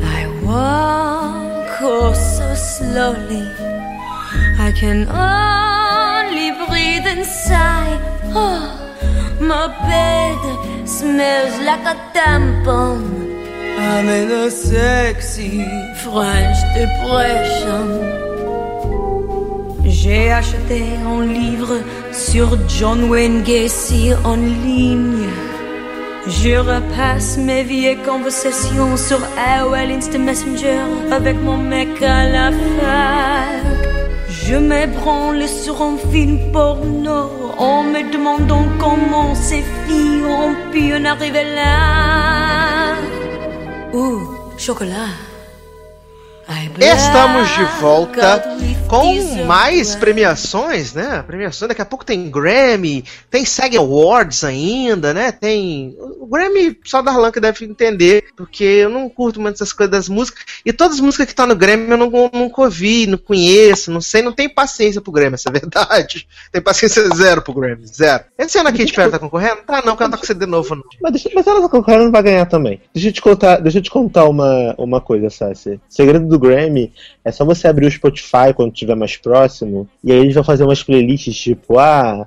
I 0.03 0.27
walk 0.47 1.77
oh 1.83 2.15
so 2.15 2.55
slowly. 2.55 3.47
I 4.59 4.73
can 4.75 5.07
only 5.11 6.53
breathe 6.69 7.07
and 7.07 7.27
sigh. 7.27 8.01
Oh, 8.33 8.65
my 9.39 9.67
bed 9.85 10.89
smells 10.89 11.61
like 11.61 11.85
a 11.85 11.97
tampon. 12.15 13.20
I'm 13.81 14.09
in 14.09 14.31
a 14.31 14.51
sexy 14.51 15.65
French 16.03 16.59
depression. 16.77 17.87
J'ai 19.85 20.31
acheté 20.31 20.83
un 21.07 21.23
livre 21.25 21.77
sur 22.13 22.59
John 22.69 23.09
Wayne 23.11 23.43
Gacy 23.43 24.13
en 24.23 24.37
ligne. 24.37 25.29
Je 26.27 26.59
repasse 26.59 27.39
mes 27.39 27.63
vieilles 27.63 28.03
conversations 28.05 28.99
sur 28.99 29.21
AOL 29.49 29.91
Instant 29.91 30.19
Messenger 30.19 30.83
avec 31.11 31.37
mon 31.43 31.57
mec 31.57 32.03
à 32.03 32.29
la 32.29 32.51
fac. 32.51 33.81
Je 34.29 34.57
m'ébranle 34.57 35.49
sur 35.49 35.81
un 35.81 35.97
film 36.13 36.39
porno 36.53 37.31
en 37.57 37.83
me 37.83 38.13
demandant 38.13 38.67
comment 38.79 39.35
ces 39.35 39.65
filles 39.87 40.25
ont 40.27 40.55
pu 40.71 40.95
en 40.95 41.05
arriver 41.07 41.45
là. 41.55 42.40
Chocolat. 44.57 45.17
Estamos 46.79 47.49
de 47.57 47.65
volta 47.81 48.41
com 48.91 49.45
mais 49.45 49.95
premiações, 49.95 50.93
né? 50.93 51.23
Premiações, 51.23 51.69
daqui 51.69 51.81
a 51.81 51.87
pouco 51.87 52.05
tem 52.05 52.29
Grammy, 52.29 53.05
tem 53.31 53.45
SAG 53.45 53.77
Awards 53.77 54.43
ainda, 54.43 55.15
né? 55.15 55.31
Tem. 55.31 55.97
O 56.19 56.27
Grammy 56.27 56.77
só 56.85 57.01
Darlan 57.01 57.31
que 57.31 57.39
deve 57.39 57.65
entender, 57.65 58.25
porque 58.37 58.65
eu 58.65 58.91
não 58.91 59.09
curto 59.09 59.41
muito 59.41 59.55
essas 59.55 59.73
coisas 59.73 59.93
das 59.93 60.09
músicas. 60.09 60.45
E 60.67 60.73
todas 60.73 60.97
as 60.97 61.01
músicas 61.01 61.27
que 61.27 61.33
estão 61.33 61.47
tá 61.47 61.55
no 61.55 61.59
Grammy 61.59 61.89
eu 61.89 61.97
não, 61.97 62.11
nunca 62.33 62.63
ouvi, 62.63 63.07
não 63.07 63.17
conheço, 63.17 63.93
não 63.93 64.01
sei, 64.01 64.23
não 64.23 64.33
tenho 64.33 64.53
paciência 64.53 65.01
pro 65.01 65.13
Grammy, 65.13 65.35
essa 65.35 65.49
é 65.49 65.53
verdade. 65.53 66.27
Tem 66.51 66.61
paciência 66.61 67.09
zero 67.15 67.43
pro 67.43 67.55
Grammy, 67.55 67.87
zero. 67.87 68.25
Esse 68.37 68.59
ano 68.59 68.71
a 68.71 68.73
Katy 68.73 68.93
Perry 68.93 69.11
tá 69.11 69.19
concorrendo? 69.19 69.63
Tá, 69.65 69.77
não, 69.77 69.93
porque 69.93 70.03
ela 70.03 70.11
tá 70.11 70.19
com 70.19 70.27
CD 70.27 70.47
novo, 70.47 70.75
não. 70.75 70.83
Mas, 71.01 71.13
deixa, 71.13 71.31
mas 71.33 71.47
ela 71.47 71.63
tá 71.63 71.69
concorrendo, 71.69 72.05
não 72.05 72.11
vai 72.11 72.23
ganhar 72.23 72.47
também. 72.47 72.81
Deixa 72.93 73.09
eu 73.09 73.13
te 73.13 73.21
contar, 73.21 73.59
deixa 73.59 73.79
eu 73.79 73.83
te 73.83 73.91
contar 73.91 74.25
uma, 74.25 74.75
uma 74.77 75.01
coisa, 75.01 75.31
Sassi. 75.31 75.75
O 75.75 75.81
segredo 75.89 76.27
do 76.27 76.39
Grammy 76.39 76.93
é 77.25 77.31
só 77.31 77.45
você 77.45 77.69
abrir 77.69 77.87
o 77.87 77.91
Spotify 77.91 78.53
quando 78.55 78.73
estiver 78.81 78.97
mais 78.97 79.17
próximo, 79.17 79.89
e 80.03 80.11
aí 80.13 80.19
eles 80.19 80.35
vão 80.35 80.45
fazer 80.45 80.65
umas 80.65 80.83
playlists 80.83 81.37
tipo, 81.37 81.79
ah, 81.79 82.27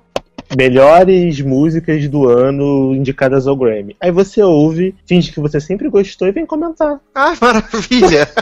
melhores 0.55 1.41
músicas 1.41 2.07
do 2.07 2.29
ano 2.29 2.93
indicadas 2.95 3.47
ao 3.47 3.55
Grammy. 3.55 3.95
Aí 3.99 4.11
você 4.11 4.41
ouve, 4.43 4.95
finge 5.05 5.31
que 5.31 5.39
você 5.39 5.59
sempre 5.59 5.89
gostou 5.89 6.27
e 6.27 6.31
vem 6.31 6.45
comentar. 6.45 6.99
Ah, 7.13 7.33
maravilha! 7.41 8.27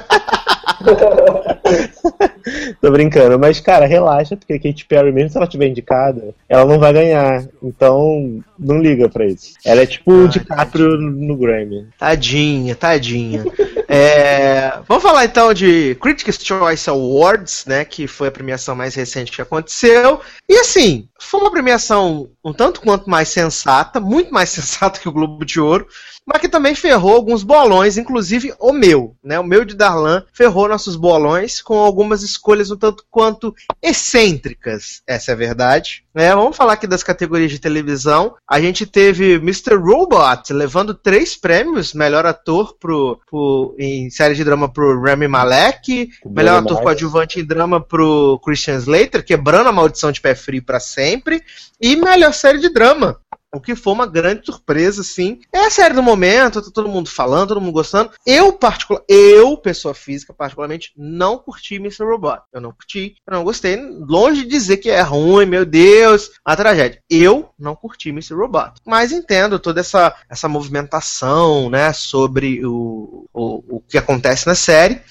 Tô 2.82 2.92
brincando, 2.92 3.40
mas 3.40 3.60
cara, 3.60 3.86
relaxa, 3.86 4.36
porque 4.36 4.54
a 4.54 4.60
Katy 4.60 4.86
Perry, 4.86 5.12
mesmo 5.12 5.30
se 5.30 5.38
ela 5.38 5.48
tiver 5.48 5.68
indicada, 5.68 6.34
ela 6.50 6.66
não 6.66 6.80
vai 6.80 6.92
ganhar. 6.92 7.46
Então, 7.62 8.42
não 8.62 8.80
liga 8.80 9.10
pra 9.10 9.26
isso. 9.26 9.54
Ela 9.66 9.82
é 9.82 9.86
tipo 9.86 10.12
o 10.12 10.28
DiCaprio 10.28 10.98
no 10.98 11.36
Grammy. 11.36 11.88
Tadinha, 11.98 12.76
tadinha. 12.76 13.44
é, 13.90 14.80
vamos 14.88 15.04
falar 15.04 15.26
então 15.26 15.54
de 15.54 15.96
Critics' 15.96 16.40
Choice 16.44 16.90
Awards, 16.90 17.66
né? 17.66 17.84
Que 17.84 18.06
foi 18.06 18.28
a 18.28 18.32
premiação 18.32 18.76
mais 18.76 18.94
recente 18.94 19.32
que 19.32 19.42
aconteceu. 19.42 20.22
E 20.48 20.58
assim, 20.58 21.08
foi 21.20 21.42
uma 21.42 21.52
premiação 21.52 22.30
um 22.44 22.54
tanto 22.54 22.82
quanto 22.82 23.10
mais 23.10 23.30
sensata, 23.30 24.00
muito 24.00 24.32
mais 24.32 24.50
sensata 24.52 25.00
que 25.00 25.10
o 25.10 25.14
Globo 25.14 25.44
de 25.44 25.60
Ouro 25.60 25.88
mas 26.26 26.40
que 26.40 26.50
também 26.50 26.76
ferrou 26.76 27.16
alguns 27.16 27.44
bolões, 27.44 27.98
inclusive 27.98 28.54
o 28.60 28.72
meu, 28.72 29.16
né? 29.24 29.40
O 29.40 29.44
meu 29.44 29.66
de 29.66 29.76
Darlan 29.76 30.24
ferrou 30.32 30.68
nossos 30.68 30.96
bolões 30.96 31.62
com 31.62 31.78
algumas 31.80 32.22
escolhas 32.22 32.70
um 32.72 32.78
tanto 32.78 33.06
quanto 33.10 33.54
excêntricas, 33.82 35.02
essa 35.08 35.32
é 35.32 35.34
a 35.34 35.38
verdade. 35.38 36.06
É, 36.14 36.36
vamos 36.36 36.58
falar 36.58 36.74
aqui 36.74 36.86
das 36.86 37.04
categorias 37.04 37.52
de 37.52 37.60
televisão. 37.60 38.36
A 38.48 38.60
gente 38.60 38.86
teve 38.86 39.36
Mr. 39.36 39.76
Robot 39.76 40.52
levando 40.52 40.94
três 40.94 41.36
prêmios: 41.36 41.94
melhor 41.94 42.26
ator 42.26 42.76
pro, 42.78 43.20
pro 43.30 43.76
em 43.80 44.10
série 44.10 44.36
de 44.36 44.44
drama 44.44 44.68
pro 44.68 45.02
Rami 45.02 45.28
Malek, 45.28 46.10
melhor 46.26 46.62
ator 46.62 46.82
coadjuvante 46.82 47.40
em 47.40 47.46
drama 47.46 47.80
pro 47.80 48.40
Christian 48.44 48.76
Slater, 48.78 49.24
quebrando 49.24 49.68
a 49.68 49.72
maldição 49.72 50.12
de 50.12 50.20
pé 50.20 50.36
frio 50.36 50.64
para 50.64 50.80
sempre, 50.80 51.42
e 51.80 51.96
melhor 51.96 52.34
série 52.34 52.60
de 52.60 52.70
drama 52.70 53.18
o 53.54 53.60
que 53.60 53.76
foi 53.76 53.94
uma 53.94 54.06
grande 54.06 54.46
surpresa, 54.46 55.04
sim. 55.04 55.40
É 55.52 55.66
a 55.66 55.70
série 55.70 55.94
do 55.94 56.02
momento, 56.02 56.62
tá 56.62 56.72
todo 56.74 56.88
mundo 56.88 57.10
falando, 57.10 57.50
todo 57.50 57.62
mundo 57.62 57.74
gostando. 57.74 58.12
Eu, 58.26 58.54
particular, 58.54 59.04
eu, 59.08 59.58
pessoa 59.58 59.94
física, 59.94 60.34
particularmente, 60.34 60.94
não 60.96 61.38
curti 61.38 61.76
Mr. 61.76 62.04
Robot. 62.04 62.42
Eu 62.54 62.62
não 62.62 62.72
curti, 62.72 63.16
eu 63.28 63.34
não 63.34 63.44
gostei. 63.44 63.76
Longe 63.76 64.44
de 64.44 64.50
dizer 64.50 64.78
que 64.78 64.90
é 64.90 65.02
ruim, 65.02 65.46
meu 65.46 65.66
Deus, 65.66 66.32
a 66.46 66.56
tragédia. 66.56 67.02
Eu 67.10 67.50
não 67.60 67.76
curti 67.76 68.10
Mr. 68.10 68.36
Robot. 68.36 68.74
Mas 68.86 69.12
entendo 69.12 69.60
toda 69.60 69.82
essa, 69.82 70.16
essa 70.30 70.48
movimentação, 70.48 71.70
né, 71.70 71.92
sobre 71.94 72.66
o, 72.66 73.28
o, 73.34 73.78
o 73.78 73.82
que 73.82 73.98
acontece 73.98 74.48
na 74.48 74.56
série. 74.56 75.02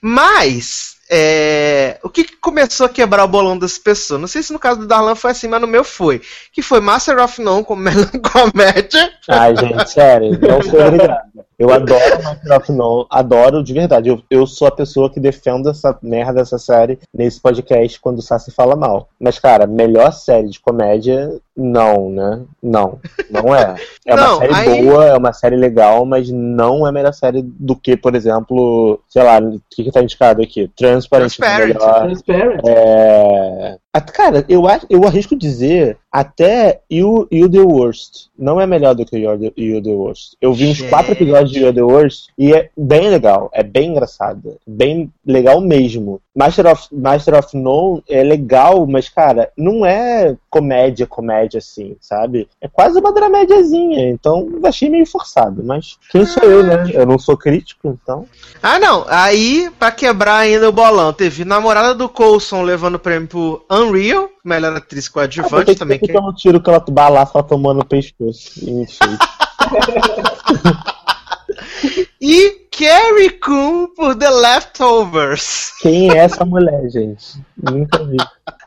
Mas 0.00 0.89
é, 1.12 1.98
o 2.04 2.08
que 2.08 2.24
começou 2.36 2.86
a 2.86 2.88
quebrar 2.88 3.24
o 3.24 3.28
bolão 3.28 3.58
das 3.58 3.76
pessoas? 3.76 4.20
Não 4.20 4.28
sei 4.28 4.44
se 4.44 4.52
no 4.52 4.60
caso 4.60 4.80
do 4.80 4.86
Darlan 4.86 5.16
foi 5.16 5.32
assim, 5.32 5.48
mas 5.48 5.60
no 5.60 5.66
meu 5.66 5.82
foi. 5.82 6.20
Que 6.52 6.62
foi 6.62 6.80
Master 6.80 7.18
of 7.18 7.42
None 7.42 7.64
com 7.64 7.74
comédia. 8.22 9.10
Ai, 9.28 9.56
gente, 9.56 9.90
sério, 9.90 10.38
não 10.40 10.62
sou 10.62 10.80
obrigado. 10.80 11.30
Eu 11.58 11.70
adoro 11.70 12.22
Master 12.22 12.56
of 12.56 12.72
None, 12.72 13.06
adoro 13.10 13.62
de 13.62 13.74
verdade. 13.74 14.08
Eu, 14.08 14.22
eu 14.30 14.46
sou 14.46 14.68
a 14.68 14.70
pessoa 14.70 15.10
que 15.10 15.18
defendo 15.18 15.68
essa 15.68 15.98
merda 16.00 16.34
dessa 16.34 16.58
série 16.58 16.98
nesse 17.12 17.40
podcast 17.40 18.00
quando 18.00 18.20
o 18.20 18.22
Sassi 18.22 18.52
fala 18.52 18.76
mal. 18.76 19.08
Mas, 19.18 19.38
cara, 19.38 19.66
melhor 19.66 20.12
série 20.12 20.48
de 20.48 20.60
comédia, 20.60 21.38
não, 21.56 22.08
né? 22.08 22.40
Não, 22.62 22.98
não 23.30 23.54
é. 23.54 23.74
É 24.06 24.16
não, 24.16 24.38
uma 24.38 24.40
série 24.40 24.54
aí... 24.54 24.84
boa, 24.84 25.04
é 25.04 25.16
uma 25.16 25.32
série 25.32 25.56
legal, 25.56 26.06
mas 26.06 26.30
não 26.30 26.86
é 26.86 26.88
a 26.88 26.92
melhor 26.92 27.12
série 27.12 27.42
do 27.42 27.76
que, 27.76 27.96
por 27.96 28.14
exemplo, 28.14 29.00
sei 29.08 29.22
lá, 29.22 29.38
o 29.38 29.60
que, 29.68 29.84
que 29.84 29.92
tá 29.92 30.02
indicado 30.02 30.40
aqui? 30.40 30.70
Trans 30.74 30.99
Transparent. 31.08 31.78
Transparent. 31.78 32.60
Transparent. 32.60 32.60
É... 32.66 33.78
Cara, 34.12 34.44
eu, 34.48 34.62
eu 34.88 35.04
arrisco 35.04 35.34
dizer 35.34 35.98
até 36.12 36.80
You, 36.90 37.26
you 37.30 37.48
The 37.48 37.60
Worst. 37.60 38.26
Não 38.38 38.60
é 38.60 38.66
melhor 38.66 38.94
do 38.94 39.04
que 39.04 39.18
You, 39.18 39.52
you 39.56 39.82
The 39.82 39.90
Worst. 39.90 40.34
Eu 40.40 40.52
vi 40.52 40.68
uns 40.68 40.80
quatro 40.82 41.12
episódios 41.12 41.50
de 41.50 41.60
You 41.60 41.72
The 41.72 41.82
Worst 41.82 42.28
e 42.38 42.52
é 42.52 42.70
bem 42.76 43.08
legal. 43.08 43.50
É 43.52 43.62
bem 43.62 43.90
engraçado. 43.90 44.56
Bem 44.66 45.12
legal 45.26 45.60
mesmo. 45.60 46.20
Master 46.34 46.66
of, 46.68 46.86
Master 46.92 47.38
of 47.38 47.56
None 47.56 48.02
é 48.08 48.22
legal, 48.22 48.86
mas, 48.86 49.08
cara, 49.08 49.50
não 49.56 49.84
é 49.84 50.36
comédia, 50.48 51.06
comédia 51.06 51.58
assim, 51.58 51.96
sabe? 52.00 52.48
É 52.60 52.68
quase 52.68 52.98
uma 52.98 53.12
dramédiazinha. 53.12 54.08
Então, 54.08 54.48
achei 54.64 54.88
meio 54.88 55.06
forçado. 55.06 55.62
Mas 55.64 55.98
quem 56.10 56.24
sou 56.24 56.44
eu, 56.44 56.62
né? 56.62 56.90
Eu 56.94 57.04
não 57.04 57.18
sou 57.18 57.36
crítico, 57.36 57.88
então. 57.88 58.26
Ah, 58.62 58.78
não. 58.78 59.04
Aí, 59.08 59.70
pra 59.78 59.90
quebrar 59.90 60.38
ainda 60.38 60.68
o 60.68 60.72
bolão, 60.72 61.12
teve 61.12 61.44
namorada 61.44 61.94
do 61.94 62.08
Coulson 62.08 62.62
levando 62.62 62.94
o 62.94 63.00
prêmio 63.00 63.28
pro 63.28 63.64
Unreal, 63.80 64.28
melhor 64.44 64.76
atriz 64.76 65.08
coadjuvante 65.08 65.72
ah, 65.72 65.76
também. 65.76 65.98
Que, 65.98 66.06
que... 66.06 66.18
um 66.18 66.32
tiro 66.32 66.60
que 66.60 66.68
ela 66.68 66.80
balaça 66.80 67.32
ela 67.36 67.46
tomando 67.46 67.78
no 67.78 67.84
pescoço. 67.84 68.60
e 72.20 72.59
Carrie 72.80 73.28
Coon 73.32 73.88
por 73.94 74.16
The 74.16 74.30
Leftovers. 74.30 75.74
Quem 75.82 76.10
é 76.10 76.16
essa 76.16 76.46
mulher, 76.46 76.88
gente? 76.88 77.38
Nunca 77.62 78.02
vi. 78.02 78.16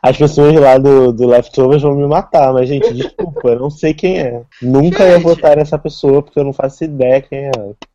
As 0.00 0.16
pessoas 0.16 0.54
lá 0.54 0.78
do, 0.78 1.12
do 1.12 1.26
Leftovers 1.26 1.82
vão 1.82 1.96
me 1.96 2.06
matar, 2.06 2.52
mas, 2.52 2.68
gente, 2.68 2.94
desculpa, 2.94 3.48
eu 3.48 3.58
não 3.58 3.70
sei 3.70 3.92
quem 3.92 4.20
é. 4.20 4.42
Nunca 4.62 4.98
gente. 4.98 5.10
ia 5.10 5.18
votar 5.18 5.56
nessa 5.56 5.76
pessoa 5.76 6.22
porque 6.22 6.38
eu 6.38 6.44
não 6.44 6.52
faço 6.52 6.84
ideia 6.84 7.20
quem 7.22 7.46
é. 7.46 7.50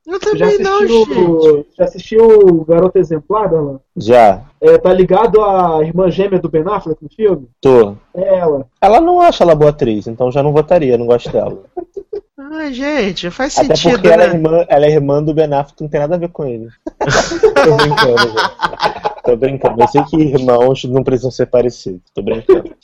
Eu 0.06 0.20
também 0.20 0.40
já 0.40 0.48
assistiu, 0.48 0.64
não, 0.66 0.88
gente. 0.88 1.68
Já 1.78 1.84
assistiu 1.86 2.26
o 2.26 2.66
Garoto 2.66 3.00
Exemplar, 3.00 3.54
Alan? 3.54 3.80
Já. 3.96 4.42
É, 4.60 4.78
tá 4.78 4.92
ligado 4.92 5.42
à 5.42 5.80
irmã 5.82 6.12
gêmea 6.12 6.40
do 6.40 6.50
Ben 6.50 6.64
Affleck 6.68 7.02
no 7.02 7.10
filme? 7.10 7.48
Tô. 7.62 7.96
É 8.14 8.40
ela. 8.40 8.68
Ela 8.82 9.00
não 9.00 9.22
acha 9.22 9.46
ela 9.46 9.56
boa 9.56 9.70
atriz, 9.70 10.06
então 10.06 10.30
já 10.30 10.44
não 10.44 10.52
votaria, 10.52 10.98
não 10.98 11.06
gosto 11.06 11.32
dela. 11.32 11.64
Ai, 12.42 12.74
gente, 12.74 13.30
faz 13.30 13.58
Até 13.58 13.76
sentido. 13.76 13.96
Porque 13.96 14.08
né? 14.08 14.14
ela, 14.14 14.24
é 14.24 14.28
né? 14.28 14.36
irmã, 14.36 14.66
ela 14.70 14.86
é 14.86 14.92
irmã 14.92 15.22
do 15.22 15.34
Ben 15.34 15.54
Affleck, 15.54 15.82
não 15.82 15.90
tem 15.90 16.00
nada 16.00 16.16
a 16.16 16.18
ver 16.18 16.30
com 16.30 16.46
ele. 16.46 16.70
Tô 17.66 17.76
brincando, 17.76 18.18
gente. 18.18 19.09
Tô 19.30 19.38
brincando. 19.38 19.82
Eu 19.82 19.88
sei 19.88 20.04
que 20.04 20.18
irmãos 20.18 20.84
não 20.86 21.04
precisam 21.04 21.32
ser 21.32 21.46
parecidos. 21.46 22.02
Tô 22.14 22.22
brincando. 22.22 22.76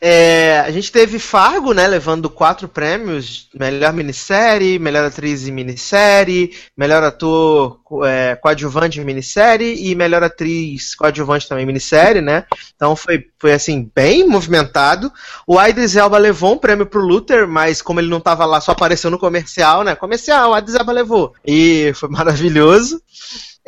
É, 0.00 0.60
a 0.60 0.70
gente 0.70 0.92
teve 0.92 1.18
Fargo, 1.18 1.72
né, 1.72 1.86
levando 1.86 2.28
quatro 2.28 2.68
prêmios: 2.68 3.48
melhor 3.54 3.92
minissérie, 3.92 4.78
melhor 4.78 5.04
atriz 5.04 5.48
em 5.48 5.52
minissérie, 5.52 6.52
melhor 6.76 7.02
ator 7.02 7.80
é, 8.04 8.36
coadjuvante 8.36 9.00
em 9.00 9.04
minissérie 9.04 9.90
e 9.90 9.94
melhor 9.94 10.22
atriz 10.22 10.94
coadjuvante 10.94 11.48
também 11.48 11.64
em 11.64 11.66
minissérie, 11.66 12.20
né? 12.20 12.44
Então 12.74 12.94
foi, 12.94 13.26
foi 13.38 13.52
assim, 13.52 13.90
bem 13.94 14.26
movimentado. 14.26 15.10
O 15.46 15.60
Idris 15.62 15.96
Elba 15.96 16.18
levou 16.18 16.54
um 16.54 16.58
prêmio 16.58 16.86
pro 16.86 17.00
Luther, 17.00 17.48
mas 17.48 17.80
como 17.80 18.00
ele 18.00 18.10
não 18.10 18.20
tava 18.20 18.44
lá, 18.44 18.60
só 18.60 18.72
apareceu 18.72 19.10
no 19.10 19.18
comercial, 19.18 19.82
né? 19.82 19.94
Comercial, 19.94 20.52
o 20.52 20.58
Idris 20.58 20.74
Elba 20.74 20.92
levou. 20.92 21.32
E 21.46 21.92
foi 21.94 22.08
maravilhoso. 22.10 23.00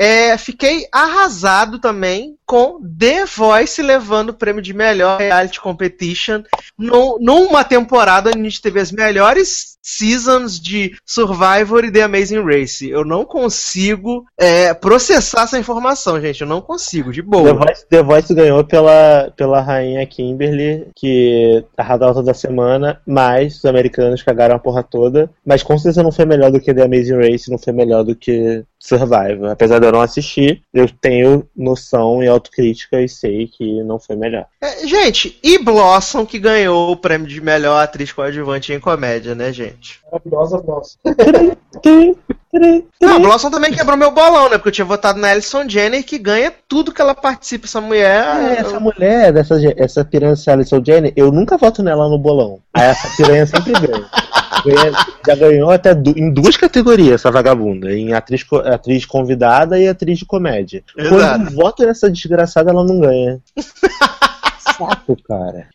É, 0.01 0.39
fiquei 0.39 0.87
arrasado 0.93 1.81
também 1.81 2.37
com 2.47 2.81
The 2.81 3.25
Voice 3.25 3.83
levando 3.83 4.29
o 4.29 4.35
prêmio 4.35 4.63
de 4.63 4.73
melhor 4.73 5.19
reality 5.19 5.61
competition 5.61 6.45
no, 6.79 7.19
numa 7.21 7.65
temporada 7.65 8.31
onde 8.31 8.39
a 8.39 8.43
gente 8.45 8.63
teve 8.63 8.79
as 8.79 8.93
melhores 8.93 9.78
seasons 9.83 10.61
de 10.61 10.95
Survivor 11.05 11.85
e 11.85 11.91
The 11.91 12.03
Amazing 12.03 12.43
Race. 12.43 12.89
Eu 12.89 13.05
não 13.05 13.25
consigo 13.25 14.25
é, 14.39 14.75
processar 14.75 15.43
essa 15.43 15.59
informação, 15.59 16.21
gente. 16.21 16.41
Eu 16.41 16.47
não 16.47 16.61
consigo, 16.61 17.13
de 17.13 17.23
boa. 17.23 17.45
The 17.45 17.53
Voice, 17.55 17.87
The 17.89 18.03
Voice 18.03 18.35
ganhou 18.35 18.65
pela, 18.65 19.33
pela 19.37 19.61
rainha 19.61 20.07
Kimberly, 20.07 20.89
que 20.95 21.65
arrasou 21.77 22.15
toda 22.15 22.35
semana, 22.35 23.01
mas 23.07 23.57
os 23.57 23.65
americanos 23.65 24.23
cagaram 24.23 24.57
a 24.57 24.59
porra 24.59 24.83
toda. 24.83 25.31
Mas 25.45 25.63
com 25.63 25.77
certeza 25.79 26.03
não 26.03 26.13
foi 26.13 26.25
melhor 26.25 26.51
do 26.51 26.61
que 26.61 26.75
The 26.75 26.83
Amazing 26.83 27.17
Race, 27.17 27.51
não 27.51 27.59
foi 27.59 27.73
melhor 27.73 28.05
do 28.05 28.15
que 28.15 28.65
Survivor. 28.79 29.51
Apesar 29.51 29.79
de 29.79 29.87
eu 29.87 29.93
não 29.93 30.01
assistir, 30.01 30.63
eu 30.73 30.89
tenho 30.89 31.47
noção 31.57 32.23
e 32.23 32.29
autocrítica 32.29 33.01
e 33.03 33.09
sei 33.09 33.49
que 33.49 33.83
não 33.83 33.99
foi 33.99 34.17
melhor. 34.17 34.47
É, 34.61 34.87
gente, 34.87 35.39
e 35.43 35.59
Blossom 35.59 36.25
que 36.25 36.39
ganhou 36.39 36.93
o 36.93 36.97
prêmio 36.97 37.27
de 37.27 37.41
melhor 37.41 37.83
atriz 37.83 38.13
coadjuvante 38.13 38.73
em 38.73 38.81
comédia, 38.81 39.35
né, 39.35 39.53
gente? 39.53 39.68
Maravilhosa 40.11 40.59
Blossom. 40.59 40.99
Não, 43.01 43.17
a 43.17 43.19
Blossom 43.19 43.51
também 43.51 43.73
quebrou 43.73 43.97
meu 43.97 44.11
bolão, 44.11 44.49
né? 44.49 44.57
Porque 44.57 44.69
eu 44.69 44.73
tinha 44.73 44.85
votado 44.85 45.19
na 45.19 45.31
Alison 45.31 45.69
Jenner 45.69 46.05
que 46.05 46.19
ganha 46.19 46.53
tudo 46.67 46.93
que 46.93 47.01
ela 47.01 47.15
participa. 47.15 47.67
Essa 47.67 47.81
mulher. 47.81 48.25
Ah, 48.27 48.55
essa 48.55 48.81
mulher, 48.81 49.33
dessa, 49.33 49.57
essa 49.77 50.05
piranha 50.05 50.35
Alison 50.47 50.83
Jenner, 50.85 51.13
eu 51.15 51.31
nunca 51.31 51.59
voto 51.59 51.83
nela 51.83 52.09
no 52.09 52.19
bolão. 52.19 52.61
Aí 52.73 52.85
essa 52.85 53.17
piranha 53.17 53.47
sempre 53.47 53.73
ganha. 53.73 54.09
Já 55.27 55.35
ganhou 55.35 55.71
até 55.71 55.93
em 55.93 56.33
duas 56.33 56.57
categorias 56.57 57.17
essa 57.17 57.31
vagabunda, 57.31 57.93
em 57.93 58.13
atriz, 58.13 58.45
atriz 58.65 59.05
convidada 59.05 59.79
e 59.79 59.87
atriz 59.87 60.19
de 60.19 60.27
comédia. 60.27 60.83
Exato. 60.97 61.15
Quando 61.15 61.51
eu 61.51 61.55
voto 61.55 61.87
nessa 61.87 62.11
desgraçada, 62.11 62.71
ela 62.71 62.85
não 62.85 62.99
ganha. 62.99 63.41
saco, 64.79 65.17
cara. 65.27 65.67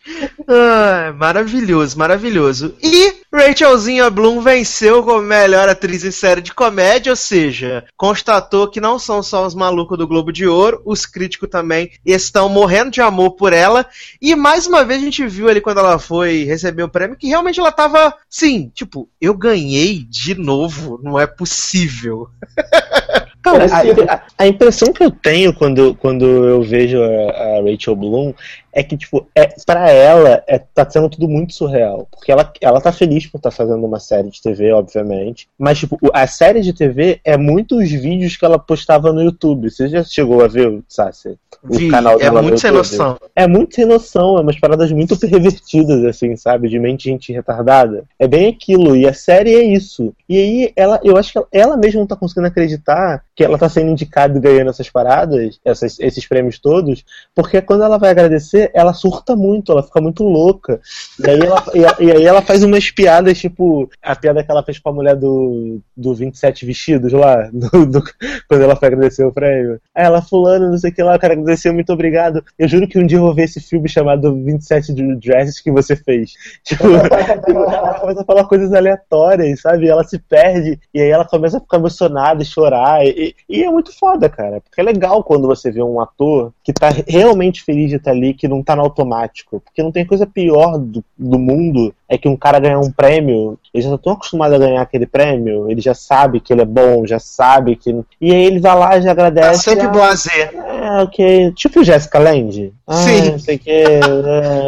Ah, 0.47 1.13
maravilhoso, 1.15 1.97
maravilhoso. 1.97 2.75
E 2.81 3.22
Rachelzinha 3.33 4.11
Bloom 4.11 4.41
venceu 4.41 5.01
como 5.01 5.23
melhor 5.23 5.67
atriz 5.67 6.03
em 6.03 6.11
série 6.11 6.39
de 6.39 6.53
comédia, 6.53 7.11
ou 7.11 7.15
seja, 7.15 7.83
constatou 7.97 8.67
que 8.67 8.79
não 8.79 8.99
são 8.99 9.23
só 9.23 9.43
os 9.43 9.55
malucos 9.55 9.97
do 9.97 10.07
Globo 10.07 10.31
de 10.31 10.45
Ouro, 10.45 10.81
os 10.85 11.07
críticos 11.07 11.49
também 11.49 11.89
estão 12.05 12.47
morrendo 12.47 12.91
de 12.91 13.01
amor 13.01 13.31
por 13.31 13.51
ela. 13.51 13.87
E 14.21 14.35
mais 14.35 14.67
uma 14.67 14.85
vez 14.85 15.01
a 15.01 15.05
gente 15.05 15.25
viu 15.25 15.49
ali 15.49 15.59
quando 15.59 15.79
ela 15.79 15.97
foi 15.97 16.43
receber 16.43 16.83
o 16.83 16.89
prêmio 16.89 17.17
que 17.17 17.27
realmente 17.27 17.59
ela 17.59 17.71
tava, 17.71 18.13
sim, 18.29 18.71
tipo, 18.73 19.09
eu 19.19 19.33
ganhei 19.33 20.05
de 20.07 20.35
novo, 20.35 20.99
não 21.03 21.19
é 21.19 21.25
possível. 21.25 22.29
Cara, 23.43 23.65
a, 23.65 24.13
a, 24.13 24.21
a, 24.37 24.47
impressão 24.47 24.93
que 24.93 25.03
eu 25.03 25.11
tenho 25.11 25.53
quando, 25.53 25.93
quando 25.95 26.25
eu 26.25 26.63
vejo 26.63 26.97
a, 27.03 27.07
a 27.07 27.61
Rachel 27.61 27.93
Bloom 27.93 28.33
é 28.73 28.83
que, 28.83 28.97
tipo, 28.97 29.27
é, 29.35 29.47
pra 29.65 29.89
ela 29.91 30.43
é, 30.47 30.57
tá 30.57 30.89
sendo 30.89 31.07
tudo 31.09 31.29
muito 31.29 31.53
surreal. 31.53 32.07
Porque 32.11 32.31
ela, 32.31 32.51
ela 32.59 32.81
tá 32.81 32.91
feliz 32.91 33.27
por 33.27 33.37
estar 33.37 33.51
tá 33.51 33.55
fazendo 33.55 33.85
uma 33.85 33.99
série 33.99 34.29
de 34.29 34.41
TV, 34.41 34.71
obviamente. 34.73 35.47
Mas, 35.57 35.79
tipo, 35.79 35.97
a 36.11 36.25
série 36.25 36.61
de 36.61 36.73
TV 36.73 37.19
é 37.23 37.37
muito 37.37 37.77
os 37.77 37.89
vídeos 37.89 38.35
que 38.35 38.43
ela 38.43 38.57
postava 38.57 39.13
no 39.13 39.21
YouTube. 39.21 39.69
Você 39.69 39.87
já 39.87 40.03
chegou 40.03 40.43
a 40.43 40.47
ver, 40.47 40.81
Sassi? 40.87 41.37
O 41.63 41.77
Vi, 41.77 41.89
canal 41.89 42.15
é 42.15 42.17
dela 42.19 42.39
É 42.39 42.41
muito 42.41 42.59
sem 42.59 42.71
noção. 42.71 43.17
É 43.35 43.47
muito 43.47 43.75
sem 43.75 43.85
noção, 43.85 44.37
é 44.37 44.41
umas 44.41 44.59
paradas 44.59 44.91
muito 44.91 45.17
pervertidas, 45.17 46.03
assim, 46.05 46.35
sabe? 46.35 46.67
De 46.67 46.79
mente 46.79 47.09
gente 47.09 47.31
retardada. 47.31 48.03
É 48.17 48.27
bem 48.27 48.49
aquilo, 48.49 48.95
e 48.95 49.07
a 49.07 49.13
série 49.13 49.53
é 49.53 49.63
isso. 49.63 50.13
E 50.27 50.37
aí, 50.37 50.73
ela, 50.75 50.99
eu 51.03 51.15
acho 51.15 51.31
que 51.31 51.37
ela, 51.37 51.47
ela 51.51 51.77
mesma 51.77 51.99
não 51.99 52.07
tá 52.07 52.15
conseguindo 52.15 52.47
acreditar 52.47 53.23
que 53.35 53.43
ela 53.43 53.57
tá 53.57 53.69
sendo 53.69 53.91
indicada 53.91 54.37
e 54.37 54.41
ganhando 54.41 54.69
essas 54.69 54.89
paradas, 54.89 55.59
essas, 55.65 55.99
esses 55.99 56.27
prêmios 56.27 56.59
todos, 56.59 57.03
porque 57.33 57.61
quando 57.61 57.83
ela 57.83 57.97
vai 57.97 58.11
agradecer, 58.11 58.62
ela 58.73 58.93
surta 58.93 59.35
muito, 59.35 59.71
ela 59.71 59.83
fica 59.83 60.01
muito 60.01 60.23
louca. 60.23 60.79
E 61.23 61.29
aí 61.29 61.39
ela, 61.39 61.63
e, 61.73 62.03
e, 62.03 62.11
aí 62.11 62.25
ela 62.25 62.41
faz 62.41 62.63
umas 62.63 62.89
piadas, 62.91 63.37
tipo, 63.37 63.89
a 64.01 64.15
piada 64.15 64.43
que 64.43 64.51
ela 64.51 64.63
fez 64.63 64.79
com 64.79 64.89
a 64.89 64.93
mulher 64.93 65.15
do, 65.15 65.79
do 65.95 66.13
27 66.13 66.65
vestidos 66.65 67.11
lá, 67.11 67.49
do, 67.53 67.85
do, 67.85 68.03
quando 68.47 68.61
ela 68.61 68.75
foi 68.75 68.87
agradecer 68.87 69.25
o 69.25 69.31
prêmio. 69.31 69.79
Aí 69.95 70.05
ela, 70.05 70.21
fulano, 70.21 70.69
não 70.69 70.77
sei 70.77 70.91
o 70.91 70.93
que 70.93 71.03
lá, 71.03 71.15
eu 71.15 71.19
quero 71.19 71.33
agradecer, 71.33 71.71
muito 71.71 71.91
obrigado. 71.91 72.43
Eu 72.57 72.67
juro 72.67 72.87
que 72.87 72.99
um 72.99 73.05
dia 73.05 73.17
eu 73.17 73.23
vou 73.23 73.33
ver 73.33 73.43
esse 73.43 73.59
filme 73.59 73.87
chamado 73.89 74.33
27 74.33 74.93
Dresses 75.17 75.59
que 75.59 75.71
você 75.71 75.95
fez. 75.95 76.33
Tipo, 76.63 76.87
ela 76.87 77.99
começa 77.99 78.21
a 78.21 78.25
falar 78.25 78.45
coisas 78.45 78.73
aleatórias, 78.73 79.61
sabe? 79.61 79.87
Ela 79.87 80.03
se 80.03 80.17
perde, 80.17 80.79
e 80.93 81.01
aí 81.01 81.09
ela 81.09 81.25
começa 81.25 81.57
a 81.57 81.59
ficar 81.59 81.77
emocionada 81.77 82.41
e 82.41 82.45
chorar. 82.45 83.05
E, 83.05 83.35
e 83.49 83.63
é 83.63 83.69
muito 83.69 83.97
foda, 83.97 84.29
cara. 84.29 84.61
Porque 84.61 84.79
é 84.79 84.83
legal 84.83 85.23
quando 85.23 85.47
você 85.47 85.71
vê 85.71 85.81
um 85.81 85.99
ator 85.99 86.53
que 86.63 86.73
tá 86.73 86.89
realmente 87.07 87.63
feliz 87.63 87.89
de 87.89 87.97
estar 87.97 88.11
ali, 88.11 88.33
que 88.33 88.47
não 88.53 88.63
tá 88.63 88.75
no 88.75 88.81
automático. 88.81 89.59
Porque 89.59 89.83
não 89.83 89.91
tem 89.91 90.05
coisa 90.05 90.25
pior 90.25 90.77
do, 90.77 91.03
do 91.17 91.39
mundo 91.39 91.93
é 92.07 92.17
que 92.17 92.27
um 92.27 92.35
cara 92.35 92.59
ganha 92.59 92.79
um 92.79 92.91
prêmio, 92.91 93.57
ele 93.73 93.83
já 93.83 93.89
tá 93.91 93.97
tão 93.97 94.13
acostumado 94.13 94.53
a 94.53 94.59
ganhar 94.59 94.81
aquele 94.81 95.05
prêmio, 95.05 95.69
ele 95.69 95.81
já 95.81 95.93
sabe 95.93 96.39
que 96.39 96.53
ele 96.53 96.61
é 96.61 96.65
bom, 96.65 97.07
já 97.07 97.17
sabe 97.17 97.75
que. 97.75 97.89
E 98.21 98.31
aí 98.31 98.45
ele 98.45 98.59
vai 98.59 98.77
lá 98.77 98.97
e 98.97 99.01
já 99.01 99.11
agradece. 99.11 99.49
Tá 99.49 99.71
sempre 99.71 99.87
ah, 99.87 99.89
blazer. 99.89 100.53
É, 100.55 101.01
ok. 101.01 101.51
Tipo 101.53 101.83
Jessica 101.83 102.19
Lange. 102.19 102.73
Ah, 102.85 102.93
Sim. 102.93 103.31
Não 103.31 103.39
sei 103.39 103.57
que. 103.59 103.71
É, 103.71 103.99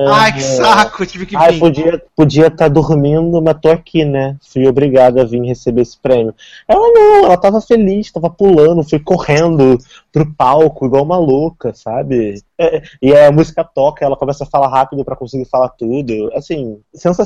Ai, 0.09 0.33
que 0.33 0.41
saco, 0.41 1.05
tive 1.05 1.25
que 1.25 1.37
vir. 1.37 1.43
Ai, 1.43 1.57
podia 1.59 1.95
estar 1.95 2.07
podia 2.15 2.49
tá 2.49 2.67
dormindo, 2.67 3.41
mas 3.41 3.57
tô 3.61 3.69
aqui, 3.69 4.03
né? 4.05 4.37
Fui 4.41 4.67
obrigada 4.67 5.21
a 5.21 5.25
vir 5.25 5.41
receber 5.43 5.81
esse 5.81 5.97
prêmio. 5.97 6.33
Ela 6.67 6.91
não, 6.91 7.25
ela 7.25 7.37
tava 7.37 7.61
feliz, 7.61 8.11
tava 8.11 8.29
pulando, 8.29 8.83
foi 8.83 8.99
correndo 8.99 9.77
pro 10.11 10.33
palco, 10.33 10.85
igual 10.85 11.03
uma 11.03 11.17
louca, 11.17 11.73
sabe? 11.73 12.41
É, 12.57 12.81
e 13.01 13.13
a 13.13 13.29
música 13.31 13.65
toca, 13.65 14.05
ela 14.05 14.15
começa 14.15 14.45
a 14.45 14.47
falar 14.47 14.69
rápido 14.69 15.03
para 15.03 15.15
conseguir 15.15 15.43
falar 15.43 15.67
tudo. 15.69 16.31
Assim, 16.33 16.79
sensacional, 16.93 17.24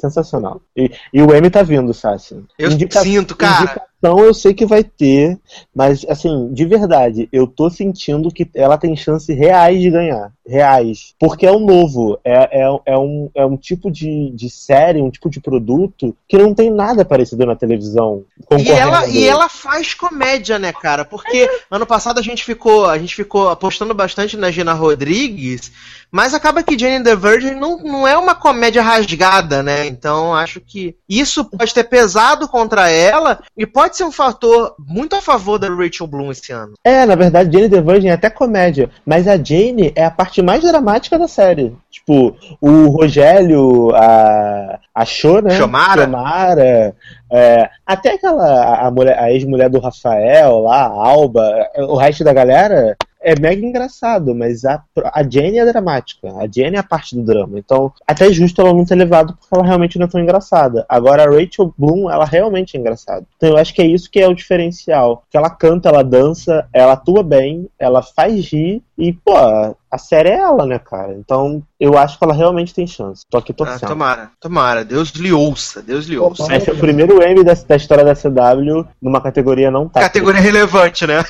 sensacional. 0.00 0.60
E, 0.76 0.90
e 1.12 1.22
o 1.22 1.34
M 1.34 1.50
tá 1.50 1.62
vindo, 1.62 1.92
Sassi. 1.94 2.42
Eu 2.58 2.70
Indica 2.70 3.00
sinto, 3.00 3.36
cara. 3.36 3.82
Indicação 4.04 4.18
eu 4.18 4.34
sei 4.34 4.52
que 4.52 4.66
vai 4.66 4.84
ter, 4.84 5.38
mas 5.74 6.04
assim, 6.08 6.52
de 6.52 6.64
verdade, 6.66 7.28
eu 7.32 7.46
tô 7.46 7.70
sentindo 7.70 8.30
que 8.30 8.48
ela 8.54 8.76
tem 8.76 8.94
chance 8.94 9.32
reais 9.32 9.80
de 9.80 9.90
ganhar. 9.90 10.30
Reais. 10.46 11.14
Porque 11.18 11.46
é 11.46 11.50
o 11.50 11.58
novo. 11.58 12.18
É, 12.22 12.60
é, 12.62 12.80
é, 12.84 12.98
um, 12.98 13.30
é 13.34 13.46
um 13.46 13.56
tipo 13.56 13.90
de, 13.90 14.30
de 14.30 14.50
série, 14.50 15.00
um 15.00 15.10
tipo 15.10 15.30
de 15.30 15.40
produto 15.40 16.14
que 16.28 16.36
não 16.36 16.52
tem 16.52 16.70
nada 16.70 17.04
parecido 17.04 17.46
na 17.46 17.56
televisão. 17.56 18.24
E 18.58 18.70
ela, 18.70 19.06
e 19.06 19.26
ela 19.26 19.48
faz 19.48 19.94
comédia, 19.94 20.58
né, 20.58 20.70
cara? 20.72 21.04
Porque 21.04 21.48
ano 21.70 21.86
passado 21.86 22.18
a 22.18 22.22
gente 22.22 22.44
ficou, 22.44 22.84
a 22.84 22.98
gente 22.98 23.14
ficou 23.14 23.48
apostando 23.48 23.94
bastante 23.94 24.36
na 24.36 24.50
Gina 24.50 24.74
Rodrigues, 24.74 25.72
mas 26.10 26.34
acaba 26.34 26.62
que 26.62 26.78
Jane 26.78 27.02
the 27.02 27.16
Virgin 27.16 27.54
não, 27.54 27.78
não 27.78 28.06
é 28.06 28.16
uma 28.16 28.34
comédia 28.34 28.82
rasgada, 28.82 29.62
né? 29.62 29.86
Então 29.86 30.34
acho 30.34 30.60
que 30.60 30.94
isso 31.08 31.44
pode 31.46 31.72
ter 31.72 31.84
pesado 31.84 32.46
contra 32.48 32.90
ela 32.90 33.40
e 33.56 33.66
pode 33.66 33.93
ser 33.96 34.04
um 34.04 34.12
fator 34.12 34.74
muito 34.78 35.14
a 35.16 35.22
favor 35.22 35.58
da 35.58 35.68
Rachel 35.68 36.06
Bloom 36.06 36.30
esse 36.30 36.52
ano. 36.52 36.74
É, 36.84 37.04
na 37.06 37.14
verdade, 37.14 37.52
Jane 37.52 37.68
the 37.68 37.80
Virgin 37.80 38.08
é 38.08 38.12
até 38.12 38.30
comédia, 38.30 38.90
mas 39.04 39.26
a 39.28 39.36
Jane 39.36 39.92
é 39.94 40.04
a 40.04 40.10
parte 40.10 40.42
mais 40.42 40.62
dramática 40.62 41.18
da 41.18 41.28
série. 41.28 41.76
Tipo, 41.90 42.36
o 42.60 42.88
Rogério, 42.88 43.94
a, 43.94 44.78
a 44.94 45.04
Cho, 45.04 45.40
né? 45.40 45.50
Chomara. 45.56 46.04
Chomara 46.04 46.94
é, 47.30 47.68
até 47.86 48.14
aquela, 48.14 48.86
a, 48.86 48.90
mulher, 48.90 49.18
a 49.18 49.32
ex-mulher 49.32 49.68
do 49.68 49.80
Rafael 49.80 50.60
lá, 50.60 50.86
a 50.86 51.08
Alba, 51.08 51.68
o 51.88 51.96
resto 51.96 52.22
da 52.22 52.32
galera 52.32 52.96
é 53.24 53.38
mega 53.40 53.64
engraçado, 53.64 54.34
mas 54.34 54.64
a, 54.64 54.82
a 55.12 55.22
Jenny 55.22 55.58
é 55.58 55.64
dramática. 55.64 56.28
A 56.36 56.46
Jenny 56.46 56.76
é 56.76 56.78
a 56.78 56.82
parte 56.82 57.16
do 57.16 57.22
drama. 57.22 57.58
Então, 57.58 57.92
até 58.06 58.30
justo 58.30 58.60
ela 58.60 58.74
não 58.74 58.84
ter 58.84 58.94
levado 58.94 59.34
porque 59.34 59.54
ela 59.54 59.64
realmente 59.64 59.98
não 59.98 60.04
é 60.04 60.08
tão 60.08 60.20
engraçada. 60.20 60.84
Agora, 60.88 61.24
a 61.24 61.26
Rachel 61.26 61.74
Bloom, 61.76 62.10
ela 62.10 62.26
realmente 62.26 62.76
é 62.76 62.80
engraçada. 62.80 63.24
Então, 63.36 63.48
eu 63.48 63.56
acho 63.56 63.74
que 63.74 63.80
é 63.80 63.86
isso 63.86 64.10
que 64.10 64.20
é 64.20 64.28
o 64.28 64.34
diferencial. 64.34 65.24
Que 65.30 65.36
ela 65.36 65.48
canta, 65.48 65.88
ela 65.88 66.04
dança, 66.04 66.68
ela 66.72 66.92
atua 66.92 67.22
bem, 67.22 67.68
ela 67.78 68.02
faz 68.02 68.46
rir 68.52 68.82
E, 68.96 69.12
pô, 69.12 69.34
a 69.36 69.98
série 69.98 70.28
é 70.30 70.36
ela, 70.38 70.64
né, 70.66 70.78
cara? 70.78 71.12
Então, 71.14 71.60
eu 71.80 71.98
acho 71.98 72.16
que 72.16 72.24
ela 72.24 72.32
realmente 72.32 72.72
tem 72.72 72.86
chance. 72.86 73.22
Tô 73.28 73.38
aqui 73.38 73.50
Ah, 73.52 73.54
torcendo. 73.56 73.88
tomara, 73.88 74.30
tomara. 74.40 74.84
Deus 74.84 75.10
lhe 75.10 75.32
ouça, 75.32 75.82
Deus 75.82 76.06
lhe 76.06 76.16
ouça. 76.16 76.54
Esse 76.54 76.70
é 76.70 76.72
o 76.72 76.78
primeiro 76.78 77.20
Emmy 77.22 77.42
da, 77.42 77.54
da 77.54 77.74
história 77.76 78.04
da 78.04 78.14
CW 78.14 78.86
numa 79.02 79.20
categoria 79.20 79.70
não 79.70 79.88
técnica. 79.88 80.08
Categoria 80.08 80.40
relevante, 80.40 81.06
né? 81.08 81.24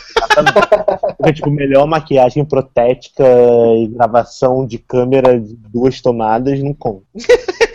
Porque, 1.16 1.32
tipo, 1.32 1.50
melhor 1.50 1.86
maquiagem 1.86 2.44
protética 2.44 3.24
e 3.78 3.86
gravação 3.88 4.66
de 4.66 4.76
câmera 4.78 5.40
de 5.40 5.54
duas 5.72 6.00
tomadas 6.02 6.62
não 6.62 6.74
conta. 6.74 7.02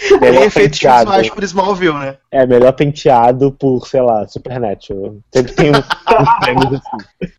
Melhor 0.20 0.43
efeitos 0.43 0.80
penteado. 0.80 1.05
visuais 1.05 1.30
por 1.30 1.43
Smallville, 1.43 1.99
né? 1.99 2.18
É, 2.32 2.45
melhor 2.45 2.72
penteado 2.74 3.51
por, 3.51 3.88
sei 3.88 4.01
lá, 4.01 4.28
Supernatural. 4.28 5.16
Sempre 5.34 5.53
tem 5.53 5.72
uns, 5.72 5.86
prêmios 6.39 6.74
assim. 6.74 7.30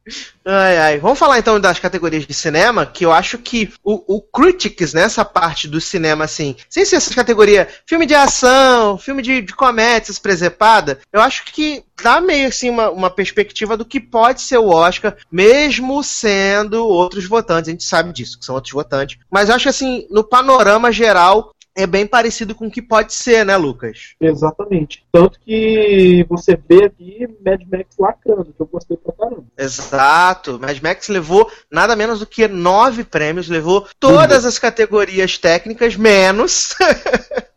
Ai, 0.45 0.79
ai. 0.79 0.99
Vamos 0.99 1.19
falar 1.19 1.39
então 1.39 1.61
das 1.61 1.79
categorias 1.79 2.27
de 2.27 2.35
cinema, 2.35 2.85
que 2.85 3.05
eu 3.05 3.13
acho 3.13 3.39
que 3.39 3.73
o, 3.85 4.17
o 4.17 4.21
Critics, 4.21 4.93
nessa 4.93 5.25
parte 5.25 5.69
do 5.69 5.81
cinema, 5.81 6.25
assim, 6.25 6.57
sem 6.69 6.85
ser 6.85 6.97
essa 6.97 7.15
categoria 7.15 7.69
filme 7.87 8.07
de 8.07 8.15
ação, 8.15 8.99
filme 8.99 9.23
de, 9.23 9.43
de 9.43 9.55
comédia, 9.55 10.03
essas 10.03 10.19
presepadas, 10.19 10.99
eu 11.13 11.21
acho 11.21 11.45
que 11.45 11.85
dá 12.03 12.21
meio 12.21 12.49
assim 12.49 12.71
uma, 12.71 12.91
uma 12.91 13.11
perspectiva 13.11 13.77
do 13.77 13.85
que 13.85 14.01
pode 14.01 14.41
ser 14.41 14.59
o 14.59 14.69
Oscar, 14.69 15.17
mesmo 15.31 16.03
sendo 16.03 16.87
outros 16.87 17.27
votantes. 17.27 17.69
A 17.69 17.73
gente 17.73 17.85
sabe 17.85 18.13
disso, 18.13 18.39
que 18.39 18.45
são 18.45 18.55
outros 18.55 18.73
votantes. 18.73 19.19
Mas 19.31 19.49
eu 19.49 19.55
acho 19.55 19.69
assim, 19.69 20.07
no 20.11 20.25
panorama 20.25 20.91
geral, 20.91 21.55
é 21.81 21.87
bem 21.87 22.07
parecido 22.07 22.55
com 22.55 22.67
o 22.67 22.71
que 22.71 22.83
pode 22.83 23.15
ser, 23.15 23.45
né, 23.45 23.57
Lucas? 23.57 24.15
Exatamente. 24.21 25.05
Tanto 25.13 25.39
que 25.41 26.25
você 26.29 26.59
vê 26.69 26.85
aqui 26.85 27.29
Mad 27.45 27.61
Max 27.71 27.97
lacrando, 27.99 28.53
que 28.53 28.61
eu 28.61 28.67
gostei 28.67 28.97
pra 28.97 29.13
caramba. 29.13 29.45
Exato. 29.59 30.59
Mad 30.59 30.79
Max 30.81 31.09
levou 31.09 31.51
nada 31.71 31.97
menos 31.97 32.21
do 32.21 32.27
que 32.27 32.47
nove 32.49 33.05
prêmios, 33.05 33.49
levou 33.49 33.87
todas 33.99 34.45
as 34.45 34.59
categorias 34.59 35.39
técnicas, 35.39 35.97
menos. 35.97 36.75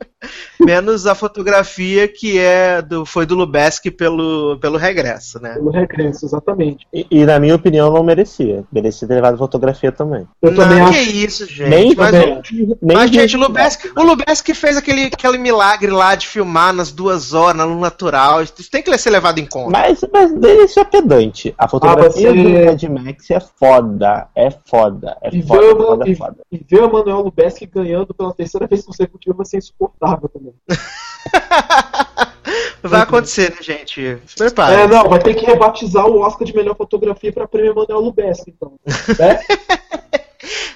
menos 0.60 1.06
a 1.06 1.16
fotografia 1.16 2.08
que 2.08 2.38
é 2.40 2.82
do, 2.82 3.06
foi 3.06 3.26
do 3.26 3.36
Lubeski 3.36 3.92
pelo, 3.92 4.58
pelo 4.60 4.78
regresso, 4.78 5.42
né? 5.42 5.54
Pelo 5.54 5.72
regresso, 5.72 6.26
exatamente. 6.26 6.88
E, 6.94 7.06
e, 7.10 7.26
na 7.26 7.40
minha 7.40 7.56
opinião, 7.56 7.92
não 7.92 8.04
merecia. 8.04 8.64
Merecia 8.72 9.08
ter 9.08 9.16
levado 9.16 9.38
fotografia 9.38 9.92
também. 9.92 10.28
Eu 10.42 10.52
Não, 10.52 10.58
também 10.64 10.84
que 10.90 11.00
acho. 11.00 11.10
isso, 11.12 11.46
gente. 11.48 11.70
Nem, 11.70 11.96
mas, 11.96 12.12
também. 12.12 12.42
nem, 12.52 12.78
nem 12.82 12.98
mas, 12.98 13.12
gente, 13.12 13.36
o 13.36 13.40
Lubeski, 13.40 13.92
o 13.96 14.04
Lubeski 14.04 14.54
fez 14.54 14.78
aquele, 14.78 15.06
aquele 15.06 15.38
milagre 15.38 15.92
lá 15.92 16.16
de 16.16 16.28
filmar 16.28 16.74
nas 16.74 16.92
duas 16.92 17.34
horas, 17.34 17.58
na 17.58 17.66
luz 17.66 17.80
natural. 17.80 18.42
Isso 18.42 18.70
tem 18.72 18.82
que 18.82 18.98
ser 18.98 19.10
levado 19.10 19.40
em 19.40 19.46
conta. 19.46 19.72
Mas, 19.72 20.04
mas 20.12 20.32
isso 20.32 20.80
é 20.80 20.84
pedante. 20.86 21.54
A 21.58 21.68
fotografia 21.68 22.30
Ah, 22.30 22.34
você- 22.34 22.88
do 22.88 22.94
Mad 22.94 23.04
Max 23.06 23.30
é 23.32 23.40
foda. 23.40 24.28
É 24.36 24.50
foda. 24.66 25.18
É 25.22 25.30
E 25.36 25.42
foda, 25.42 25.60
ver, 25.62 25.68
é 25.68 25.74
o- 25.74 25.78
foda, 25.86 26.10
e, 26.10 26.16
foda. 26.16 26.36
e 26.52 26.66
ver 26.70 26.84
o 26.84 26.92
Manuel 26.94 27.22
Lubeski 27.22 27.66
ganhando 27.66 28.14
pela 28.14 28.34
terceira 28.34 28.68
vez 28.68 28.84
consecutiva 28.86 29.36
vai 29.36 29.46
ser 29.46 29.58
insuportável 30.14 30.30
também. 30.30 30.54
Vai 32.84 33.02
acontecer, 33.02 33.52
né, 33.52 33.58
gente? 33.62 34.18
Se 34.26 34.36
prepare. 34.36 34.82
É, 34.82 34.88
não, 34.88 35.08
vai 35.10 35.18
ter 35.20 35.34
que 35.34 35.46
rebatizar 35.46 36.06
o 36.06 36.20
Oscar 36.20 36.46
de 36.46 36.54
melhor 36.54 36.76
fotografia 36.76 37.32
pra 37.32 37.48
prêmio 37.48 37.74
Manuel 37.74 38.02
Lubeski, 38.02 38.54
então. 38.56 38.74
Né? 38.86 39.40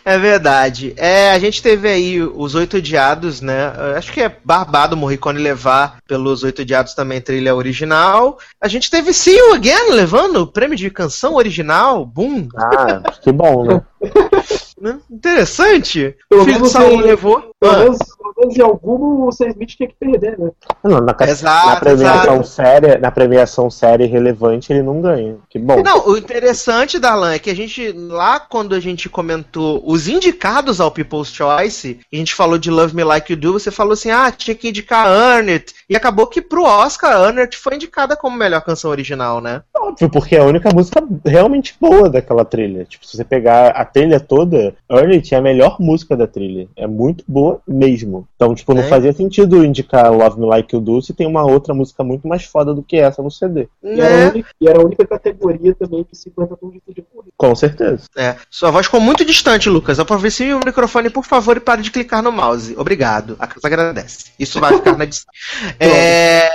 É 0.05 0.17
verdade. 0.17 0.93
É, 0.95 1.31
a 1.31 1.39
gente 1.39 1.61
teve 1.61 1.89
aí 1.89 2.21
os 2.21 2.55
Oito 2.55 2.77
Odiados, 2.77 3.41
né? 3.41 3.73
Acho 3.97 4.13
que 4.13 4.21
é 4.21 4.33
barbado 4.41 4.95
o 4.95 4.97
Morricone 4.97 5.38
levar 5.38 5.97
pelos 6.07 6.43
Oito 6.43 6.61
Odiados 6.61 6.93
também 6.93 7.19
trilha 7.19 7.53
original. 7.53 8.38
A 8.61 8.69
gente 8.69 8.89
teve 8.89 9.11
See 9.11 9.35
You 9.35 9.55
Again 9.55 9.91
levando 9.91 10.38
o 10.38 10.47
prêmio 10.47 10.77
de 10.77 10.89
canção 10.89 11.35
original. 11.35 12.05
Boom! 12.05 12.47
Ah, 12.55 13.01
que 13.21 13.33
bom, 13.33 13.65
né? 13.65 13.81
Né? 14.79 14.99
Interessante. 15.09 16.15
Pelo 16.29 16.43
o 16.43 16.45
filho 16.45 16.59
do 16.59 16.61
menos 16.61 16.71
Saul 16.71 16.99
levou. 16.99 17.51
Pelo, 17.59 17.73
Ah, 17.73 17.77
menos, 17.79 17.97
em 18.38 18.61
algum 18.61 19.25
o 19.25 19.31
Sam 19.31 19.47
Smith 19.49 19.69
tinha 19.69 19.89
que 19.89 19.95
perder, 19.95 20.38
né? 20.38 20.51
Não, 20.83 21.01
na, 21.01 21.15
Exato, 21.21 21.67
na 21.67 21.75
premiação 21.75 22.33
exato. 22.35 22.47
séria, 22.47 22.99
na 22.99 23.11
premiação 23.11 23.69
séria 23.69 24.05
e 24.05 24.07
relevante, 24.07 24.71
ele 24.71 24.83
não 24.83 25.01
ganha. 25.01 25.38
Que 25.49 25.57
bom. 25.57 25.81
Não, 25.81 26.07
o 26.07 26.17
interessante, 26.17 26.99
Darlan, 26.99 27.33
é 27.33 27.39
que 27.39 27.49
a 27.49 27.55
gente, 27.55 27.91
lá 27.91 28.39
quando 28.39 28.75
a 28.75 28.79
gente 28.79 29.09
comentou 29.09 29.81
os 29.85 30.07
indicados 30.07 30.79
ao 30.79 30.91
People's 30.91 31.29
Choice, 31.29 31.99
e 32.11 32.15
a 32.15 32.19
gente 32.19 32.35
falou 32.35 32.57
de 32.57 32.69
Love 32.69 32.95
Me 32.95 33.03
Like 33.03 33.31
You 33.31 33.39
Do, 33.39 33.53
você 33.53 33.71
falou 33.71 33.93
assim, 33.93 34.11
ah, 34.11 34.31
tinha 34.31 34.55
que 34.55 34.69
indicar 34.69 35.07
It. 35.07 35.73
E 35.89 35.95
acabou 35.95 36.27
que 36.27 36.41
pro 36.41 36.63
Oscar, 36.63 37.38
It 37.39 37.57
foi 37.57 37.75
indicada 37.75 38.15
como 38.15 38.38
melhor 38.38 38.61
canção 38.61 38.91
original, 38.91 39.41
né? 39.41 39.61
Óbvio, 39.75 40.09
porque 40.09 40.35
é 40.35 40.39
a 40.39 40.45
única 40.45 40.69
música 40.73 41.03
realmente 41.25 41.75
boa 41.79 42.09
daquela 42.09 42.45
trilha. 42.45 42.85
Tipo, 42.85 43.05
se 43.05 43.17
você 43.17 43.23
pegar 43.23 43.69
a 43.69 43.85
trilha 43.85 44.19
toda, 44.19 44.75
Earn 44.89 45.15
It 45.15 45.33
é 45.33 45.38
a 45.38 45.41
melhor 45.41 45.77
música 45.79 46.15
da 46.15 46.27
trilha. 46.27 46.67
É 46.75 46.85
muito 46.85 47.23
boa 47.27 47.61
mesmo. 47.67 48.26
Então, 48.38 48.53
tipo, 48.53 48.71
não 48.71 48.83
É. 48.83 48.88
fazia 48.88 49.11
sentido 49.11 49.65
indicar 49.65 50.13
Love 50.13 50.39
Me 50.39 50.45
Like 50.45 50.73
You 50.75 50.79
Do 50.79 51.01
se 51.01 51.11
tem 51.11 51.25
uma 51.25 51.43
outra 51.43 51.73
música 51.73 52.03
muito 52.03 52.27
mais 52.27 52.43
foda 52.45 52.71
do 52.71 52.83
que 52.83 52.95
essa 52.95 53.21
no 53.23 53.31
CD. 53.31 53.67
E, 53.83 53.99
era 53.99 54.13
a 54.13 54.17
Né? 54.17 54.29
única, 54.29 54.49
e 54.61 54.69
era 54.69 54.79
a 54.79 54.85
única 54.85 55.07
categoria 55.07 55.73
também 55.73 56.03
que 56.03 56.15
50 56.15 56.55
tons 56.55 56.73
de 56.73 56.79
correr. 57.11 57.29
Com 57.35 57.55
certeza. 57.55 58.03
É. 58.15 58.35
Sua 58.49 58.69
voz 58.69 58.85
ficou 58.85 59.01
muito 59.01 59.25
distante, 59.25 59.69
Lucas. 59.69 59.99
Aproveite 59.99 60.53
o 60.53 60.59
microfone, 60.63 61.09
por 61.09 61.25
favor, 61.25 61.57
e 61.57 61.59
pare 61.59 61.81
de 61.81 61.89
clicar 61.89 62.21
no 62.21 62.31
mouse. 62.31 62.75
Obrigado. 62.77 63.35
A 63.39 63.47
casa 63.47 63.65
agradece. 63.65 64.25
Isso 64.38 64.59
vai 64.59 64.73
ficar 64.77 64.95
na 64.95 65.03
edição. 65.03 65.25
É, 65.79 66.49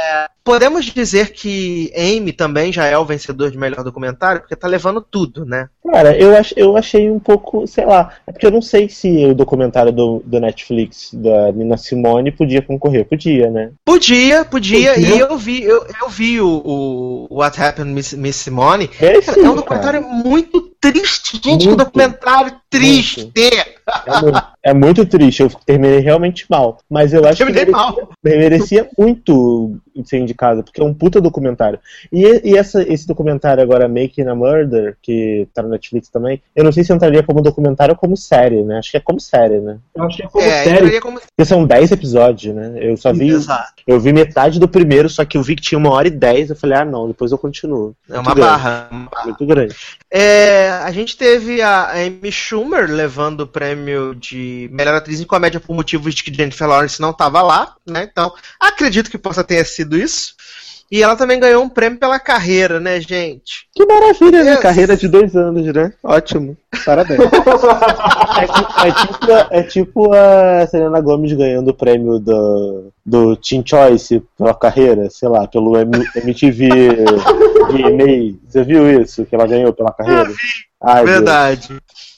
Podemos 0.45 0.85
dizer 0.87 1.33
que 1.33 1.93
Amy 1.97 2.33
também 2.33 2.73
já 2.73 2.87
é 2.87 2.97
o 2.99 3.05
vencedor 3.05 3.51
de 3.51 3.59
melhor 3.59 3.85
documentário, 3.85 4.41
porque 4.41 4.57
tá 4.57 4.67
levando 4.67 5.01
tudo, 5.01 5.45
né? 5.45 5.69
Cara, 5.93 6.17
eu, 6.17 6.37
ach, 6.37 6.53
eu 6.57 6.77
achei 6.77 7.11
um 7.11 7.19
pouco, 7.19 7.67
sei 7.67 7.85
lá, 7.85 8.13
é 8.27 8.33
porque 8.33 8.47
eu 8.47 8.51
não 8.51 8.63
sei 8.63 8.89
se 8.89 9.27
o 9.27 9.35
documentário 9.35 9.93
do, 9.93 10.23
do 10.25 10.41
Netflix 10.41 11.11
da 11.13 11.53
Nina 11.53 11.77
Simone 11.77 12.31
podia 12.33 12.63
concorrer. 12.63 13.05
Podia, 13.05 13.51
né? 13.51 13.71
Podia, 13.85 14.45
podia, 14.45 14.95
Podia. 14.95 15.17
e 15.17 15.19
eu 15.19 15.37
vi, 15.37 15.63
eu, 15.63 15.87
eu 16.01 16.09
vi 16.09 16.41
o, 16.41 17.29
o 17.31 17.37
What 17.39 17.61
Happened 17.61 17.93
Miss, 17.93 18.13
Miss 18.15 18.37
Simone. 18.37 18.91
É, 19.01 19.21
Cara, 19.21 19.41
é 19.41 19.51
um 19.51 19.55
documentário 19.57 20.03
muito 20.03 20.73
triste, 20.81 21.35
gente, 21.43 21.61
que 21.61 21.67
Muito. 21.69 21.85
documentário 21.85 22.53
triste. 22.69 23.31
É 23.37 24.21
muito, 24.21 24.43
é 24.65 24.75
muito 24.75 25.07
triste, 25.07 25.43
eu 25.43 25.51
terminei 25.65 26.01
realmente 26.01 26.45
mal. 26.51 26.79
Mas 26.91 27.13
eu 27.13 27.25
acho 27.25 27.45
que 27.45 27.53
Terminei 27.53 27.67
merecia, 27.67 27.73
mal. 27.73 28.09
merecia 28.25 28.91
muito 28.99 29.77
ser 30.05 30.19
indicado, 30.19 30.63
porque 30.63 30.81
é 30.81 30.85
um 30.85 30.95
puta 30.95 31.21
documentário. 31.21 31.79
E, 32.13 32.51
e 32.53 32.57
essa, 32.57 32.83
esse 32.83 33.07
documentário 33.07 33.63
agora, 33.63 33.89
Making 33.89 34.29
a 34.29 34.35
Murder, 34.35 34.97
que 35.03 35.47
tá 35.55 35.63
no 35.63 35.69
Netflix 35.69 36.09
também, 36.09 36.43
eu 36.55 36.65
não 36.65 36.73
sei 36.73 36.85
se 36.85 36.93
entraria 36.93 37.23
como 37.23 37.43
documentário 37.43 37.93
ou 37.93 37.99
como 37.99 38.17
série, 38.17 38.63
né? 38.63 38.79
Acho 38.79 38.91
que 38.91 38.97
é 38.97 39.01
como 39.01 39.21
série, 39.21 39.59
né? 39.59 39.79
Eu 39.95 40.05
achei 40.05 40.27
como 40.29 40.45
É, 40.45 40.65
série. 40.65 40.71
entraria 40.77 41.01
como. 41.01 41.21
Porque 41.21 41.45
são 41.45 41.65
10 41.67 41.93
episódios, 41.93 42.55
né? 42.55 42.75
Eu 42.81 42.97
só 42.97 43.13
vi. 43.13 43.29
Exato. 43.31 43.83
Eu 43.87 43.99
vi 44.01 44.13
metade 44.13 44.61
do 44.61 44.69
primeiro, 44.69 45.09
só 45.09 45.25
que 45.25 45.37
eu 45.37 45.43
vi 45.43 45.57
que 45.57 45.63
tinha 45.63 45.79
uma 45.79 45.91
hora 45.91 46.07
e 46.09 46.11
dez. 46.11 46.51
Eu 46.51 46.57
falei, 46.57 46.79
ah, 46.79 46.85
não, 46.85 47.09
depois 47.09 47.33
eu 47.33 47.39
continuo. 47.39 47.95
É 48.09 48.15
uma 48.15 48.23
Muito 48.23 48.37
grande, 48.37 48.51
barra. 48.51 48.89
uma 48.91 49.11
barra. 49.11 49.25
Muito 49.27 49.47
grande. 49.47 49.75
É, 50.11 50.69
a 50.71 50.91
gente 50.93 51.17
teve 51.17 51.61
a 51.63 51.91
Amy 51.93 52.31
Schumer 52.31 52.89
levando 52.91 53.41
o 53.41 53.47
prêmio 53.47 54.15
de 54.15 54.69
melhor 54.73 54.95
atriz 54.95 55.21
em 55.21 55.25
comédia 55.25 55.59
por 55.61 55.75
motivos 55.75 56.15
de 56.15 56.23
que 56.23 56.33
Jennifer 56.33 56.69
Lawrence 56.69 57.01
não 57.01 57.11
estava 57.11 57.43
lá, 57.43 57.75
né? 57.87 58.09
Então, 58.11 58.33
acredito 58.61 59.11
que 59.11 59.19
possa 59.19 59.43
ter 59.43 59.65
sido 59.65 59.82
isso. 59.91 60.35
E 60.91 61.03
ela 61.03 61.17
também 61.17 61.41
ganhou 61.41 61.63
um 61.65 61.71
prêmio 61.71 61.99
pela 61.99 62.19
carreira, 62.21 62.79
né, 62.79 63.01
gente? 63.01 63.67
Que 63.75 63.87
maravilha, 63.87 64.45
né? 64.45 64.57
Carreira 64.59 64.95
de 64.95 65.09
dois 65.09 65.35
anos, 65.35 65.65
né? 65.73 65.91
Ótimo. 66.03 66.55
Parabéns. 66.85 67.19
é, 68.37 68.47
tipo, 68.47 68.81
é 68.83 68.93
tipo 68.93 69.33
a- 69.33 69.49
é 69.51 69.63
tipo 69.63 70.13
a 70.15 70.67
Selena 70.67 71.01
Gomes 71.01 71.33
ganhando 71.33 71.69
o 71.69 71.75
prêmio 71.75 72.19
do, 72.19 72.93
do 73.07 73.37
Teen 73.37 73.65
Choice 73.67 74.23
pela 74.37 74.53
carreira, 74.53 75.09
sei 75.09 75.31
lá, 75.31 75.47
pelo 75.49 75.79
M- 75.79 76.07
MTV 76.15 76.69
VMA. 77.71 78.39
Você 78.49 78.63
viu 78.63 79.01
isso? 79.01 79.25
Que 79.25 79.35
ela 79.35 79.47
ganhou 79.47 79.73
pela 79.73 79.93
carreira? 79.93 80.31
Ai, 80.83 81.05
Deus. 81.07 81.25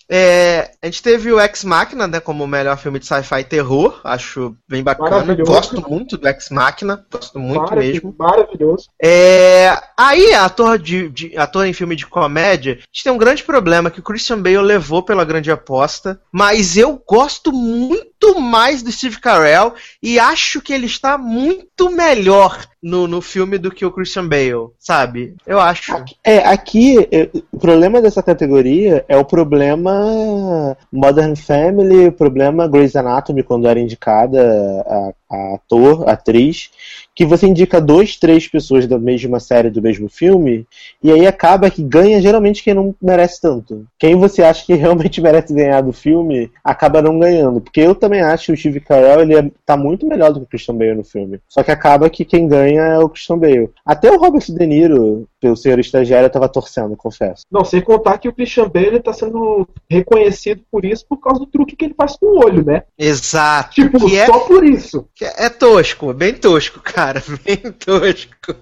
É, 0.08 0.72
a 0.82 0.86
gente 0.86 1.02
teve 1.02 1.32
o 1.32 1.40
Ex 1.40 1.64
Machina, 1.64 2.06
né, 2.06 2.20
como 2.20 2.44
o 2.44 2.48
melhor 2.48 2.76
filme 2.78 2.98
de 2.98 3.06
sci-fi 3.06 3.42
terror. 3.44 4.00
Acho 4.04 4.54
bem 4.68 4.82
bacana. 4.82 5.34
Gosto 5.44 5.80
muito 5.90 6.16
do 6.18 6.28
Ex 6.28 6.50
Machina, 6.50 7.04
gosto 7.10 7.38
muito 7.38 7.74
mesmo. 7.74 8.14
Maravilhoso. 8.18 8.88
É, 9.02 9.76
aí, 9.96 10.34
ator, 10.34 10.78
de, 10.78 11.08
de- 11.08 11.36
ator 11.36 11.66
em 11.66 11.72
filme 11.72 11.96
de 11.96 12.06
comédia, 12.06 12.74
a 12.74 12.76
gente 12.76 13.04
tem 13.04 13.12
um 13.12 13.18
grande 13.18 13.42
problema 13.42 13.90
que 13.90 14.00
o 14.00 14.02
Christian 14.02 14.40
Bale 14.40 14.58
levou 14.58 15.02
pela 15.02 15.24
grande 15.24 15.50
aposta, 15.50 16.20
mas 16.30 16.76
eu 16.76 17.02
gosto 17.08 17.50
muito 17.52 18.38
mais 18.40 18.82
do 18.82 18.92
Steve 18.92 19.20
Carell 19.20 19.74
e 20.02 20.18
acho 20.18 20.60
que 20.60 20.72
ele 20.72 20.86
está 20.86 21.16
muito 21.18 21.90
melhor 21.90 22.66
no, 22.84 23.08
no 23.08 23.22
filme 23.22 23.56
do 23.56 23.70
que 23.70 23.86
o 23.86 23.90
Christian 23.90 24.28
Bale, 24.28 24.68
sabe? 24.78 25.34
Eu 25.46 25.58
acho. 25.58 26.04
É, 26.22 26.40
aqui, 26.40 26.98
é, 27.10 27.30
o 27.50 27.58
problema 27.58 27.98
dessa 28.02 28.22
categoria 28.22 29.02
é 29.08 29.16
o 29.16 29.24
problema 29.24 30.76
Modern 30.92 31.34
Family, 31.34 32.08
o 32.08 32.12
problema 32.12 32.68
Grey's 32.68 32.94
Anatomy, 32.94 33.42
quando 33.42 33.66
era 33.66 33.80
indicada 33.80 34.38
a, 34.86 35.12
a 35.30 35.54
ator, 35.54 36.06
atriz, 36.06 36.70
que 37.14 37.24
você 37.24 37.46
indica 37.46 37.80
dois, 37.80 38.16
três 38.16 38.48
pessoas 38.48 38.86
da 38.86 38.98
mesma 38.98 39.38
série 39.38 39.70
do 39.70 39.80
mesmo 39.80 40.08
filme, 40.08 40.66
e 41.02 41.12
aí 41.12 41.26
acaba 41.26 41.70
que 41.70 41.82
ganha 41.82 42.20
geralmente 42.20 42.62
quem 42.62 42.74
não 42.74 42.94
merece 43.00 43.40
tanto. 43.40 43.86
Quem 43.98 44.16
você 44.16 44.42
acha 44.42 44.66
que 44.66 44.74
realmente 44.74 45.20
merece 45.20 45.54
ganhar 45.54 45.80
do 45.82 45.92
filme, 45.92 46.50
acaba 46.62 47.00
não 47.00 47.18
ganhando. 47.18 47.60
Porque 47.60 47.80
eu 47.80 47.94
também 47.94 48.20
acho 48.20 48.46
que 48.46 48.52
o 48.52 48.56
Steve 48.56 48.80
Carell 48.80 49.20
ele 49.20 49.36
é, 49.36 49.50
tá 49.64 49.76
muito 49.76 50.06
melhor 50.06 50.32
do 50.32 50.40
que 50.40 50.46
o 50.46 50.48
Christian 50.48 50.74
Bale 50.74 50.94
no 50.94 51.04
filme. 51.04 51.40
Só 51.48 51.62
que 51.62 51.70
acaba 51.70 52.10
que 52.10 52.24
quem 52.24 52.48
ganha 52.48 52.82
é 52.82 52.98
o 52.98 53.08
Christian 53.08 53.38
Bale. 53.38 53.70
Até 53.84 54.10
o 54.10 54.18
Robert 54.18 54.44
De 54.48 54.66
Niro, 54.66 55.28
pelo 55.40 55.56
senhor 55.56 55.78
estagiário, 55.78 56.26
eu 56.26 56.30
tava 56.30 56.48
torcendo, 56.48 56.96
confesso. 56.96 57.44
Não, 57.50 57.64
sem 57.64 57.80
contar 57.80 58.18
que 58.18 58.28
o 58.28 58.32
Christian 58.32 58.68
Bale 58.68 59.00
tá 59.00 59.12
sendo 59.12 59.68
reconhecido 59.88 60.62
por 60.70 60.84
isso 60.84 61.06
por 61.08 61.18
causa 61.18 61.40
do 61.40 61.46
truque 61.46 61.76
que 61.76 61.84
ele 61.84 61.94
faz 61.94 62.16
com 62.16 62.26
o 62.26 62.44
olho, 62.44 62.64
né? 62.64 62.82
Exato. 62.98 63.74
Tipo, 63.74 64.04
que 64.04 64.16
é, 64.16 64.26
só 64.26 64.40
por 64.40 64.64
isso. 64.64 65.06
que 65.14 65.24
é 65.24 65.48
tosco, 65.48 66.12
bem 66.12 66.34
tosco, 66.34 66.80
cara. 66.80 67.03
Bem 67.44 67.72
tosco. 67.78 68.54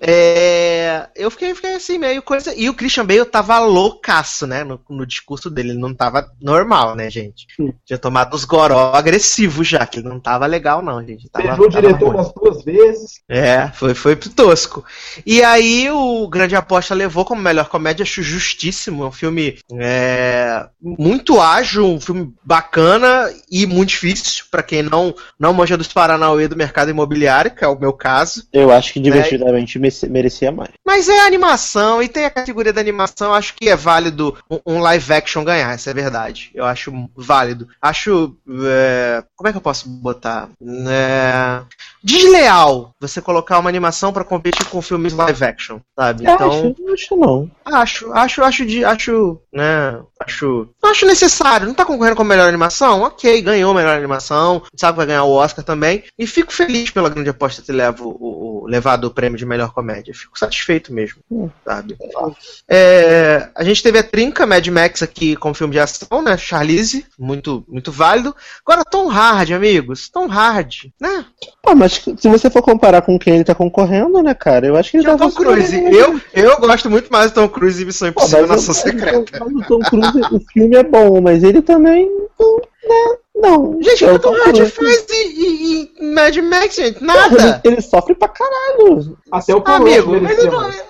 É, 0.00 1.08
eu 1.16 1.30
fiquei, 1.30 1.54
fiquei 1.54 1.74
assim, 1.74 1.98
meio 1.98 2.22
coisa. 2.22 2.54
E 2.54 2.68
o 2.68 2.74
Christian 2.74 3.04
Bale 3.04 3.24
tava 3.24 3.58
loucaço, 3.58 4.46
né? 4.46 4.64
No, 4.64 4.80
no 4.88 5.06
discurso 5.06 5.50
dele. 5.50 5.70
Ele 5.70 5.78
não 5.78 5.94
tava 5.94 6.30
normal, 6.40 6.94
né, 6.94 7.08
gente? 7.10 7.46
Sim. 7.56 7.72
Tinha 7.84 7.98
tomado 7.98 8.34
uns 8.34 8.44
goró 8.44 8.92
agressivos 8.94 9.66
já, 9.66 9.86
que 9.86 10.00
ele 10.00 10.08
não 10.08 10.20
tava 10.20 10.46
legal, 10.46 10.82
não, 10.82 11.02
gente. 11.04 11.28
Tava, 11.30 11.48
Beijou 11.48 11.66
o 11.66 11.70
diretor 11.70 12.06
ruim. 12.08 12.16
umas 12.16 12.32
duas 12.34 12.64
vezes. 12.64 13.20
É, 13.28 13.68
foi, 13.68 13.94
foi 13.94 14.14
tosco. 14.16 14.84
E 15.24 15.42
aí 15.42 15.90
o 15.90 16.28
Grande 16.28 16.54
Aposta 16.54 16.94
levou 16.94 17.24
como 17.24 17.40
melhor 17.40 17.68
comédia, 17.68 18.02
acho 18.02 18.22
justíssimo. 18.22 19.04
É 19.04 19.06
um 19.06 19.12
filme 19.12 19.58
é, 19.72 20.66
muito 20.80 21.40
ágil, 21.40 21.86
um 21.86 22.00
filme 22.00 22.32
bacana 22.44 23.32
e 23.50 23.66
muito 23.66 23.90
difícil 23.90 24.44
pra 24.50 24.62
quem 24.62 24.82
não, 24.82 25.14
não 25.38 25.52
manja 25.52 25.76
dos 25.76 25.88
Paranauê 25.88 26.46
do 26.48 26.56
mercado 26.56 26.90
imobiliário, 26.90 27.54
que 27.54 27.64
é 27.64 27.68
o 27.68 27.78
meu 27.78 27.92
caso. 27.92 28.44
Eu 28.52 28.70
acho 28.70 28.92
que 28.92 29.00
divertidamente 29.00 29.78
merece- 29.78 29.93
merecia 30.08 30.50
mais. 30.52 30.70
Mas 30.84 31.08
é 31.08 31.20
animação, 31.26 32.02
e 32.02 32.08
tem 32.08 32.24
a 32.24 32.30
categoria 32.30 32.72
da 32.72 32.80
animação, 32.80 33.32
acho 33.34 33.54
que 33.54 33.68
é 33.68 33.76
válido 33.76 34.36
um, 34.50 34.58
um 34.74 34.78
live 34.80 35.12
action 35.12 35.44
ganhar, 35.44 35.72
essa 35.72 35.90
é 35.90 35.94
verdade. 35.94 36.50
Eu 36.54 36.64
acho 36.64 36.92
válido. 37.16 37.68
Acho. 37.80 38.36
é, 38.66 39.22
como 39.36 39.48
é 39.48 39.52
que 39.52 39.58
eu 39.58 39.62
posso 39.62 39.88
botar? 39.88 40.48
É, 40.88 41.62
desleal 42.02 42.90
você 43.00 43.20
colocar 43.20 43.58
uma 43.58 43.68
animação 43.68 44.12
pra 44.12 44.24
competir 44.24 44.64
com 44.66 44.80
filmes 44.82 45.12
live 45.12 45.44
action, 45.44 45.78
sabe? 45.98 46.24
Eu 46.26 46.32
Então. 46.34 46.50
acho, 46.50 46.92
acho 46.92 47.16
não. 47.16 47.50
Acho, 47.64 48.12
acho, 48.12 48.42
acho 48.42 48.66
de. 48.66 48.84
Acho, 48.84 49.38
né? 49.52 50.00
Acho. 50.20 50.68
Acho 50.82 51.06
necessário. 51.06 51.66
Não 51.66 51.74
tá 51.74 51.84
concorrendo 51.84 52.16
com 52.16 52.22
a 52.22 52.26
melhor 52.26 52.48
animação? 52.48 53.02
Ok, 53.02 53.40
ganhou 53.42 53.72
a 53.72 53.74
melhor 53.74 53.96
animação. 53.96 54.62
Sabe 54.74 54.92
que 54.94 54.96
vai 54.98 55.06
ganhar 55.06 55.24
o 55.24 55.32
Oscar 55.32 55.64
também. 55.64 56.04
E 56.18 56.26
fico 56.26 56.52
feliz 56.52 56.90
pela 56.90 57.08
grande 57.08 57.30
aposta 57.30 57.62
ter 57.62 57.72
levo, 57.72 58.08
o, 58.20 58.62
o- 58.62 58.66
levado 58.66 59.04
o 59.04 59.10
prêmio 59.10 59.38
de 59.38 59.44
melhor 59.44 59.72
comédia. 59.74 60.14
Fico 60.14 60.38
satisfeito 60.38 60.92
mesmo, 60.92 61.20
Hum. 61.30 61.50
sabe? 61.64 61.96
É, 62.68 63.48
a 63.54 63.64
gente 63.64 63.82
teve 63.82 63.98
a 63.98 64.02
trinca 64.02 64.46
Mad 64.46 64.66
Max 64.68 65.02
aqui 65.02 65.36
com 65.36 65.52
filme 65.52 65.72
de 65.72 65.80
ação, 65.80 66.22
né? 66.22 66.36
Charlize, 66.38 67.04
muito, 67.18 67.64
muito 67.68 67.90
válido. 67.92 68.34
Agora 68.66 68.84
Tom 68.84 69.10
Hardy, 69.10 69.52
amigos. 69.54 70.08
Tom 70.08 70.26
Hardy, 70.30 70.92
né? 71.00 71.24
Ah, 71.66 71.74
mas 71.74 71.94
se 71.94 72.28
você 72.28 72.48
for 72.48 72.62
comparar 72.62 73.02
com 73.02 73.18
quem 73.18 73.34
ele 73.36 73.44
tá 73.44 73.54
concorrendo, 73.54 74.22
né, 74.22 74.34
cara? 74.34 74.66
Eu 74.66 74.76
acho 74.76 74.90
que 74.90 74.98
ele 74.98 75.04
tá 75.06 75.16
Tom 75.16 75.30
Cruise. 75.30 75.74
Eu, 75.92 76.20
eu 76.32 76.56
gosto 76.60 76.88
muito 76.90 77.10
mais 77.12 77.30
do 77.30 77.34
Tom 77.34 77.48
Cruise 77.48 77.82
e 77.82 77.86
Missão 77.86 78.12
Pô, 78.12 78.20
Impossível 78.20 78.46
mas 78.48 78.66
Nação 78.66 78.74
eu- 78.74 78.98
Secreta. 78.98 79.38
mas 79.44 79.54
o 79.54 79.62
Tom 79.68 79.78
Cruise, 79.80 80.20
o 80.32 80.40
filme 80.52 80.76
é 80.76 80.82
bom, 80.82 81.20
mas 81.20 81.42
ele 81.42 81.60
também. 81.62 82.06
Né, 82.06 83.16
não. 83.34 83.82
Gente, 83.82 84.04
É 84.04 84.12
o 84.12 84.18
Tom 84.18 84.34
Hardy 84.34 84.70
Cruise. 84.70 84.72
faz 84.72 85.06
em, 85.10 85.90
em 86.00 86.12
Mad 86.14 86.36
Max, 86.38 86.74
gente, 86.76 87.02
nada. 87.02 87.60
Ele, 87.64 87.74
ele 87.74 87.82
sofre 87.82 88.14
pra 88.14 88.28
caralho. 88.28 89.18
Até 89.30 89.54
o 89.54 89.60
Paul 89.60 89.76
Amigo, 89.82 90.20
mas 90.20 90.38
ele 90.38 90.50
não 90.50 90.68
é. 90.70 90.84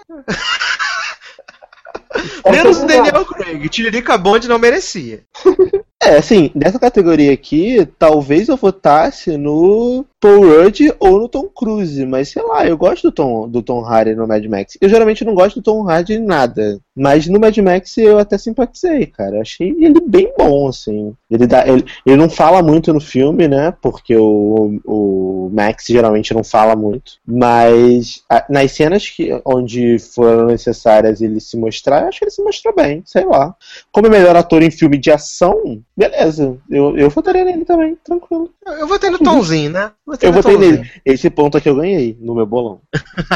Menos 2.50 2.78
o 2.78 2.86
Daniel 2.86 3.24
Craig. 3.24 3.68
Tiririca 3.68 4.16
Bond 4.18 4.46
não 4.48 4.58
merecia. 4.58 5.24
É, 6.02 6.16
assim, 6.18 6.50
nessa 6.54 6.78
categoria 6.78 7.32
aqui, 7.32 7.86
talvez 7.98 8.48
eu 8.48 8.58
votasse 8.58 9.38
no 9.38 10.04
Paul 10.20 10.40
Rudd 10.46 10.78
ou 11.00 11.18
no 11.20 11.28
Tom 11.30 11.48
Cruise, 11.48 12.04
mas 12.04 12.28
sei 12.28 12.42
lá, 12.42 12.66
eu 12.66 12.76
gosto 12.76 13.04
do 13.04 13.12
Tom, 13.12 13.48
do 13.48 13.62
Tom 13.62 13.80
Hardy 13.82 14.14
no 14.14 14.26
Mad 14.28 14.44
Max. 14.44 14.76
Eu 14.82 14.88
geralmente 14.90 15.24
não 15.24 15.34
gosto 15.34 15.56
do 15.56 15.62
Tom 15.62 15.82
Hardy 15.88 16.14
em 16.14 16.18
nada, 16.22 16.78
mas 16.94 17.26
no 17.26 17.40
Mad 17.40 17.56
Max 17.56 17.96
eu 17.96 18.18
até 18.18 18.36
simpatizei, 18.36 19.06
cara. 19.06 19.40
Achei 19.40 19.70
ele 19.70 19.98
bem 20.06 20.30
bom, 20.36 20.68
assim. 20.68 21.14
Ele, 21.30 21.46
dá, 21.46 21.66
ele, 21.66 21.82
ele 22.04 22.16
não 22.16 22.28
fala 22.28 22.62
muito 22.62 22.92
no 22.92 23.00
filme, 23.00 23.48
né? 23.48 23.72
Porque 23.80 24.14
o, 24.14 24.78
o 24.84 25.50
Max 25.54 25.86
geralmente 25.88 26.34
não 26.34 26.44
fala 26.44 26.76
muito, 26.76 27.12
mas 27.26 28.22
a- 28.28 28.44
nas 28.50 28.72
cenas 28.72 29.08
que, 29.08 29.30
onde 29.42 29.98
foram 29.98 30.46
necessárias 30.48 31.22
ele 31.22 31.40
se 31.40 31.56
mostrar, 31.56 32.02
eu 32.02 32.08
acho 32.08 32.18
que 32.18 32.24
ele 32.26 32.30
se 32.30 32.42
mostrou 32.42 32.74
bem, 32.74 33.02
sei 33.06 33.24
lá. 33.24 33.54
Como 33.90 34.06
é 34.06 34.10
melhor 34.10 34.36
ator 34.36 34.62
em 34.62 34.70
filme 34.70 34.98
de 34.98 35.10
ação, 35.10 35.82
beleza. 35.96 36.58
Eu, 36.70 36.96
eu 36.96 37.08
votaria 37.10 37.44
nele 37.44 37.64
também, 37.64 37.96
tranquilo. 38.04 38.50
Eu 38.66 38.86
votei 38.88 39.10
no 39.10 39.18
Tomzinho, 39.18 39.70
né? 39.70 39.92
Eu 40.20 40.30
no 40.32 40.32
votei 40.36 40.54
Tomzinho. 40.54 40.58
nele. 40.76 40.90
Esse 41.04 41.30
ponto 41.30 41.56
aqui 41.56 41.68
eu 41.68 41.76
ganhei 41.76 42.16
no 42.20 42.34
meu 42.34 42.46
bolão. 42.46 42.80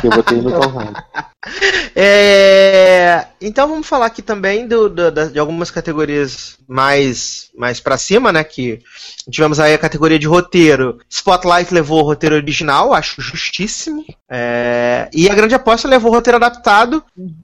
Eu 0.02 0.10
votei 0.10 0.40
no 0.40 0.50
Tom 0.60 0.78
Hardy. 0.78 1.02
É, 1.94 3.26
então 3.40 3.68
vamos 3.68 3.86
falar 3.86 4.06
aqui 4.06 4.22
também 4.22 4.66
do- 4.66 4.88
do- 4.88 5.10
da- 5.10 5.26
de 5.26 5.38
algumas 5.38 5.70
categorias 5.70 6.58
mais, 6.68 7.50
mais 7.56 7.80
para 7.80 7.96
cima, 7.96 8.32
né? 8.32 8.42
Que 8.44 8.80
tivemos 9.30 9.58
aí 9.60 9.74
a 9.74 9.78
categoria 9.78 10.18
de 10.18 10.26
roteiro. 10.26 10.98
Spotlight 11.08 11.72
levou 11.72 12.00
o 12.00 12.06
roteiro 12.06 12.36
original, 12.36 12.92
acho 12.92 13.20
justíssimo. 13.20 14.04
É, 14.28 15.08
e 15.12 15.28
a 15.30 15.34
grande 15.34 15.54
aposta 15.54 15.88
levou 15.88 16.10
o 16.10 16.14
roteiro 16.14 16.36
adaptado. 16.36 17.02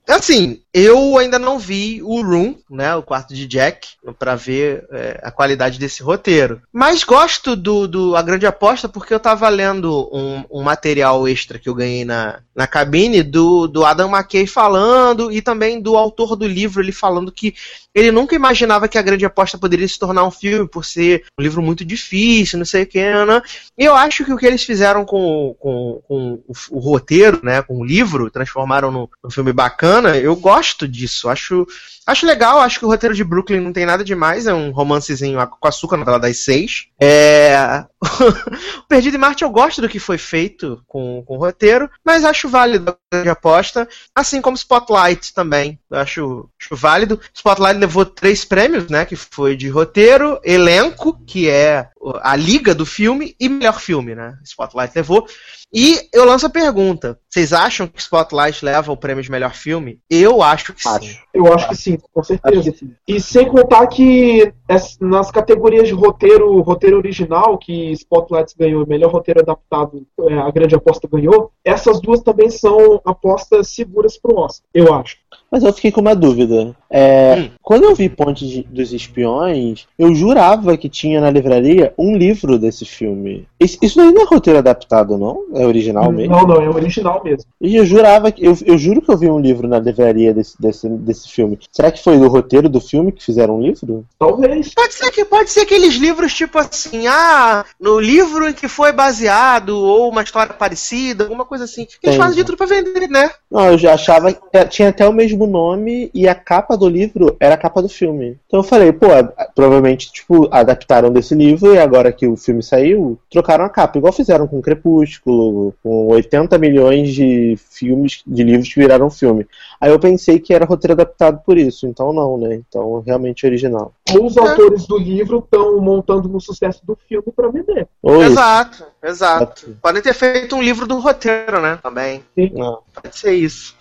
Assim, 0.09 0.61
eu 0.75 1.17
ainda 1.17 1.39
não 1.39 1.57
vi 1.57 2.03
o 2.03 2.21
Room, 2.21 2.57
né? 2.69 2.97
O 2.97 3.03
quarto 3.03 3.33
de 3.33 3.47
Jack, 3.47 3.91
para 4.19 4.35
ver 4.35 4.85
é, 4.91 5.21
a 5.23 5.31
qualidade 5.31 5.79
desse 5.79 6.03
roteiro. 6.03 6.61
Mas 6.73 7.05
gosto 7.05 7.55
do, 7.55 7.87
do 7.87 8.17
a 8.17 8.23
grande 8.23 8.45
aposta 8.45 8.89
porque 8.89 9.15
eu 9.15 9.21
tava 9.21 9.49
lendo 9.49 10.11
um, 10.13 10.45
um 10.51 10.63
material 10.65 11.29
extra 11.29 11.61
que 11.61 11.69
eu 11.69 11.75
ganhei 11.77 12.05
na, 12.05 12.41
na 12.57 12.67
cabine 12.67 13.23
do, 13.23 13.69
do 13.69 13.85
Adam 13.85 14.11
McKay 14.11 14.49
falando 14.49 15.31
e 15.31 15.41
também 15.41 15.81
do 15.81 15.97
autor 15.97 16.35
do 16.35 16.47
livro 16.47 16.83
ele 16.83 16.91
falando 16.91 17.31
que 17.31 17.55
ele 17.95 18.11
nunca 18.11 18.35
imaginava 18.35 18.89
que 18.89 18.99
a 18.99 19.03
grande 19.03 19.25
aposta 19.25 19.57
poderia 19.57 19.87
se 19.87 19.97
tornar 19.97 20.25
um 20.25 20.31
filme 20.31 20.69
por 20.69 20.85
ser 20.85 21.25
um 21.39 21.43
livro 21.43 21.63
muito 21.63 21.85
difícil, 21.85 22.59
não 22.59 22.67
sei 22.67 22.83
o 22.83 22.87
que, 22.87 22.99
né? 23.01 23.41
E 23.79 23.85
eu 23.85 23.95
acho 23.95 24.25
que 24.25 24.33
o 24.33 24.37
que 24.37 24.47
eles 24.47 24.65
fizeram 24.65 25.05
com, 25.05 25.55
com, 25.61 26.03
com 26.09 26.43
o, 26.49 26.53
o 26.71 26.79
roteiro, 26.81 27.39
né, 27.45 27.63
com 27.63 27.79
o 27.79 27.85
livro, 27.85 28.31
transformaram 28.31 28.91
num 28.91 29.31
filme 29.31 29.53
bacana, 29.53 30.17
eu 30.17 30.35
gosto 30.35 30.64
disso. 30.89 31.29
Acho, 31.29 31.67
acho 32.07 32.27
legal, 32.27 32.61
acho 32.61 32.79
que 32.79 32.85
o 32.85 32.89
roteiro 32.89 33.15
de 33.15 33.25
Brooklyn 33.25 33.61
não 33.61 33.73
tem 33.73 33.87
nada 33.87 34.05
demais, 34.05 34.47
é 34.47 34.55
um 34.55 34.71
romancezinho 34.71 35.39
com 35.47 35.69
açúcar, 35.69 35.97
novela 35.97 36.19
das 36.19 36.39
seis. 36.39 36.87
É... 37.01 37.85
o 38.79 38.89
Perdido 38.89 39.17
em 39.17 39.21
Marte 39.21 39.45
eu 39.45 39.51
gosto 39.51 39.81
do 39.81 39.89
que 39.89 39.99
foi 39.99 40.19
feito 40.19 40.83
com, 40.87 41.23
com 41.27 41.37
o 41.37 41.39
roteiro, 41.39 41.91
mas 42.05 42.25
acho 42.25 42.49
válido 42.49 42.97
a 43.13 43.31
aposta, 43.31 43.89
assim 44.15 44.41
como 44.41 44.57
Spotlight 44.57 45.33
também. 45.33 45.79
Acho, 45.91 46.49
acho 46.61 46.77
válido. 46.77 47.21
Spotlight 47.35 47.79
levou 47.79 48.05
três 48.05 48.45
prêmios, 48.45 48.89
né? 48.89 49.05
Que 49.05 49.17
foi 49.17 49.57
de 49.57 49.69
roteiro, 49.69 50.41
elenco, 50.45 51.19
que 51.27 51.49
é 51.49 51.89
a 52.21 52.37
liga 52.37 52.75
do 52.75 52.85
filme, 52.85 53.35
e 53.39 53.49
melhor 53.49 53.81
filme, 53.81 54.15
né? 54.15 54.37
Spotlight 54.45 54.93
levou. 54.95 55.27
E 55.73 56.09
eu 56.13 56.25
lanço 56.25 56.47
a 56.47 56.51
pergunta: 56.51 57.19
vocês 57.29 57.53
acham 57.53 57.89
que 57.89 58.01
Spotlight 58.01 58.65
leva 58.65 58.93
o 58.93 58.97
prêmio 58.97 59.25
de 59.25 59.31
melhor 59.31 59.55
filme? 59.55 60.01
Eu 60.09 60.41
acho 60.41 60.73
que 60.73 60.83
sim. 60.83 60.89
Acho. 60.89 61.19
Eu 61.35 61.53
acho 61.53 61.69
que 61.69 61.77
sim, 61.77 61.94
com 62.13 62.23
certeza. 62.23 62.73
sim. 62.73 62.93
E 63.07 63.21
sem 63.21 63.47
contar 63.47 63.87
que 63.87 64.53
nas 65.01 65.31
categorias 65.31 65.89
de 65.89 65.95
roteiro, 65.95 66.61
roteiro 66.61 66.97
original, 66.97 67.59
que 67.59 67.93
Spotlight 67.93 68.55
ganhou, 68.59 68.87
melhor 68.87 69.13
roteiro 69.13 69.41
adaptado, 69.41 70.07
é, 70.29 70.35
a 70.35 70.51
grande 70.51 70.75
aposta 70.75 71.09
ganhou, 71.11 71.51
essas 71.65 72.01
duas 72.01 72.21
também 72.21 72.51
são 72.51 73.01
apostas 73.05 73.69
seguras 73.69 74.19
pro 74.19 74.39
Oscar, 74.39 74.67
eu 74.73 74.93
acho. 74.95 75.17
Mas 75.51 75.63
eu 75.63 75.73
fiquei 75.73 75.93
com 75.93 76.01
uma 76.01 76.15
dúvida. 76.15 76.75
É, 76.97 77.35
Hum. 77.35 77.51
Quando 77.63 77.85
eu 77.85 77.95
vi 77.95 78.09
Ponte 78.09 78.67
dos 78.71 78.93
Espiões, 78.93 79.87
eu 79.99 80.15
jurava 80.15 80.77
que 80.77 80.89
tinha 80.89 81.21
na 81.21 81.31
livraria 81.31 81.95
um 81.99 82.17
livro 82.17 82.59
desse 82.59 82.85
filme. 82.85 83.47
Isso, 83.59 83.79
isso 83.81 83.97
daí 83.97 84.13
não 84.13 84.23
é 84.23 84.27
roteiro 84.27 84.59
adaptado, 84.59 85.17
não? 85.17 85.45
É 85.55 85.67
original 85.67 86.13
mesmo? 86.13 86.35
Não, 86.35 86.47
não, 86.47 86.61
é 86.61 86.69
original 86.69 87.23
mesmo. 87.25 87.45
E 87.61 87.77
eu 87.77 87.87
jurava 87.87 88.31
que. 88.31 88.45
Eu, 88.45 88.57
eu 88.67 88.77
juro 88.77 89.01
que 89.01 89.11
eu 89.11 89.17
vi 89.17 89.31
um 89.31 89.41
livro 89.41 89.67
na 89.67 89.79
livraria 89.79 90.35
desse, 90.35 90.61
desse, 90.61 90.89
desse 90.89 91.29
filme. 91.31 91.59
Será 91.73 91.91
que 91.91 92.03
foi 92.03 92.19
do 92.19 92.29
roteiro 92.29 92.69
do 92.69 92.81
filme 92.81 93.13
que 93.13 93.25
fizeram 93.25 93.57
um 93.57 93.63
livro? 93.63 94.05
Talvez. 94.19 94.75
Pode 94.75 94.95
ser 94.95 95.11
que 95.11 95.25
pode 95.25 95.51
ser 95.51 95.61
aqueles 95.61 95.95
livros 95.95 96.35
tipo 96.35 96.59
assim, 96.59 97.07
ah, 97.07 97.65
no 97.81 97.99
livro 97.99 98.49
em 98.49 98.53
que 98.53 98.69
foi 98.69 98.93
baseado 98.93 99.71
ou 99.71 100.11
uma 100.11 100.23
história 100.23 100.53
parecida, 100.53 101.25
alguma 101.25 101.45
coisa 101.45 101.65
assim. 101.65 101.87
Eles 102.03 102.17
fazem 102.17 102.37
de 102.37 102.45
tudo 102.45 102.59
pra 102.59 102.67
vender, 102.67 103.09
né? 103.09 103.31
Não, 103.51 103.71
eu 103.71 103.79
já 103.79 103.95
achava 103.95 104.33
que 104.33 104.65
tinha 104.67 104.91
até 104.91 105.09
o 105.09 105.13
mesmo 105.13 105.47
nome 105.47 106.11
e 106.13 106.29
a 106.29 106.35
capa 106.35 106.77
do 106.77 106.84
do 106.85 106.89
livro 106.89 107.37
era 107.41 107.55
a 107.55 107.59
capa 107.59 107.81
do 107.81 107.89
filme. 107.89 108.39
Então 108.47 108.61
eu 108.61 108.65
falei, 108.65 108.93
pô, 108.93 109.07
provavelmente, 109.55 110.13
tipo, 110.13 110.49
adaptaram 110.51 111.11
desse 111.11 111.35
livro 111.35 111.75
e 111.75 111.79
agora 111.79 112.13
que 112.13 112.27
o 112.27 112.37
filme 112.37 112.63
saiu, 112.63 113.19
trocaram 113.31 113.65
a 113.65 113.71
capa. 113.71 113.99
Igual 113.99 114.13
fizeram 114.13 114.47
com 114.47 114.61
Crepúsculo, 114.61 115.75
com 115.83 116.09
80 116.09 116.59
milhões 116.59 117.13
de 117.15 117.59
filmes, 117.71 118.23
de 118.27 118.43
livros 118.43 118.73
que 118.73 118.81
viraram 118.81 119.11
filme. 119.11 119.47
Aí 119.81 119.91
eu 119.91 119.99
pensei 119.99 120.39
que 120.39 120.53
era 120.53 120.65
roteiro 120.65 120.93
adaptado 120.93 121.41
por 121.45 121.57
isso, 121.57 121.87
então 121.87 122.13
não, 122.13 122.37
né? 122.39 122.63
Então 122.69 123.03
realmente 123.05 123.47
original. 123.47 123.93
Ou 124.13 124.27
os 124.27 124.37
autores 124.37 124.87
do 124.87 124.99
livro 124.99 125.39
estão 125.39 125.81
montando 125.81 126.29
no 126.29 126.41
sucesso 126.41 126.85
do 126.85 126.97
filme 127.09 127.33
para 127.35 127.49
vender. 127.49 127.89
Ou 128.03 128.23
isso. 128.23 128.33
Exato, 128.33 128.85
exato. 129.03 129.77
Podem 129.81 130.03
ter 130.03 130.15
feito 130.15 130.55
um 130.55 130.63
livro 130.63 130.87
do 130.87 130.99
roteiro, 130.99 131.61
né? 131.61 131.79
Também. 131.83 132.23
Não. 132.53 132.81
Pode 132.95 133.19
ser 133.19 133.33
isso. 133.33 133.75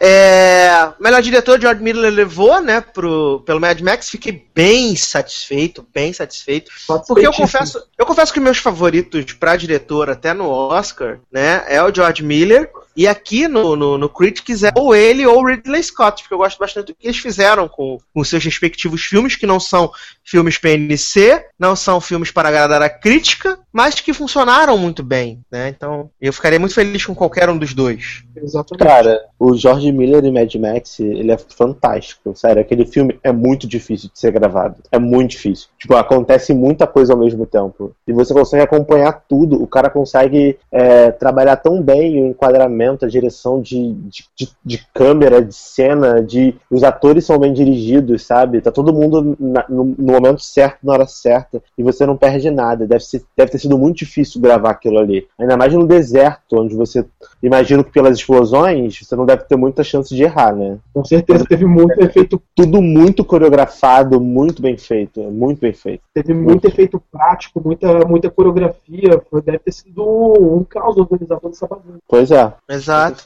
É, 0.00 0.92
melhor 1.00 1.20
diretor, 1.20 1.60
George 1.60 1.82
Miller 1.82 2.12
levou, 2.12 2.60
né, 2.60 2.80
pro, 2.80 3.40
pelo 3.44 3.60
Mad 3.60 3.80
Max. 3.80 4.10
Fiquei 4.10 4.47
bem 4.58 4.96
satisfeito, 4.96 5.86
bem 5.94 6.12
satisfeito. 6.12 6.72
Porque 7.06 7.24
eu 7.24 7.32
confesso, 7.32 7.80
eu 7.96 8.04
confesso 8.04 8.32
que 8.32 8.40
meus 8.40 8.58
favoritos 8.58 9.32
pra 9.34 9.54
diretor, 9.54 10.10
até 10.10 10.34
no 10.34 10.48
Oscar, 10.48 11.20
né, 11.32 11.62
é 11.68 11.80
o 11.80 11.94
George 11.94 12.24
Miller. 12.24 12.68
E 12.96 13.06
aqui 13.06 13.46
no, 13.46 13.76
no, 13.76 13.96
no 13.96 14.08
Critics 14.08 14.64
é 14.64 14.72
ou 14.74 14.92
ele 14.92 15.24
ou 15.24 15.38
o 15.38 15.46
Ridley 15.46 15.80
Scott, 15.84 16.20
porque 16.20 16.34
eu 16.34 16.38
gosto 16.38 16.58
bastante 16.58 16.86
do 16.86 16.94
que 16.96 17.06
eles 17.06 17.18
fizeram 17.18 17.68
com, 17.68 17.98
com 18.12 18.24
seus 18.24 18.44
respectivos 18.44 19.04
filmes, 19.04 19.36
que 19.36 19.46
não 19.46 19.60
são 19.60 19.92
filmes 20.24 20.58
PNC, 20.58 21.44
não 21.56 21.76
são 21.76 22.00
filmes 22.00 22.32
para 22.32 22.48
agradar 22.48 22.82
a 22.82 22.90
crítica, 22.90 23.56
mas 23.72 23.94
que 24.00 24.12
funcionaram 24.12 24.76
muito 24.76 25.04
bem, 25.04 25.40
né? 25.48 25.68
Então, 25.68 26.10
eu 26.20 26.32
ficaria 26.32 26.58
muito 26.58 26.74
feliz 26.74 27.06
com 27.06 27.14
qualquer 27.14 27.48
um 27.48 27.56
dos 27.56 27.72
dois. 27.72 28.24
Exatamente. 28.34 28.84
Cara, 28.84 29.20
o 29.38 29.56
George 29.56 29.92
Miller 29.92 30.24
em 30.24 30.32
Mad 30.32 30.52
Max, 30.56 30.98
ele 30.98 31.30
é 31.30 31.38
fantástico. 31.38 32.34
Sério, 32.34 32.60
aquele 32.60 32.84
filme 32.84 33.16
é 33.22 33.30
muito 33.30 33.64
difícil 33.64 34.10
de 34.12 34.18
ser 34.18 34.32
gravado. 34.32 34.47
É 34.90 34.98
muito 34.98 35.30
difícil. 35.32 35.68
Tipo, 35.78 35.94
acontece 35.94 36.52
muita 36.54 36.86
coisa 36.86 37.12
ao 37.12 37.18
mesmo 37.18 37.46
tempo. 37.46 37.92
E 38.06 38.12
você 38.12 38.32
consegue 38.34 38.62
acompanhar 38.62 39.24
tudo. 39.28 39.62
O 39.62 39.66
cara 39.66 39.90
consegue 39.90 40.58
é, 40.72 41.10
trabalhar 41.10 41.56
tão 41.56 41.82
bem 41.82 42.22
o 42.22 42.26
enquadramento, 42.28 43.04
a 43.04 43.08
direção 43.08 43.60
de, 43.60 43.92
de, 43.94 44.24
de, 44.36 44.48
de 44.64 44.86
câmera, 44.94 45.42
de 45.42 45.54
cena, 45.54 46.22
de. 46.22 46.54
Os 46.70 46.82
atores 46.82 47.24
são 47.26 47.38
bem 47.38 47.52
dirigidos, 47.52 48.24
sabe? 48.24 48.60
Tá 48.60 48.70
todo 48.70 48.92
mundo 48.92 49.36
na- 49.38 49.64
no, 49.68 49.84
no 49.84 50.12
momento 50.12 50.40
certo, 50.42 50.78
na 50.82 50.92
hora 50.92 51.06
certa. 51.06 51.62
E 51.76 51.82
você 51.82 52.04
não 52.06 52.16
perde 52.16 52.50
nada. 52.50 52.86
Deve, 52.86 53.04
ser, 53.04 53.22
deve 53.36 53.50
ter 53.52 53.58
sido 53.58 53.78
muito 53.78 53.98
difícil 53.98 54.40
gravar 54.40 54.70
aquilo 54.70 54.98
ali. 54.98 55.26
Ainda 55.38 55.56
mais 55.56 55.72
no 55.72 55.86
deserto, 55.86 56.58
onde 56.60 56.74
você. 56.74 57.04
Imagino 57.42 57.84
que 57.84 57.92
pelas 57.92 58.16
explosões, 58.16 58.98
você 59.00 59.14
não 59.16 59.26
deve 59.26 59.44
ter 59.44 59.56
muita 59.56 59.84
chance 59.84 60.14
de 60.14 60.22
errar, 60.22 60.54
né? 60.54 60.78
Com 60.92 61.04
certeza 61.04 61.44
teve 61.44 61.64
muito 61.66 62.00
efeito, 62.00 62.40
Tudo 62.54 62.80
muito 62.82 63.24
coreografado, 63.24 64.20
muito 64.20 64.37
bem 64.60 64.76
feito. 64.76 65.20
é 65.20 65.26
Muito 65.28 65.60
bem 65.60 65.72
feito. 65.72 66.02
teve 66.14 66.34
muito 66.34 66.66
efeito 66.66 67.02
prático, 67.10 67.60
muita, 67.64 68.04
muita 68.06 68.30
coreografia. 68.30 69.20
Foi- 69.30 69.42
Deve 69.42 69.58
ter 69.60 69.72
sido 69.72 70.02
um 70.04 70.64
caos 70.64 70.96
organizar 70.96 71.38
toda 71.40 71.54
essa 71.54 71.66
bagunça. 71.66 71.98
Pois 72.06 72.30
é. 72.30 72.52
Exato. 72.68 73.24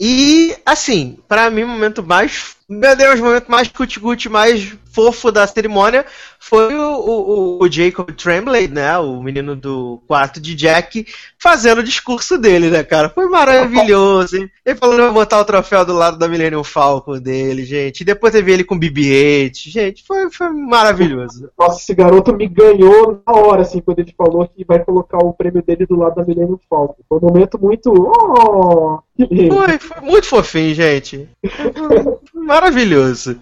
E, 0.00 0.56
assim, 0.64 1.18
pra 1.28 1.50
mim, 1.50 1.62
o 1.64 1.68
momento 1.68 2.02
mais. 2.02 2.55
Meu 2.68 2.96
Deus, 2.96 3.20
o 3.20 3.24
momento 3.24 3.48
mais 3.48 3.68
cuti-cuti, 3.68 4.28
mais 4.28 4.76
fofo 4.92 5.30
da 5.30 5.46
cerimônia 5.46 6.04
foi 6.40 6.74
o, 6.74 7.58
o, 7.60 7.62
o 7.62 7.70
Jacob 7.70 8.10
Tremblay, 8.10 8.66
né? 8.66 8.98
O 8.98 9.22
menino 9.22 9.54
do 9.54 10.02
quarto 10.08 10.40
de 10.40 10.52
Jack, 10.52 11.06
fazendo 11.38 11.78
o 11.78 11.84
discurso 11.84 12.36
dele, 12.36 12.68
né, 12.68 12.82
cara? 12.82 13.08
Foi 13.08 13.28
maravilhoso, 13.28 14.36
hein? 14.36 14.50
Ele 14.64 14.74
falando 14.74 15.02
vai 15.02 15.12
botar 15.12 15.38
o 15.38 15.44
troféu 15.44 15.84
do 15.84 15.92
lado 15.92 16.18
da 16.18 16.26
Millennium 16.26 16.64
Falcon 16.64 17.20
dele, 17.20 17.64
gente. 17.64 18.00
E 18.00 18.04
depois 18.04 18.32
teve 18.32 18.52
ele 18.52 18.64
com 18.64 18.76
BB-8. 18.76 19.52
Gente, 19.70 20.02
foi, 20.04 20.28
foi 20.28 20.48
maravilhoso. 20.50 21.48
Nossa, 21.56 21.78
esse 21.78 21.94
garoto 21.94 22.34
me 22.34 22.48
ganhou 22.48 23.22
na 23.24 23.32
hora, 23.32 23.62
assim, 23.62 23.80
quando 23.80 24.00
ele 24.00 24.12
falou 24.18 24.48
que 24.48 24.64
vai 24.64 24.84
colocar 24.84 25.18
o 25.18 25.32
prêmio 25.32 25.62
dele 25.62 25.86
do 25.86 25.96
lado 25.96 26.16
da 26.16 26.24
Millennium 26.24 26.58
Falcon. 26.68 27.02
Foi 27.08 27.18
um 27.18 27.26
momento 27.28 27.60
muito. 27.60 27.92
Oh! 27.92 29.05
Foi, 29.16 29.78
foi 29.80 30.00
muito 30.02 30.26
fofinho, 30.26 30.74
gente. 30.74 31.28
Maravilhoso. 32.34 33.40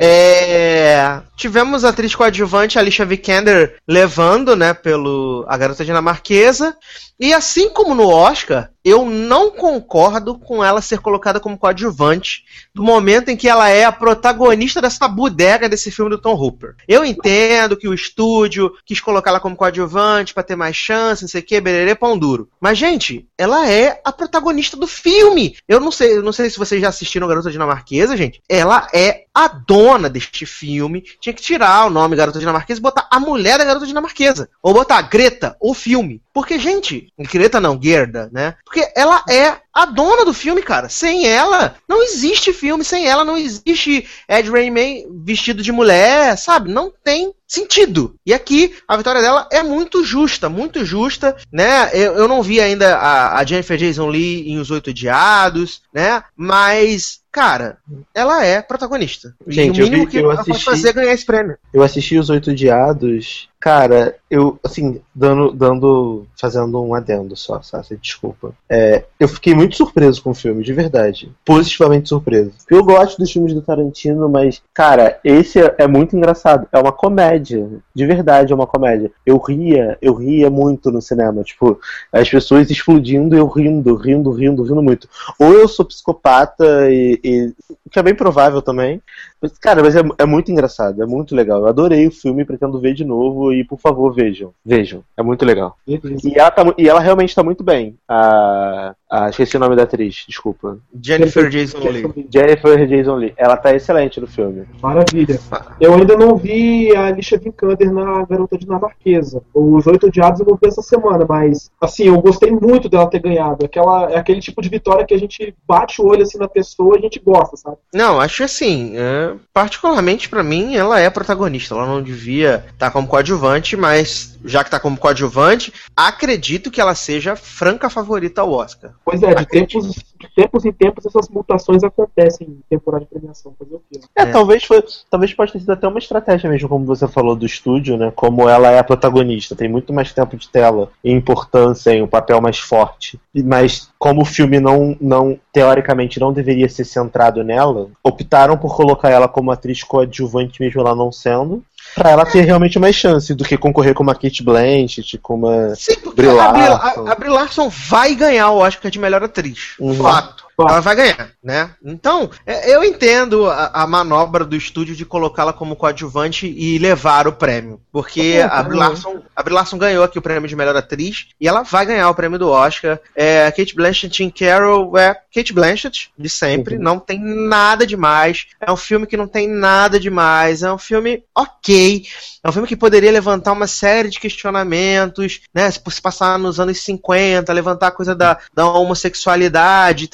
É, 0.00 1.20
tivemos 1.36 1.84
a 1.84 1.90
atriz 1.90 2.14
coadjuvante 2.14 2.78
Alicia 2.78 3.04
Vikander 3.04 3.76
levando, 3.86 4.56
né, 4.56 4.74
pelo 4.74 5.44
a 5.48 5.56
garota 5.56 5.84
dinamarquesa. 5.84 6.76
E 7.18 7.32
assim 7.32 7.70
como 7.70 7.94
no 7.94 8.08
Oscar, 8.08 8.70
eu 8.84 9.06
não 9.06 9.50
concordo 9.50 10.38
com 10.38 10.62
ela 10.62 10.82
ser 10.82 10.98
colocada 10.98 11.40
como 11.40 11.58
coadjuvante 11.58 12.44
do 12.74 12.82
momento 12.82 13.30
em 13.30 13.36
que 13.36 13.48
ela 13.48 13.70
é 13.70 13.84
a 13.84 13.92
protagonista 13.92 14.82
dessa 14.82 15.08
bodega 15.08 15.68
desse 15.68 15.90
filme 15.90 16.10
do 16.10 16.18
Tom 16.18 16.34
Hooper. 16.34 16.74
Eu 16.86 17.04
entendo 17.04 17.76
que 17.76 17.88
o 17.88 17.94
estúdio 17.94 18.70
quis 18.84 19.00
colocar 19.00 19.30
ela 19.30 19.40
como 19.40 19.56
coadjuvante 19.56 20.34
pra 20.34 20.42
ter 20.42 20.56
mais 20.56 20.76
chance, 20.76 21.22
não 21.22 21.28
sei 21.28 21.40
o 21.40 21.44
que, 21.44 21.60
bererê, 21.60 21.94
pão 21.94 22.18
duro. 22.18 22.50
Mas, 22.60 22.76
gente, 22.76 23.26
ela 23.38 23.68
é 23.68 24.00
a 24.04 24.12
protagonista 24.12 24.76
do 24.76 24.85
filme. 24.86 25.56
Eu 25.68 25.80
não 25.80 25.90
sei, 25.90 26.20
não 26.20 26.32
sei 26.32 26.50
se 26.50 26.58
vocês 26.58 26.80
já 26.80 26.88
assistiram 26.88 27.28
Garota 27.28 27.50
Dinamarquesa, 27.50 28.16
gente. 28.16 28.42
Ela 28.48 28.88
é 28.92 29.24
a 29.34 29.48
dona 29.48 30.08
deste 30.08 30.46
filme. 30.46 31.04
Tinha 31.20 31.32
que 31.32 31.42
tirar 31.42 31.86
o 31.86 31.90
nome 31.90 32.16
Garota 32.16 32.38
Dinamarquesa 32.38 32.80
e 32.80 32.82
botar 32.82 33.06
a 33.10 33.20
mulher 33.20 33.58
da 33.58 33.64
Garota 33.64 33.86
Dinamarquesa. 33.86 34.48
Ou 34.62 34.72
botar 34.72 35.02
Greta, 35.02 35.56
o 35.60 35.74
filme. 35.74 36.22
Porque, 36.32 36.58
gente, 36.58 37.12
Greta 37.18 37.60
não, 37.60 37.80
Gerda, 37.82 38.28
né? 38.32 38.54
Porque 38.64 38.90
ela 38.94 39.22
é 39.28 39.56
a 39.76 39.84
dona 39.86 40.24
do 40.24 40.32
filme, 40.32 40.62
cara. 40.62 40.88
Sem 40.88 41.26
ela, 41.28 41.76
não 41.88 42.02
existe 42.02 42.52
filme. 42.52 42.82
Sem 42.82 43.06
ela, 43.06 43.24
não 43.24 43.36
existe 43.36 44.06
Ed 44.28 44.50
Raymay 44.50 45.06
vestido 45.24 45.62
de 45.62 45.70
mulher, 45.72 46.36
sabe? 46.38 46.70
Não 46.72 46.90
tem 47.04 47.32
sentido. 47.46 48.16
E 48.26 48.34
aqui, 48.34 48.74
a 48.88 48.96
vitória 48.96 49.20
dela 49.20 49.48
é 49.52 49.62
muito 49.62 50.02
justa, 50.02 50.48
muito 50.48 50.84
justa, 50.84 51.36
né? 51.52 51.90
Eu, 51.92 52.14
eu 52.14 52.26
não 52.26 52.42
vi 52.42 52.60
ainda 52.60 52.96
a, 52.96 53.38
a 53.38 53.44
Jennifer 53.44 53.76
Jason 53.76 54.08
Lee 54.08 54.48
em 54.50 54.58
Os 54.58 54.70
Oito 54.70 54.90
Odiados, 54.90 55.82
né? 55.94 56.22
Mas, 56.36 57.20
cara, 57.30 57.78
ela 58.14 58.44
é 58.44 58.60
protagonista. 58.62 59.34
Gente, 59.46 59.76
e 59.76 59.80
eu 59.80 59.86
o 59.86 59.90
mínimo 59.90 60.04
vi- 60.06 60.10
que 60.10 60.16
eu 60.18 60.24
ela 60.32 60.36
pode 60.36 60.50
assisti- 60.50 60.64
fazer 60.64 60.88
é 60.88 60.92
ganhar 60.92 61.12
esse 61.12 61.24
prêmio. 61.26 61.56
Eu 61.72 61.82
assisti 61.82 62.18
Os 62.18 62.30
Oito 62.30 62.50
Odiados. 62.50 63.48
Cara, 63.60 64.16
eu, 64.28 64.58
assim, 64.64 65.00
dando, 65.14 65.52
dando, 65.52 66.26
fazendo 66.38 66.82
um 66.82 66.94
adendo 66.94 67.36
só, 67.36 67.62
Sassi, 67.62 67.96
desculpa. 67.96 68.52
É, 68.68 69.04
eu 69.20 69.28
fiquei 69.28 69.54
muito 69.54 69.76
surpreso 69.76 70.20
com 70.22 70.30
o 70.30 70.34
filme, 70.34 70.64
de 70.64 70.72
verdade. 70.72 71.30
Positivamente 71.44 72.08
surpreso. 72.08 72.52
Eu 72.68 72.84
gosto 72.84 73.18
dos 73.18 73.30
filmes 73.30 73.54
do 73.54 73.62
Tarantino, 73.62 74.28
mas, 74.28 74.60
cara, 74.74 75.20
esse 75.22 75.60
é, 75.60 75.74
é 75.78 75.86
muito 75.86 76.16
engraçado. 76.16 76.66
É 76.72 76.78
uma 76.78 76.90
comédia. 76.90 77.68
De 77.94 78.06
verdade, 78.06 78.52
é 78.52 78.56
uma 78.56 78.66
comédia. 78.66 79.12
Eu 79.24 79.38
ria, 79.38 79.96
eu 80.02 80.14
ria 80.14 80.50
muito 80.50 80.90
no 80.90 81.00
cinema. 81.00 81.44
Tipo, 81.44 81.78
as 82.12 82.28
pessoas 82.28 82.68
explodindo 82.68 83.36
eu 83.36 83.46
rindo, 83.46 83.94
rindo, 83.94 84.30
rindo, 84.32 84.62
rindo 84.64 84.82
muito. 84.82 85.08
Ou 85.38 85.52
eu 85.52 85.68
sou 85.68 85.84
psicopata 85.84 86.90
e. 86.90 87.20
e 87.22 87.54
que 87.90 87.98
é 87.98 88.02
bem 88.02 88.14
provável 88.14 88.60
também. 88.60 89.00
Mas, 89.40 89.56
cara, 89.58 89.82
mas 89.82 89.94
é, 89.94 90.00
é 90.18 90.26
muito 90.26 90.50
engraçado, 90.50 91.02
é 91.02 91.06
muito 91.06 91.34
legal. 91.34 91.60
Eu 91.60 91.68
adorei 91.68 92.06
o 92.06 92.10
filme, 92.10 92.44
pretendo 92.44 92.80
ver 92.80 92.94
de 92.94 93.04
novo 93.04 93.52
e, 93.52 93.62
por 93.64 93.78
favor, 93.78 94.15
vejam. 94.16 94.52
Vejam, 94.64 95.04
é 95.16 95.22
muito 95.22 95.44
legal. 95.44 95.76
E 95.86 96.00
ela, 96.34 96.50
tá 96.50 96.64
e 96.78 96.88
ela 96.88 97.00
realmente 97.00 97.34
tá 97.34 97.42
muito 97.42 97.62
bem. 97.62 97.96
A, 98.08 98.94
a, 99.08 99.28
esqueci 99.28 99.56
o 99.56 99.60
nome 99.60 99.76
da 99.76 99.84
atriz, 99.84 100.24
desculpa. 100.26 100.78
Jennifer 101.00 101.48
Jason 101.48 101.78
Lee. 101.78 102.26
Jennifer 102.32 102.86
Jason 102.86 103.14
Lee. 103.14 103.34
Ela 103.36 103.56
tá 103.56 103.72
excelente 103.74 104.20
no 104.20 104.26
filme. 104.26 104.66
Maravilha. 104.82 105.38
Eu 105.80 105.94
ainda 105.94 106.16
não 106.16 106.36
vi 106.36 106.94
a 106.94 107.06
Alicia 107.06 107.38
Vikander 107.38 107.92
na 107.92 108.24
Garota 108.24 108.58
Dinamarquesa. 108.58 109.42
Os 109.54 109.86
Oito 109.86 110.08
Odiados 110.08 110.40
eu 110.40 110.46
não 110.46 110.58
vi 110.60 110.68
essa 110.68 110.82
semana, 110.82 111.24
mas 111.28 111.70
assim, 111.80 112.04
eu 112.04 112.20
gostei 112.20 112.50
muito 112.50 112.88
dela 112.88 113.08
ter 113.08 113.20
ganhado. 113.20 113.64
Aquela, 113.64 114.10
é 114.10 114.16
aquele 114.16 114.40
tipo 114.40 114.60
de 114.60 114.68
vitória 114.68 115.06
que 115.06 115.14
a 115.14 115.18
gente 115.18 115.54
bate 115.66 116.02
o 116.02 116.06
olho 116.06 116.22
assim 116.22 116.38
na 116.38 116.48
pessoa 116.48 116.96
e 116.96 116.98
a 116.98 117.02
gente 117.02 117.20
gosta, 117.20 117.56
sabe? 117.56 117.76
Não, 117.94 118.20
acho 118.20 118.42
assim, 118.42 118.94
é, 118.96 119.34
particularmente 119.52 120.28
pra 120.28 120.42
mim, 120.42 120.74
ela 120.74 120.98
é 120.98 121.08
protagonista. 121.08 121.74
Ela 121.74 121.86
não 121.86 122.02
devia 122.02 122.64
estar 122.72 122.90
como 122.90 123.06
coadjuvante, 123.06 123.76
mas 123.76 124.36
já 124.44 124.64
que 124.64 124.70
tá 124.70 124.80
como 124.80 124.96
coadjuvante, 124.96 125.72
acredito 125.96 126.70
que 126.70 126.80
ela 126.80 126.94
seja 126.94 127.32
a 127.32 127.36
franca 127.36 127.88
favorita 127.88 128.40
ao 128.40 128.52
Oscar. 128.52 128.95
Pois 129.06 129.22
é, 129.22 129.32
de 129.32 129.46
tempos, 129.46 129.86
de 130.18 130.28
tempos 130.34 130.64
em 130.64 130.72
tempos 130.72 131.06
essas 131.06 131.28
mutações 131.28 131.84
acontecem 131.84 132.48
em 132.48 132.58
temporada 132.68 133.04
de 133.04 133.08
premiação. 133.08 133.54
Fazer 133.56 133.76
o 133.76 133.82
quê? 133.88 134.00
É, 134.16 134.22
É. 134.22 134.26
talvez 134.26 134.64
foi, 134.64 134.82
talvez 135.08 135.32
pode 135.32 135.52
ter 135.52 135.60
sido 135.60 135.70
até 135.70 135.86
uma 135.86 136.00
estratégia 136.00 136.50
mesmo, 136.50 136.68
como 136.68 136.84
você 136.84 137.06
falou 137.06 137.36
do 137.36 137.46
estúdio, 137.46 137.96
né? 137.96 138.12
Como 138.16 138.48
ela 138.48 138.68
é 138.68 138.80
a 138.80 138.84
protagonista, 138.84 139.54
tem 139.54 139.68
muito 139.68 139.92
mais 139.92 140.12
tempo 140.12 140.36
de 140.36 140.48
tela 140.48 140.90
e 141.04 141.12
importância 141.12 141.92
em 141.92 142.02
um 142.02 142.08
papel 142.08 142.40
mais 142.40 142.58
forte. 142.58 143.20
Mas 143.32 143.88
como 143.96 144.22
o 144.22 144.24
filme 144.24 144.58
não, 144.58 144.96
não 145.00 145.38
teoricamente 145.52 146.18
não 146.18 146.32
deveria 146.32 146.68
ser 146.68 146.84
centrado 146.84 147.44
nela, 147.44 147.88
optaram 148.02 148.58
por 148.58 148.74
colocar 148.74 149.10
ela 149.10 149.28
como 149.28 149.52
atriz 149.52 149.84
coadjuvante 149.84 150.60
mesmo 150.60 150.80
ela 150.80 150.96
não 150.96 151.12
sendo, 151.12 151.62
pra 151.96 152.10
ela 152.10 152.26
ter 152.26 152.42
realmente 152.42 152.78
mais 152.78 152.94
chance 152.94 153.34
do 153.34 153.42
que 153.42 153.56
concorrer 153.56 153.94
com 153.94 154.02
uma 154.02 154.14
Kate 154.14 154.42
Blanchett, 154.42 155.16
com 155.18 155.34
uma 155.34 155.74
Sim, 155.74 155.98
porque 156.00 156.26
a 156.26 156.52
Brie, 156.52 156.66
a, 156.66 157.12
a 157.12 157.14
Brie 157.14 157.30
Larson 157.30 157.70
vai 157.70 158.14
ganhar 158.14 158.50
o 158.50 158.58
Oscar 158.58 158.90
de 158.90 158.98
melhor 158.98 159.24
atriz. 159.24 159.74
Uhum. 159.80 159.94
Fato. 159.94 160.45
Ela 160.58 160.80
vai 160.80 160.96
ganhar, 160.96 161.30
né? 161.42 161.70
Então, 161.84 162.30
é, 162.46 162.74
eu 162.74 162.82
entendo 162.82 163.48
a, 163.48 163.82
a 163.82 163.86
manobra 163.86 164.44
do 164.44 164.56
estúdio 164.56 164.96
de 164.96 165.04
colocá-la 165.04 165.52
como 165.52 165.76
coadjuvante 165.76 166.46
e 166.46 166.78
levar 166.78 167.28
o 167.28 167.32
prêmio. 167.32 167.80
Porque 167.92 168.42
a 168.48 168.62
Brie, 168.62 168.78
Larson, 168.78 169.22
a 169.34 169.42
Brie 169.42 169.54
Larson 169.54 169.78
ganhou 169.78 170.04
aqui 170.04 170.18
o 170.18 170.22
prêmio 170.22 170.48
de 170.48 170.56
melhor 170.56 170.76
atriz 170.76 171.28
e 171.40 171.46
ela 171.46 171.62
vai 171.62 171.84
ganhar 171.84 172.08
o 172.08 172.14
prêmio 172.14 172.38
do 172.38 172.48
Oscar. 172.48 172.98
É, 173.14 173.50
Kate 173.50 173.74
Blanchett 173.74 174.22
em 174.22 174.30
Carol 174.30 174.96
é 174.96 175.14
Kate 175.34 175.52
Blanchett, 175.52 176.10
de 176.18 176.28
sempre. 176.28 176.76
Uhum. 176.76 176.82
Não 176.82 176.98
tem 176.98 177.20
nada 177.20 177.86
demais. 177.86 178.46
É 178.60 178.72
um 178.72 178.76
filme 178.76 179.06
que 179.06 179.16
não 179.16 179.28
tem 179.28 179.46
nada 179.46 180.00
demais. 180.00 180.62
É 180.62 180.72
um 180.72 180.78
filme 180.78 181.22
ok. 181.34 182.06
É 182.42 182.48
um 182.48 182.52
filme 182.52 182.68
que 182.68 182.76
poderia 182.76 183.10
levantar 183.10 183.52
uma 183.52 183.66
série 183.66 184.08
de 184.08 184.20
questionamentos, 184.20 185.40
né? 185.52 185.70
Se 185.70 185.80
passar 186.00 186.38
nos 186.38 186.60
anos 186.60 186.78
50, 186.80 187.52
levantar 187.52 187.88
a 187.88 187.92
coisa 187.92 188.14
da, 188.14 188.38
da 188.54 188.66
homossexualidade, 188.68 190.08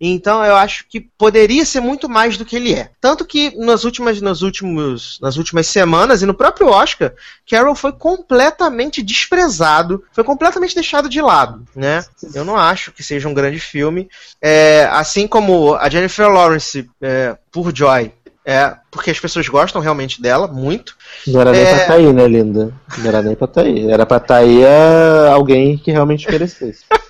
Então 0.00 0.44
eu 0.44 0.56
acho 0.56 0.86
que 0.88 1.00
poderia 1.00 1.64
ser 1.64 1.80
muito 1.80 2.08
mais 2.08 2.36
do 2.36 2.44
que 2.44 2.56
ele 2.56 2.74
é. 2.74 2.90
Tanto 3.00 3.24
que 3.24 3.56
nas 3.56 3.84
últimas, 3.84 4.20
nos 4.20 4.42
últimos, 4.42 5.18
nas 5.20 5.36
últimas 5.36 5.66
semanas 5.66 6.22
e 6.22 6.26
no 6.26 6.34
próprio 6.34 6.68
Oscar, 6.68 7.12
Carol 7.48 7.74
foi 7.74 7.92
completamente 7.92 9.02
desprezado, 9.02 10.02
foi 10.12 10.24
completamente 10.24 10.74
deixado 10.74 11.08
de 11.08 11.20
lado, 11.20 11.64
né? 11.74 12.04
Eu 12.34 12.44
não 12.44 12.56
acho 12.56 12.92
que 12.92 13.02
seja 13.02 13.28
um 13.28 13.34
grande 13.34 13.58
filme. 13.58 14.08
É, 14.40 14.88
assim 14.90 15.26
como 15.26 15.74
a 15.74 15.88
Jennifer 15.88 16.28
Lawrence 16.28 16.88
é, 17.00 17.36
por 17.50 17.74
Joy 17.74 18.12
é, 18.46 18.76
porque 18.90 19.10
as 19.10 19.18
pessoas 19.18 19.48
gostam 19.48 19.80
realmente 19.80 20.20
dela, 20.20 20.46
muito. 20.46 20.94
Não 21.26 21.40
era 21.40 21.50
nem 21.50 21.62
é... 21.62 21.64
pra 21.64 21.76
estar 21.76 21.86
tá 21.86 21.94
aí, 21.94 22.12
né, 22.12 22.28
linda? 22.28 22.74
Não 22.98 23.08
era 23.08 23.22
nem 23.22 23.34
pra 23.34 23.46
estar 23.46 23.62
tá 23.62 23.66
aí. 23.66 23.90
Era 23.90 24.04
pra 24.04 24.18
estar 24.18 24.34
tá 24.34 24.36
aí 24.40 24.62
a... 24.66 25.32
alguém 25.32 25.78
que 25.78 25.90
realmente 25.90 26.30
merecesse. 26.30 26.84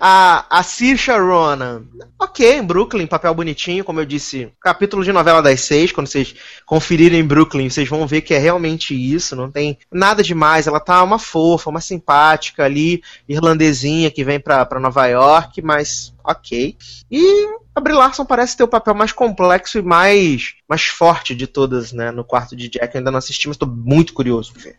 a, 0.00 0.46
a 0.48 0.62
Saoirse 0.62 1.10
Ronan, 1.10 1.82
ok, 2.18 2.56
em 2.56 2.64
Brooklyn, 2.64 3.06
papel 3.06 3.34
bonitinho, 3.34 3.84
como 3.84 4.00
eu 4.00 4.06
disse, 4.06 4.50
capítulo 4.58 5.04
de 5.04 5.12
novela 5.12 5.42
das 5.42 5.60
seis, 5.60 5.92
quando 5.92 6.06
vocês 6.06 6.34
conferirem 6.64 7.22
Brooklyn, 7.22 7.68
vocês 7.68 7.86
vão 7.86 8.06
ver 8.06 8.22
que 8.22 8.32
é 8.32 8.38
realmente 8.38 8.94
isso, 8.94 9.36
não 9.36 9.50
tem 9.50 9.78
nada 9.92 10.22
demais, 10.22 10.66
ela 10.66 10.80
tá 10.80 11.02
uma 11.02 11.18
fofa, 11.18 11.68
uma 11.68 11.82
simpática 11.82 12.64
ali, 12.64 13.02
irlandesinha 13.28 14.10
que 14.10 14.24
vem 14.24 14.40
pra, 14.40 14.64
pra 14.64 14.80
Nova 14.80 15.06
York, 15.06 15.60
mas 15.60 16.14
ok. 16.24 16.74
E 17.10 17.48
a 17.74 17.80
Brie 17.80 17.94
Larson 17.94 18.24
parece 18.24 18.56
ter 18.56 18.64
o 18.64 18.68
papel 18.68 18.94
mais 18.94 19.12
complexo 19.12 19.78
e 19.78 19.82
mais, 19.82 20.54
mais 20.66 20.86
forte 20.86 21.34
de 21.34 21.46
todas, 21.46 21.92
né, 21.92 22.10
no 22.10 22.24
quarto 22.24 22.56
de 22.56 22.70
Jack, 22.70 22.94
eu 22.94 23.00
ainda 23.00 23.10
não 23.10 23.18
assisti, 23.18 23.48
mas 23.48 23.58
tô 23.58 23.66
muito 23.66 24.14
curioso 24.14 24.54
ver. 24.56 24.76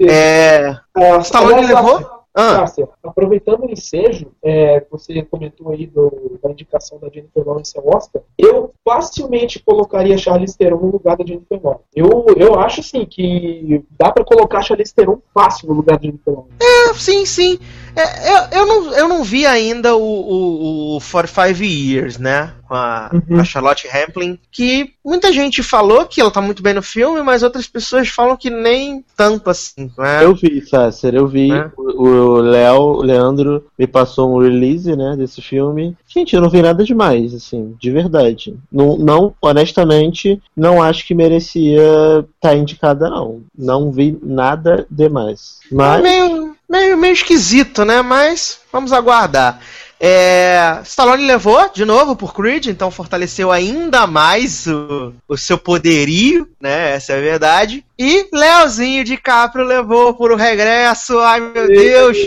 É... 0.00 0.76
é 0.96 1.18
Stallone 1.18 1.66
levou... 1.66 2.21
Ah. 2.34 2.64
aproveitando 3.04 3.64
o 3.64 3.70
ensejo, 3.70 4.28
é, 4.42 4.82
você 4.90 5.22
comentou 5.22 5.70
aí 5.70 5.86
do, 5.86 6.38
da 6.42 6.50
indicação 6.50 6.98
da 6.98 7.10
Jennifer 7.10 7.46
Lawrence 7.46 7.76
ao 7.76 7.86
Oscar, 7.94 8.22
eu 8.38 8.72
facilmente 8.82 9.62
colocaria 9.62 10.16
Charlize 10.16 10.56
Theron 10.56 10.78
no 10.78 10.92
lugar 10.92 11.16
da 11.16 11.26
Jennifer 11.26 11.60
Lawrence. 11.62 11.84
Eu, 11.94 12.26
eu 12.36 12.58
acho, 12.58 12.80
assim, 12.80 13.04
que 13.04 13.84
dá 13.98 14.10
para 14.10 14.24
colocar 14.24 14.62
Charlize 14.62 14.94
Theron 14.94 15.18
fácil 15.34 15.68
no 15.68 15.74
lugar 15.74 15.98
da 15.98 16.04
Jennifer 16.04 16.32
Lawrence. 16.32 16.56
É, 16.60 16.94
sim, 16.94 17.26
sim. 17.26 17.58
É, 17.94 18.32
eu, 18.32 18.60
eu, 18.60 18.66
não, 18.66 18.92
eu 18.94 19.08
não 19.08 19.22
vi 19.22 19.44
ainda 19.44 19.94
o, 19.94 20.00
o, 20.02 20.96
o 20.96 21.00
For 21.00 21.26
Five 21.28 21.62
Years, 21.62 22.16
né? 22.16 22.54
Com 22.72 22.76
a, 22.76 23.10
uhum. 23.12 23.38
a, 23.38 23.44
Charlotte 23.44 23.86
Rampling, 23.86 24.38
que 24.50 24.94
muita 25.04 25.30
gente 25.30 25.62
falou 25.62 26.06
que 26.06 26.22
ela 26.22 26.30
tá 26.30 26.40
muito 26.40 26.62
bem 26.62 26.72
no 26.72 26.82
filme, 26.82 27.22
mas 27.22 27.42
outras 27.42 27.66
pessoas 27.66 28.08
falam 28.08 28.34
que 28.34 28.48
nem 28.48 29.04
tanto 29.14 29.50
assim, 29.50 29.90
né? 29.98 30.24
Eu 30.24 30.34
vi, 30.34 30.66
Sasser, 30.66 31.14
eu 31.14 31.26
vi. 31.26 31.52
É. 31.52 31.70
O 31.76 32.36
Léo, 32.36 32.80
o 32.80 33.02
Leandro, 33.02 33.66
me 33.78 33.86
passou 33.86 34.34
um 34.34 34.42
release, 34.42 34.96
né, 34.96 35.14
desse 35.18 35.42
filme. 35.42 35.94
Gente, 36.08 36.34
eu 36.34 36.40
não 36.40 36.48
vi 36.48 36.62
nada 36.62 36.82
demais, 36.82 37.34
assim, 37.34 37.76
de 37.78 37.90
verdade. 37.90 38.56
Não, 38.72 38.96
não 38.96 39.34
honestamente, 39.42 40.40
não 40.56 40.80
acho 40.80 41.06
que 41.06 41.14
merecia 41.14 41.82
estar 42.20 42.24
tá 42.40 42.56
indicada, 42.56 43.10
não. 43.10 43.42
Não 43.54 43.92
vi 43.92 44.18
nada 44.22 44.86
demais. 44.90 45.60
Mas... 45.70 46.00
É 46.00 46.02
meio 46.02 46.56
meio, 46.72 46.96
meio 46.96 47.12
esquisito, 47.12 47.84
né? 47.84 48.00
Mas 48.00 48.60
vamos 48.72 48.94
aguardar. 48.94 49.60
É, 50.04 50.80
Stallone 50.82 51.24
levou 51.24 51.70
de 51.72 51.84
novo 51.84 52.16
por 52.16 52.34
Creed, 52.34 52.66
então 52.66 52.90
fortaleceu 52.90 53.52
ainda 53.52 54.04
mais 54.04 54.66
o, 54.66 55.12
o 55.28 55.36
seu 55.36 55.56
poderio, 55.56 56.48
né? 56.60 56.94
Essa 56.94 57.12
é 57.12 57.18
a 57.18 57.20
verdade. 57.20 57.84
E 57.96 58.26
Leozinho 58.32 59.04
de 59.04 59.16
Caprio 59.16 59.64
levou 59.64 60.12
por 60.12 60.32
o 60.32 60.36
regresso. 60.36 61.20
Ai 61.20 61.38
meu 61.38 61.68
Deus! 61.68 62.18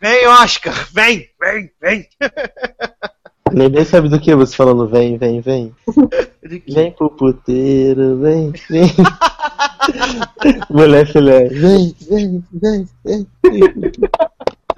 Vem, 0.00 0.26
Oscar! 0.28 0.88
Vem, 0.94 1.28
vem, 1.38 1.70
vem! 1.78 2.08
Nem 3.52 3.68
sabe 3.84 4.08
do 4.08 4.18
que 4.18 4.34
você 4.34 4.56
falando 4.56 4.88
vem, 4.88 5.18
vem, 5.18 5.42
vem. 5.42 5.74
Vem 6.66 6.90
pro 6.90 7.10
puteiro, 7.10 8.16
vem, 8.16 8.50
vem. 8.70 8.90
Mulher 10.70 11.06
filé, 11.06 11.48
vem, 11.48 11.94
vem, 12.08 12.42
vem, 12.50 12.88
vem. 13.04 13.26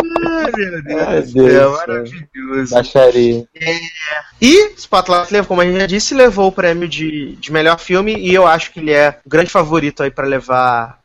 Ai, 0.02 0.52
meu 0.54 0.82
Deus, 0.82 1.02
Ai, 1.02 1.22
Deus 1.22 1.52
céu, 1.52 1.72
maravilhoso. 1.72 2.74
Baixaria. 2.74 3.48
É. 3.54 3.78
E 4.40 4.74
Spotlight, 4.76 5.46
como 5.46 5.60
a 5.60 5.64
gente 5.64 5.78
já 5.78 5.86
disse, 5.86 6.14
levou 6.14 6.48
o 6.48 6.52
prêmio 6.52 6.88
de, 6.88 7.36
de 7.36 7.52
melhor 7.52 7.78
filme 7.78 8.14
e 8.16 8.34
eu 8.34 8.46
acho 8.46 8.72
que 8.72 8.80
ele 8.80 8.92
é 8.92 9.18
o 9.24 9.28
grande 9.28 9.50
favorito 9.50 10.02
aí 10.02 10.10
para 10.10 10.26
levar 10.26 11.00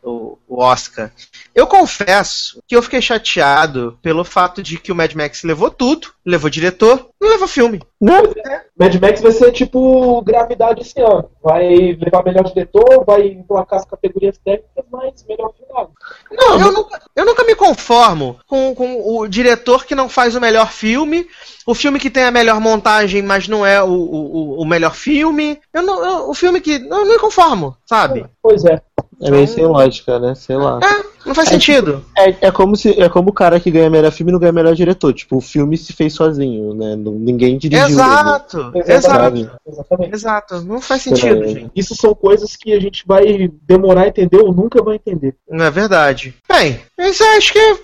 Oscar. 0.62 1.12
Eu 1.54 1.68
confesso 1.68 2.62
que 2.68 2.76
eu 2.76 2.82
fiquei 2.82 3.02
chateado 3.02 3.98
pelo 4.02 4.24
fato 4.24 4.64
de 4.64 4.78
que 4.78 4.92
o 4.92 4.96
Mad 4.96 5.14
Max 5.14 5.44
levou 5.44 5.70
tudo, 5.70 6.08
levou 6.26 6.50
diretor, 6.50 7.10
não 7.20 7.30
levou 7.30 7.48
filme. 7.48 7.82
Não. 8.00 8.24
É. 8.46 8.66
Mad 8.78 8.96
Max 8.96 9.22
vai 9.22 9.32
ser 9.32 9.52
tipo 9.52 10.22
gravidade 10.22 10.82
esse 10.82 11.00
ano. 11.02 11.30
Vai 11.44 11.98
levar 12.00 12.24
melhor 12.24 12.44
diretor, 12.44 13.04
vai 13.06 13.28
emplacar 13.28 13.80
as 13.80 13.86
categorias 13.86 14.38
técnicas, 14.38 14.86
mas 14.92 15.26
melhor 15.28 15.54
final. 15.54 15.92
Não, 16.32 16.60
eu 16.60 16.72
nunca, 16.72 17.02
eu 17.16 17.26
nunca 17.26 17.44
me 17.44 17.56
conformo 17.56 18.40
com, 18.48 18.74
com 18.74 19.20
o 19.20 19.28
diretor 19.28 19.86
que 19.86 19.96
não 19.96 20.08
faz 20.08 20.36
o 20.36 20.42
melhor 20.42 20.72
filme, 20.72 21.28
o 21.66 21.76
filme 21.76 22.00
que 22.00 22.10
tem 22.10 22.24
a 22.24 22.32
melhor 22.32 22.60
montagem, 22.60 23.22
mas 23.22 23.48
não 23.48 23.66
é 23.66 23.82
o, 23.84 23.92
o, 23.92 24.62
o 24.62 24.66
melhor 24.66 24.96
filme. 24.96 25.60
Eu 25.74 25.84
não, 25.84 26.04
eu, 26.04 26.30
o 26.30 26.34
filme 26.34 26.62
que. 26.62 26.76
Eu 26.76 26.90
não 26.90 27.08
me 27.08 27.20
conformo, 27.20 27.76
sabe? 27.86 28.26
Pois 28.42 28.66
é. 28.66 28.82
É 29.22 29.30
meio 29.30 29.48
sem 29.48 29.66
lógica, 29.66 30.20
né? 30.20 30.34
Sei 30.36 30.56
lá. 30.56 30.80
É, 30.84 31.28
não 31.28 31.36
faz 31.36 31.48
é, 31.50 31.52
sentido. 31.52 32.04
É, 32.18 32.48
é, 32.48 32.52
como 32.52 32.76
se, 32.76 33.00
é 33.00 33.08
como 33.08 33.30
o 33.30 33.34
cara 33.34 33.60
que 33.60 33.70
ganha 33.70 33.90
melhor 33.90 34.12
filme 34.12 34.32
não 34.32 34.40
ganha 34.40 34.52
melhor 34.52 34.74
diretor. 34.74 35.14
Tipo, 35.14 35.38
o 35.38 35.42
filme 35.42 35.78
se 35.78 35.94
fez 35.94 36.14
sozinho, 36.14 36.74
né? 36.74 36.96
Ninguém 36.96 37.58
dirigiu. 37.58 37.88
Exato, 37.88 38.72
ele. 38.74 38.92
exato. 38.92 39.52
Exatamente. 39.68 40.16
Exato. 40.16 40.62
Não 40.62 40.82
faz 40.82 41.04
sentido, 41.04 41.44
é. 41.44 41.48
gente. 41.48 41.72
Isso 41.76 41.96
são 41.96 42.16
coisas 42.16 42.56
que 42.56 42.74
a 42.74 42.80
gente 42.80 43.04
vai 43.06 43.50
demorar 43.62 44.04
a 44.04 44.08
entender 44.08 44.38
ou 44.38 44.54
nunca 44.54 44.82
vai 44.84 44.96
entender. 44.96 45.36
Não 45.50 45.66
é 45.66 45.72
verdade. 45.72 46.34
Bem, 46.50 46.80
isso 47.00 47.24
acho 47.24 47.54
que 47.54 47.80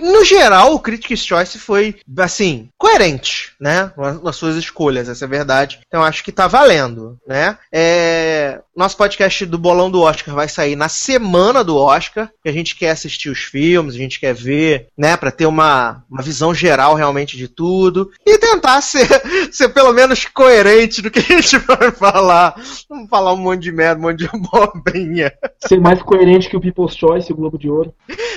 no 0.00 0.24
geral, 0.24 0.74
o 0.74 0.80
Critics' 0.80 1.24
Choice 1.24 1.58
foi, 1.58 1.96
assim, 2.18 2.68
coerente, 2.78 3.52
né? 3.60 3.92
Nas 4.22 4.36
suas 4.36 4.56
escolhas, 4.56 5.08
essa 5.08 5.24
é 5.24 5.26
a 5.26 5.30
verdade. 5.30 5.80
Então 5.86 6.02
acho 6.02 6.24
que 6.24 6.32
tá 6.32 6.46
valendo, 6.46 7.18
né? 7.26 7.58
É... 7.72 8.60
Nosso 8.78 8.96
podcast 8.96 9.44
do 9.44 9.58
Bolão 9.58 9.90
do 9.90 10.02
Oscar 10.02 10.32
vai 10.32 10.48
sair 10.48 10.76
na 10.76 10.88
semana 10.88 11.64
do 11.64 11.76
Oscar, 11.76 12.30
que 12.40 12.48
a 12.48 12.52
gente 12.52 12.76
quer 12.76 12.90
assistir 12.90 13.28
os 13.28 13.40
filmes, 13.40 13.96
a 13.96 13.98
gente 13.98 14.20
quer 14.20 14.32
ver, 14.32 14.86
né? 14.96 15.16
Pra 15.16 15.32
ter 15.32 15.46
uma, 15.46 16.04
uma 16.08 16.22
visão 16.22 16.54
geral 16.54 16.94
realmente 16.94 17.36
de 17.36 17.48
tudo. 17.48 18.12
E 18.24 18.38
tentar 18.38 18.80
ser, 18.82 19.08
ser 19.52 19.70
pelo 19.70 19.92
menos 19.92 20.24
coerente 20.26 21.02
do 21.02 21.10
que 21.10 21.18
a 21.18 21.22
gente 21.22 21.58
vai 21.66 21.90
falar. 21.90 22.54
Vamos 22.88 23.10
falar 23.10 23.32
um 23.32 23.38
monte 23.38 23.62
de 23.62 23.72
merda, 23.72 24.00
um 24.00 24.04
monte 24.04 24.18
de 24.20 24.28
bobinha. 24.38 25.32
Ser 25.66 25.80
mais 25.80 26.00
coerente 26.00 26.48
que 26.48 26.56
o 26.56 26.60
People's 26.60 26.94
Choice 26.94 27.28
e 27.28 27.32
o 27.32 27.36
Globo 27.36 27.58
de 27.58 27.68
Ouro. 27.68 27.92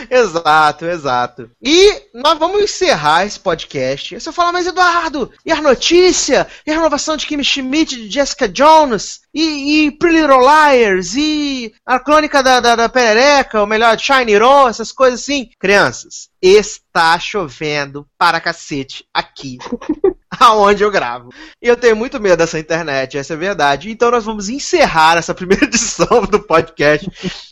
exato, 0.09 0.85
exato. 0.85 1.21
Exato. 1.21 1.51
E 1.61 2.01
nós 2.13 2.37
vamos 2.39 2.61
encerrar 2.61 3.25
esse 3.25 3.39
podcast. 3.39 4.19
Você 4.19 4.31
fala, 4.31 4.51
mas 4.51 4.65
Eduardo, 4.65 5.31
e 5.45 5.51
a 5.51 5.61
notícia? 5.61 6.47
E 6.65 6.71
a 6.71 6.75
renovação 6.75 7.17
de 7.17 7.25
Kim 7.25 7.43
Schmidt, 7.43 7.95
de 7.95 8.09
Jessica 8.09 8.47
Jones? 8.47 9.21
E, 9.33 9.85
e 9.85 9.91
Pretty 9.91 10.21
Little 10.21 10.41
Liars? 10.41 11.15
E 11.15 11.73
a 11.85 11.99
crônica 11.99 12.43
da, 12.43 12.59
da, 12.59 12.75
da 12.75 12.89
Perereca? 12.89 13.59
Ou 13.59 13.67
melhor, 13.67 13.97
Shiny 13.97 14.37
Ron? 14.37 14.67
Essas 14.67 14.91
coisas 14.91 15.21
assim? 15.21 15.49
Crianças, 15.59 16.29
está 16.41 17.17
chovendo 17.19 18.05
para 18.17 18.41
cacete 18.41 19.05
aqui. 19.13 19.57
aonde 20.39 20.83
eu 20.83 20.89
gravo. 20.89 21.29
E 21.61 21.67
eu 21.67 21.75
tenho 21.75 21.95
muito 21.95 22.19
medo 22.19 22.37
dessa 22.37 22.57
internet, 22.57 23.17
essa 23.17 23.33
é 23.33 23.35
a 23.35 23.39
verdade. 23.39 23.91
Então 23.91 24.09
nós 24.09 24.25
vamos 24.25 24.49
encerrar 24.49 25.17
essa 25.17 25.35
primeira 25.35 25.65
edição 25.65 26.23
do 26.23 26.39
podcast 26.39 27.09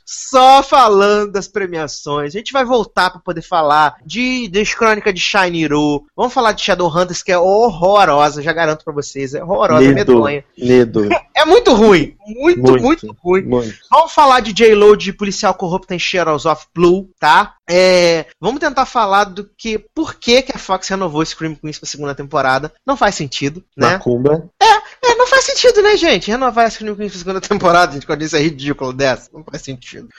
só 0.09 0.63
falando 0.63 1.31
das 1.31 1.47
premiações. 1.47 2.33
A 2.33 2.37
gente 2.39 2.51
vai 2.51 2.65
voltar 2.65 3.11
para 3.11 3.21
poder 3.21 3.43
falar 3.43 3.97
de, 4.03 4.47
de 4.47 4.65
Crônica 4.75 5.13
de 5.13 5.21
Shiny 5.21 5.67
Ru. 5.67 6.03
Vamos 6.15 6.33
falar 6.33 6.53
de 6.53 6.63
Shadowhunters, 6.63 7.21
que 7.21 7.31
é 7.31 7.37
horrorosa, 7.37 8.41
já 8.41 8.51
garanto 8.51 8.83
para 8.83 8.93
vocês. 8.93 9.35
É 9.35 9.43
horrorosa, 9.43 9.81
Lido, 9.81 9.93
medonha. 9.93 10.43
Lido. 10.57 11.09
É 11.39 11.45
muito 11.45 11.73
ruim. 11.73 12.17
Muito, 12.27 12.61
muito, 12.61 12.83
Muito. 12.83 13.15
ruim. 13.23 13.43
Muito. 13.43 13.73
Vamos 13.89 14.11
falar 14.11 14.41
de 14.41 14.51
J-Lo 14.51 14.97
de 14.97 15.13
policial 15.13 15.53
corrupto 15.53 15.93
em 15.93 15.97
Shadows 15.97 16.45
of 16.45 16.65
Blue, 16.75 17.09
tá? 17.17 17.55
É, 17.67 18.25
vamos 18.41 18.59
tentar 18.59 18.85
falar 18.85 19.23
do 19.23 19.49
que. 19.57 19.79
Por 19.95 20.15
que, 20.15 20.41
que 20.41 20.51
a 20.51 20.59
Fox 20.59 20.89
renovou 20.89 21.25
Scream 21.25 21.55
Queens 21.55 21.79
pra 21.79 21.87
segunda 21.87 22.13
temporada? 22.13 22.73
Não 22.85 22.97
faz 22.97 23.15
sentido, 23.15 23.63
né? 23.75 23.93
Macumba. 23.93 24.49
É, 24.61 24.73
não 25.01 25.08
faz 25.29 25.45
sentido, 25.45 25.81
né, 25.81 25.95
gente? 25.95 26.31
Renovar 26.31 26.69
Scream 26.71 26.95
Queens 26.95 27.11
pra 27.11 27.19
segunda 27.19 27.41
temporada, 27.41 27.93
gente, 27.93 28.05
quando 28.05 28.21
isso 28.21 28.35
é 28.35 28.41
ridículo 28.41 28.91
dessa. 28.91 29.29
Não 29.33 29.43
faz 29.43 29.61
sentido. 29.61 30.09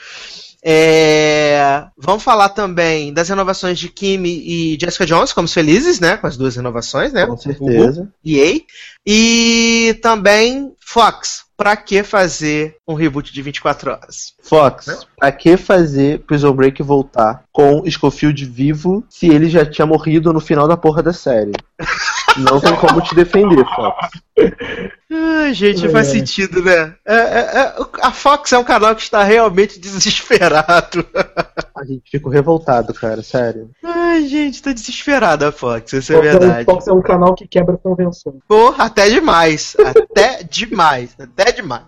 É, 0.63 1.85
vamos 1.97 2.21
falar 2.21 2.49
também 2.49 3.11
das 3.11 3.29
renovações 3.29 3.79
de 3.79 3.89
Kimi 3.89 4.43
e 4.45 4.77
Jessica 4.79 5.07
Jones, 5.07 5.33
como 5.33 5.47
felizes, 5.47 5.99
né? 5.99 6.17
Com 6.17 6.27
as 6.27 6.37
duas 6.37 6.55
renovações, 6.55 7.11
né? 7.11 7.25
Com 7.25 7.37
certeza. 7.37 8.07
EA. 8.23 8.61
E 9.05 9.99
também 10.01 10.71
Fox. 10.79 11.45
Pra 11.61 11.75
que 11.75 12.01
fazer 12.01 12.77
um 12.87 12.95
reboot 12.95 13.31
de 13.31 13.39
24 13.39 13.91
horas? 13.91 14.33
Fox, 14.41 15.05
pra 15.15 15.31
que 15.31 15.55
fazer 15.55 16.21
Prison 16.21 16.53
Break 16.53 16.81
voltar 16.81 17.43
com 17.51 17.87
Schofield 17.87 18.45
vivo 18.45 19.05
se 19.07 19.27
ele 19.27 19.47
já 19.47 19.63
tinha 19.63 19.85
morrido 19.85 20.33
no 20.33 20.39
final 20.39 20.67
da 20.67 20.75
porra 20.75 21.03
da 21.03 21.13
série? 21.13 21.51
Não 22.37 22.59
tem 22.59 22.75
como 22.77 22.99
te 23.01 23.13
defender, 23.13 23.63
Fox. 23.75 24.09
Ai, 25.11 25.53
gente, 25.53 25.87
faz 25.89 26.07
sentido, 26.07 26.63
né? 26.63 26.95
É, 27.05 27.15
é, 27.15 27.39
é, 27.59 27.75
a 28.01 28.11
Fox 28.11 28.51
é 28.53 28.57
um 28.57 28.63
canal 28.63 28.95
que 28.95 29.03
está 29.03 29.21
realmente 29.21 29.79
desesperado. 29.79 31.05
A 31.75 31.85
gente 31.85 32.09
fica 32.09 32.29
revoltado, 32.29 32.93
cara, 32.93 33.23
sério. 33.23 33.69
Ai, 33.83 34.27
gente, 34.27 34.61
tá 34.61 34.73
desesperada 34.73 35.49
a 35.49 35.51
Fox, 35.51 35.93
isso 35.93 36.11
é 36.11 36.15
Fox, 36.15 36.27
é 36.27 36.31
verdade. 36.31 36.65
Fox 36.65 36.87
é 36.87 36.93
um 36.93 37.01
canal 37.01 37.33
que 37.33 37.47
quebra 37.47 37.77
convenções. 37.77 38.37
Porra, 38.47 38.85
até 38.85 39.09
demais. 39.09 39.75
Até 39.79 40.43
demais. 40.49 41.15
Até 41.19 41.51
demais. 41.51 41.83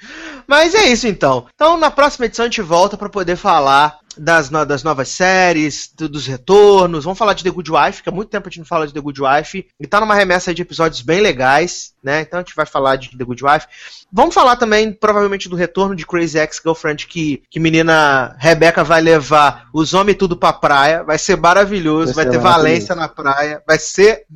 Mas 0.48 0.74
é 0.74 0.86
isso 0.86 1.08
então. 1.08 1.46
Então, 1.54 1.78
na 1.78 1.92
próxima 1.92 2.26
edição 2.26 2.46
a 2.46 2.48
gente 2.48 2.62
volta 2.62 2.98
pra 2.98 3.10
poder 3.10 3.36
falar 3.36 4.00
das, 4.18 4.50
no- 4.50 4.66
das 4.66 4.84
novas 4.84 5.10
séries, 5.10 5.92
do- 5.98 6.10
dos 6.10 6.26
retornos. 6.28 7.04
Vamos 7.04 7.18
falar 7.20 7.34
de 7.34 7.44
The 7.44 7.50
Good 7.50 7.72
Wife, 7.72 8.04
que 8.04 8.10
há 8.10 8.12
muito 8.12 8.30
tempo 8.30 8.48
a 8.48 8.50
gente 8.50 8.60
não 8.60 8.66
fala 8.66 8.88
de 8.88 8.94
The 8.94 9.00
Good 9.02 9.22
Wife. 9.22 9.68
E 9.80 9.88
tá 9.88 10.00
numa 10.00 10.16
remessa 10.16 10.54
de 10.54 10.62
episódios 10.62 11.02
bem 11.02 11.22
legais, 11.22 11.94
né? 12.04 12.22
Então 12.22 12.40
a 12.40 12.44
gente 12.44 12.56
vai 12.56 12.66
falar 12.66 12.96
de 12.96 13.18
The 13.18 13.24
Good 13.24 13.44
Wife. 13.44 13.68
Vamos 14.12 14.34
falar 14.36 14.56
também, 14.56 14.92
provavelmente, 14.94 15.50
do 15.50 15.56
retorno 15.56 15.96
de 15.96 16.06
Crazy 16.06 16.38
Ex-Girlfriend, 16.38 17.08
que, 17.08 17.44
que 17.50 17.60
menina 17.60 18.36
Rebeca 18.40 18.84
vai 18.84 19.02
levar 19.02 19.68
os 19.74 19.94
homens 19.94 20.18
tudo 20.18 20.38
pra 20.38 20.54
praia. 20.54 21.04
Vai 21.04 21.18
ser 21.18 21.36
maravilhoso, 21.38 22.14
vai, 22.14 22.26
Vai 22.26 22.34
ser 22.34 22.40
ter. 22.40 22.44
Valência 22.44 22.96
na 22.96 23.08
praia. 23.10 23.62
Vai 23.68 23.80
ser. 23.80 24.26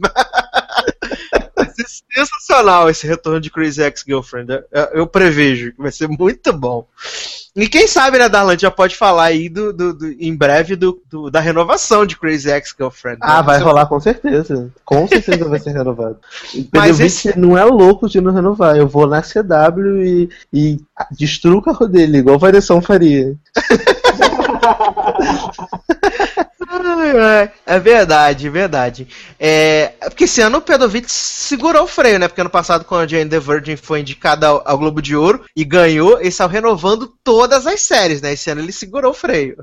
Vai 1.55 1.65
ser 1.69 1.85
sensacional 2.13 2.87
esse 2.89 3.07
retorno 3.07 3.39
de 3.41 3.49
Crazy 3.49 3.81
Ex-Girlfriend. 3.81 4.51
Eu, 4.71 4.83
eu 4.93 5.07
prevejo 5.07 5.71
que 5.73 5.81
vai 5.81 5.91
ser 5.91 6.07
muito 6.07 6.53
bom. 6.53 6.87
E 7.57 7.67
quem 7.67 7.87
sabe, 7.87 8.19
né, 8.19 8.29
Darlan, 8.29 8.55
já 8.57 8.69
pode 8.69 8.95
falar 8.95 9.23
aí 9.25 9.49
do, 9.49 9.73
do- 9.73 9.91
do- 9.93 10.11
em 10.11 10.35
breve 10.35 10.75
do, 10.75 11.01
do- 11.09 11.31
da 11.31 11.39
renovação 11.39 12.05
de 12.05 12.15
Crazy 12.15 12.51
Ex-Girlfriend. 12.51 13.17
Ah, 13.19 13.37
né? 13.37 13.43
vai 13.43 13.57
Você- 13.57 13.63
rolar 13.63 13.87
com 13.87 13.99
certeza. 13.99 14.71
Com 14.85 15.07
certeza 15.07 15.49
vai 15.49 15.59
ser 15.59 15.71
renovado. 15.71 16.17
O 16.55 16.67
Mas 16.71 16.99
esse- 16.99 17.37
não 17.37 17.57
é 17.57 17.65
louco 17.65 18.07
de 18.07 18.21
não 18.21 18.31
renovar. 18.31 18.77
Eu 18.77 18.87
vou 18.87 19.07
na 19.07 19.23
CW 19.23 20.03
e, 20.03 20.29
e 20.53 20.79
destruo 21.11 21.57
o 21.57 21.61
carro 21.63 21.87
dele, 21.87 22.19
igual 22.19 22.35
a 22.35 22.39
Variação 22.39 22.79
faria. 22.79 23.33
Ai. 27.15 27.51
É 27.65 27.79
verdade, 27.79 28.49
verdade. 28.49 29.07
É, 29.39 29.93
é 29.99 30.09
porque 30.09 30.23
esse 30.23 30.41
ano 30.41 30.57
o 30.57 30.61
Pedovitz 30.61 31.11
segurou 31.11 31.83
o 31.83 31.87
freio, 31.87 32.19
né? 32.19 32.27
Porque 32.27 32.41
ano 32.41 32.49
passado, 32.49 32.85
quando 32.85 33.01
a 33.01 33.07
Jane 33.07 33.29
the 33.29 33.39
Virgin 33.39 33.75
foi 33.75 34.01
indicada 34.01 34.47
ao, 34.47 34.63
ao 34.65 34.77
Globo 34.77 35.01
de 35.01 35.15
Ouro 35.15 35.45
e 35.55 35.63
ganhou, 35.63 36.19
ele 36.19 36.31
saiu 36.31 36.49
renovando 36.49 37.07
todas 37.23 37.67
as 37.67 37.81
séries, 37.81 38.21
né? 38.21 38.33
Esse 38.33 38.49
ano 38.49 38.61
ele 38.61 38.71
segurou 38.71 39.11
o 39.11 39.15
freio. 39.15 39.57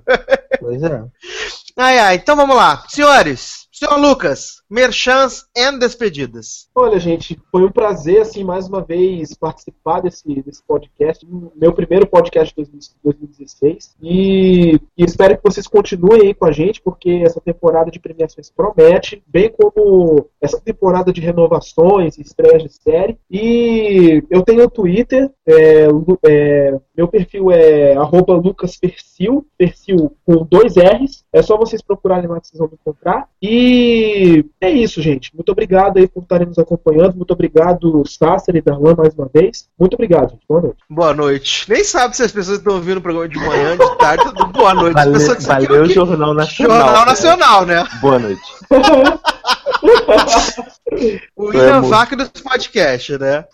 Pois 0.60 0.82
é. 0.82 1.02
Ai, 1.76 1.98
ai, 1.98 2.14
então 2.14 2.36
vamos 2.36 2.54
lá. 2.54 2.84
Senhores, 2.88 3.63
senhor 3.74 3.98
Lucas, 3.98 4.62
merchans 4.70 5.46
e 5.52 5.78
despedidas. 5.78 6.68
Olha, 6.72 6.96
gente, 7.00 7.40
foi 7.50 7.64
um 7.64 7.72
prazer, 7.72 8.20
assim, 8.20 8.44
mais 8.44 8.68
uma 8.68 8.80
vez 8.80 9.34
participar 9.34 10.00
desse, 10.00 10.42
desse 10.42 10.62
podcast, 10.62 11.26
meu 11.56 11.72
primeiro 11.72 12.06
podcast 12.06 12.54
de 12.54 12.68
2016. 13.02 13.96
E, 14.00 14.80
e 14.96 15.04
espero 15.04 15.36
que 15.36 15.42
vocês 15.42 15.66
continuem 15.66 16.28
aí 16.28 16.34
com 16.34 16.46
a 16.46 16.52
gente, 16.52 16.80
porque 16.80 17.22
essa 17.24 17.40
temporada 17.40 17.90
de 17.90 17.98
premiações 17.98 18.48
promete, 18.48 19.20
bem 19.26 19.50
como 19.50 20.28
essa 20.40 20.60
temporada 20.60 21.12
de 21.12 21.20
renovações, 21.20 22.16
estreias 22.16 22.62
de 22.62 22.72
série. 22.72 23.18
E 23.28 24.22
eu 24.30 24.42
tenho 24.42 24.64
o 24.66 24.70
Twitter, 24.70 25.32
é, 25.44 25.88
é, 26.28 26.78
meu 26.96 27.08
perfil 27.08 27.50
é 27.50 27.94
arroba 27.96 28.34
lucaspersil, 28.34 29.44
perfil 29.58 30.16
com 30.24 30.46
dois 30.48 30.76
R's. 30.76 31.24
É 31.32 31.42
só 31.42 31.56
vocês 31.56 31.82
procurarem 31.82 32.28
lá 32.28 32.40
que 32.40 32.46
vocês 32.46 32.58
vão 32.58 32.68
me 32.68 32.78
encontrar. 32.80 33.28
E 33.42 33.63
é 34.60 34.70
isso, 34.70 35.00
gente. 35.02 35.30
Muito 35.34 35.50
obrigado 35.52 35.98
aí 35.98 36.06
por 36.08 36.22
estarem 36.22 36.46
nos 36.46 36.58
acompanhando. 36.58 37.14
Muito 37.16 37.32
obrigado, 37.32 38.02
Sasser 38.06 38.56
e 38.56 38.60
Darlan, 38.62 38.94
mais 38.96 39.14
uma 39.14 39.28
vez. 39.32 39.68
Muito 39.78 39.94
obrigado, 39.94 40.30
gente. 40.30 40.42
Boa 40.48 40.60
noite. 40.62 40.76
Boa 40.90 41.14
noite. 41.14 41.70
Nem 41.70 41.84
sabe 41.84 42.16
se 42.16 42.22
as 42.22 42.32
pessoas 42.32 42.58
estão 42.58 42.74
ouvindo 42.74 42.98
o 42.98 43.02
programa 43.02 43.28
de 43.28 43.38
manhã, 43.38 43.76
de 43.76 43.98
tarde, 43.98 44.24
tudo 44.24 44.46
boa 44.46 44.74
noite. 44.74 44.98
As 44.98 45.04
Valeu, 45.04 45.12
pessoas 45.18 45.38
que 45.38 45.44
valeu 45.46 45.84
aqui- 45.84 45.94
Jornal 45.94 46.34
Nacional. 46.34 46.76
Jornal. 46.78 47.06
Nacional, 47.06 47.66
né? 47.66 47.84
Boa 48.00 48.18
noite. 48.18 48.42
O 51.36 51.46
William 51.46 51.80
moço. 51.80 51.90
Vac 51.90 52.14
dos 52.14 52.28
podcasts, 52.28 53.18
né? 53.18 53.44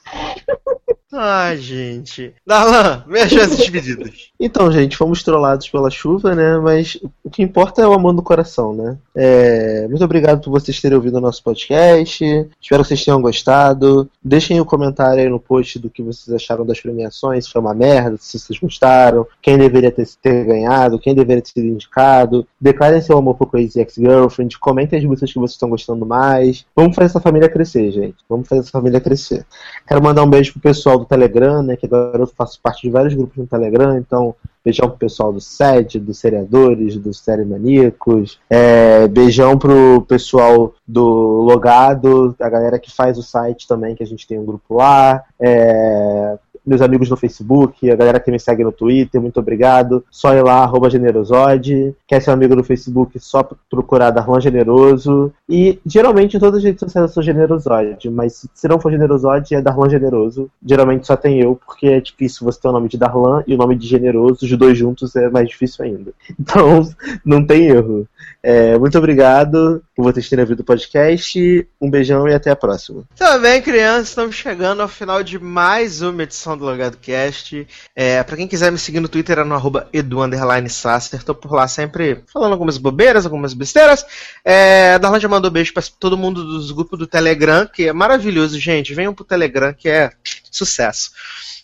Ai, 1.12 1.56
gente. 1.56 2.32
Darlan, 2.46 3.04
veja 3.08 3.44
as 3.44 3.56
despedidas. 3.56 4.30
Então, 4.42 4.72
gente, 4.72 4.96
fomos 4.96 5.22
trollados 5.22 5.68
pela 5.68 5.90
chuva, 5.90 6.34
né? 6.34 6.56
Mas 6.56 6.98
o 7.22 7.28
que 7.28 7.42
importa 7.42 7.82
é 7.82 7.86
o 7.86 7.92
amor 7.92 8.14
no 8.14 8.22
coração, 8.22 8.72
né? 8.72 8.96
É, 9.14 9.86
Muito 9.86 10.02
obrigado 10.02 10.40
por 10.40 10.50
vocês 10.50 10.80
terem 10.80 10.96
ouvido 10.96 11.18
o 11.18 11.20
nosso 11.20 11.44
podcast. 11.44 12.24
Espero 12.58 12.82
que 12.82 12.88
vocês 12.88 13.04
tenham 13.04 13.20
gostado. 13.20 14.08
Deixem 14.24 14.58
o 14.58 14.64
comentário 14.64 15.22
aí 15.22 15.28
no 15.28 15.38
post 15.38 15.78
do 15.78 15.90
que 15.90 16.02
vocês 16.02 16.34
acharam 16.34 16.64
das 16.64 16.80
premiações, 16.80 17.44
se 17.44 17.52
foi 17.52 17.60
uma 17.60 17.74
merda, 17.74 18.16
se 18.18 18.38
vocês 18.38 18.58
gostaram, 18.58 19.26
quem 19.42 19.58
deveria 19.58 19.92
ter, 19.92 20.08
ter 20.22 20.42
ganhado, 20.42 20.98
quem 20.98 21.14
deveria 21.14 21.42
ter 21.42 21.50
sido 21.50 21.66
indicado. 21.66 22.46
Declarem 22.58 23.02
seu 23.02 23.18
amor 23.18 23.34
por 23.34 23.50
Crazy 23.50 23.78
Ex-Girlfriend, 23.78 24.58
comentem 24.58 24.98
as 24.98 25.04
músicas 25.04 25.34
que 25.34 25.38
vocês 25.38 25.52
estão 25.52 25.68
gostando 25.68 26.06
mais. 26.06 26.64
Vamos 26.74 26.96
fazer 26.96 27.10
essa 27.10 27.20
família 27.20 27.50
crescer, 27.50 27.90
gente. 27.90 28.16
Vamos 28.26 28.48
fazer 28.48 28.62
essa 28.62 28.70
família 28.70 29.02
crescer. 29.02 29.44
Quero 29.86 30.02
mandar 30.02 30.22
um 30.22 30.30
beijo 30.30 30.54
pro 30.54 30.62
pessoal 30.62 30.99
do 31.00 31.06
Telegram, 31.06 31.62
né? 31.62 31.76
Que 31.76 31.86
agora 31.86 32.22
eu 32.22 32.26
faço 32.26 32.60
parte 32.62 32.82
de 32.82 32.90
vários 32.90 33.14
grupos 33.14 33.36
no 33.36 33.46
Telegram, 33.46 33.98
então 33.98 34.34
beijão 34.64 34.88
pro 34.88 34.98
pessoal 34.98 35.32
do 35.32 35.40
SED, 35.40 35.98
dos 35.98 36.18
seriadores, 36.18 36.96
dos 36.96 37.18
série 37.18 37.44
maníacos, 37.44 38.38
é, 38.48 39.08
beijão 39.08 39.58
pro 39.58 40.02
pessoal 40.02 40.74
do 40.86 41.04
Logado, 41.42 42.34
a 42.38 42.48
galera 42.48 42.78
que 42.78 42.94
faz 42.94 43.18
o 43.18 43.22
site 43.22 43.66
também, 43.66 43.94
que 43.94 44.02
a 44.02 44.06
gente 44.06 44.26
tem 44.26 44.38
um 44.38 44.44
grupo 44.44 44.74
lá, 44.74 45.24
é, 45.40 46.38
meus 46.66 46.82
amigos 46.82 47.08
no 47.08 47.16
Facebook, 47.16 47.90
a 47.90 47.96
galera 47.96 48.20
que 48.20 48.30
me 48.30 48.38
segue 48.38 48.64
no 48.64 48.72
Twitter, 48.72 49.20
muito 49.20 49.40
obrigado. 49.40 50.04
Só 50.10 50.34
ir 50.34 50.42
lá, 50.42 50.62
arroba 50.62 50.90
generosode. 50.90 51.94
Quer 52.06 52.20
ser 52.20 52.30
um 52.30 52.34
amigo 52.34 52.54
no 52.54 52.64
Facebook, 52.64 53.18
só 53.18 53.48
procurar 53.68 54.10
Darlan 54.10 54.40
Generoso. 54.40 55.32
E 55.48 55.78
geralmente 55.84 56.36
em 56.36 56.40
todas 56.40 56.58
as 56.58 56.64
redes 56.64 56.80
sociais 56.80 57.08
eu 57.08 57.12
sou 57.12 57.22
generosode, 57.22 58.10
mas 58.10 58.46
se 58.54 58.68
não 58.68 58.80
for 58.80 58.90
generosode, 58.90 59.54
é 59.54 59.62
Darlan 59.62 59.88
Generoso. 59.88 60.50
Geralmente 60.64 61.06
só 61.06 61.16
tem 61.16 61.40
eu, 61.40 61.58
porque 61.66 61.86
é 61.86 62.00
difícil 62.00 62.44
você 62.44 62.60
ter 62.60 62.68
o 62.68 62.72
nome 62.72 62.88
de 62.88 62.98
Darlan 62.98 63.42
e 63.46 63.54
o 63.54 63.58
nome 63.58 63.76
de 63.76 63.86
Generoso, 63.86 64.44
os 64.44 64.56
dois 64.56 64.76
juntos 64.76 65.14
é 65.16 65.28
mais 65.28 65.48
difícil 65.48 65.84
ainda. 65.84 66.12
Então, 66.50 66.82
não 67.24 67.44
tem 67.44 67.66
erro. 67.66 68.08
É, 68.42 68.78
muito 68.78 68.96
obrigado 68.96 69.82
por 69.94 70.04
vocês 70.04 70.28
terem 70.28 70.42
ouvido 70.42 70.60
o 70.60 70.64
podcast. 70.64 71.68
Um 71.80 71.90
beijão 71.90 72.26
e 72.26 72.34
até 72.34 72.50
a 72.50 72.56
próxima. 72.56 73.04
Também, 73.16 73.60
crianças, 73.60 74.08
estamos 74.08 74.34
chegando 74.34 74.80
ao 74.80 74.88
final 74.88 75.22
de 75.22 75.38
mais 75.38 76.00
uma 76.00 76.22
edição 76.22 76.49
do 76.56 76.64
Logado 76.64 76.96
Cast. 76.96 77.66
É, 77.94 78.22
pra 78.22 78.36
quem 78.36 78.48
quiser 78.48 78.70
me 78.70 78.78
seguir 78.78 79.00
no 79.00 79.08
Twitter 79.08 79.38
é 79.38 79.44
no 79.44 79.54
arroba 79.54 79.88
edu_sasser. 79.92 81.22
Tô 81.22 81.34
por 81.34 81.52
lá 81.52 81.66
sempre 81.68 82.22
falando 82.32 82.52
algumas 82.52 82.78
bobeiras, 82.78 83.24
algumas 83.24 83.54
besteiras. 83.54 84.04
É, 84.44 84.98
Darlan 84.98 85.20
já 85.20 85.28
mandou 85.28 85.50
beijo 85.50 85.72
pra 85.72 85.82
todo 85.98 86.16
mundo 86.16 86.44
dos 86.44 86.70
grupos 86.70 86.98
do 86.98 87.06
Telegram, 87.06 87.66
que 87.66 87.88
é 87.88 87.92
maravilhoso, 87.92 88.58
gente. 88.58 88.94
Venham 88.94 89.14
pro 89.14 89.24
Telegram, 89.24 89.72
que 89.72 89.88
é 89.88 90.10
sucesso. 90.50 91.10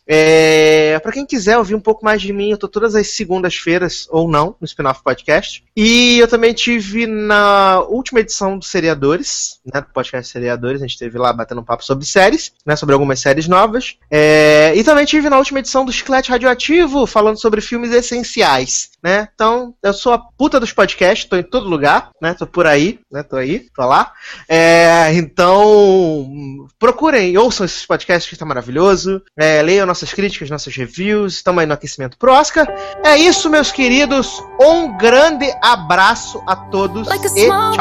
É, 0.06 0.98
para 1.00 1.12
quem 1.12 1.26
quiser 1.26 1.58
ouvir 1.58 1.74
um 1.74 1.80
pouco 1.80 2.04
mais 2.04 2.22
de 2.22 2.32
mim, 2.32 2.50
eu 2.50 2.58
tô 2.58 2.68
todas 2.68 2.94
as 2.94 3.08
segundas-feiras, 3.08 4.06
ou 4.10 4.28
não, 4.28 4.54
no 4.60 4.64
Spin-Off 4.64 5.02
Podcast. 5.02 5.64
E 5.76 6.18
eu 6.18 6.28
também 6.28 6.54
tive 6.54 7.06
na 7.06 7.80
última 7.88 8.20
edição 8.20 8.58
do 8.58 8.64
Seriadores, 8.64 9.60
né, 9.64 9.80
do 9.80 9.88
podcast 9.88 10.30
Seriadores, 10.30 10.80
a 10.80 10.86
gente 10.86 10.98
teve 10.98 11.18
lá 11.18 11.32
batendo 11.32 11.60
um 11.60 11.64
papo 11.64 11.84
sobre 11.84 12.06
séries, 12.06 12.52
né, 12.64 12.76
sobre 12.76 12.92
algumas 12.92 13.20
séries 13.20 13.48
novas. 13.48 13.96
É, 14.10 14.72
e 14.76 14.84
também 14.84 15.04
tive 15.04 15.28
na 15.28 15.38
última 15.38 15.58
edição 15.58 15.84
do 15.84 15.92
Chiclete 15.92 16.30
Radioativo, 16.30 17.06
falando 17.06 17.40
sobre 17.40 17.60
filmes 17.60 17.90
essenciais, 17.90 18.90
né? 19.06 19.28
Então, 19.32 19.72
eu 19.84 19.94
sou 19.94 20.12
a 20.12 20.18
puta 20.18 20.58
dos 20.58 20.72
podcasts, 20.72 21.28
tô 21.28 21.36
em 21.36 21.42
todo 21.44 21.68
lugar, 21.68 22.10
né? 22.20 22.34
Tô 22.34 22.44
por 22.44 22.66
aí, 22.66 22.98
né? 23.08 23.22
Tô 23.22 23.36
aí, 23.36 23.68
tô 23.72 23.86
lá. 23.86 24.12
É, 24.48 25.12
então, 25.14 26.66
procurem, 26.76 27.38
ouçam 27.38 27.64
esses 27.64 27.86
podcasts 27.86 28.28
que 28.28 28.36
tá 28.36 28.44
maravilhoso. 28.44 29.22
É, 29.38 29.62
leiam 29.62 29.86
nossas 29.86 30.12
críticas, 30.12 30.50
nossas 30.50 30.74
reviews. 30.74 31.34
Estamos 31.34 31.60
aí 31.60 31.66
no 31.68 31.74
aquecimento 31.74 32.18
pro 32.18 32.32
Oscar. 32.32 32.66
É 33.04 33.16
isso, 33.16 33.48
meus 33.48 33.70
queridos. 33.70 34.42
Um 34.60 34.98
grande 34.98 35.54
abraço 35.62 36.42
a 36.44 36.56
todos 36.56 37.06
like 37.06 37.28
a 37.28 37.30
e 37.30 37.46
tchau. 37.46 37.76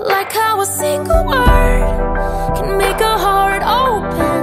Like 0.00 0.32
how 0.32 0.60
a 0.62 0.64
single 0.64 1.24
word 1.26 2.54
can 2.56 2.78
make 2.78 3.00
a 3.00 3.18
heart 3.18 3.62
open. 3.62 4.40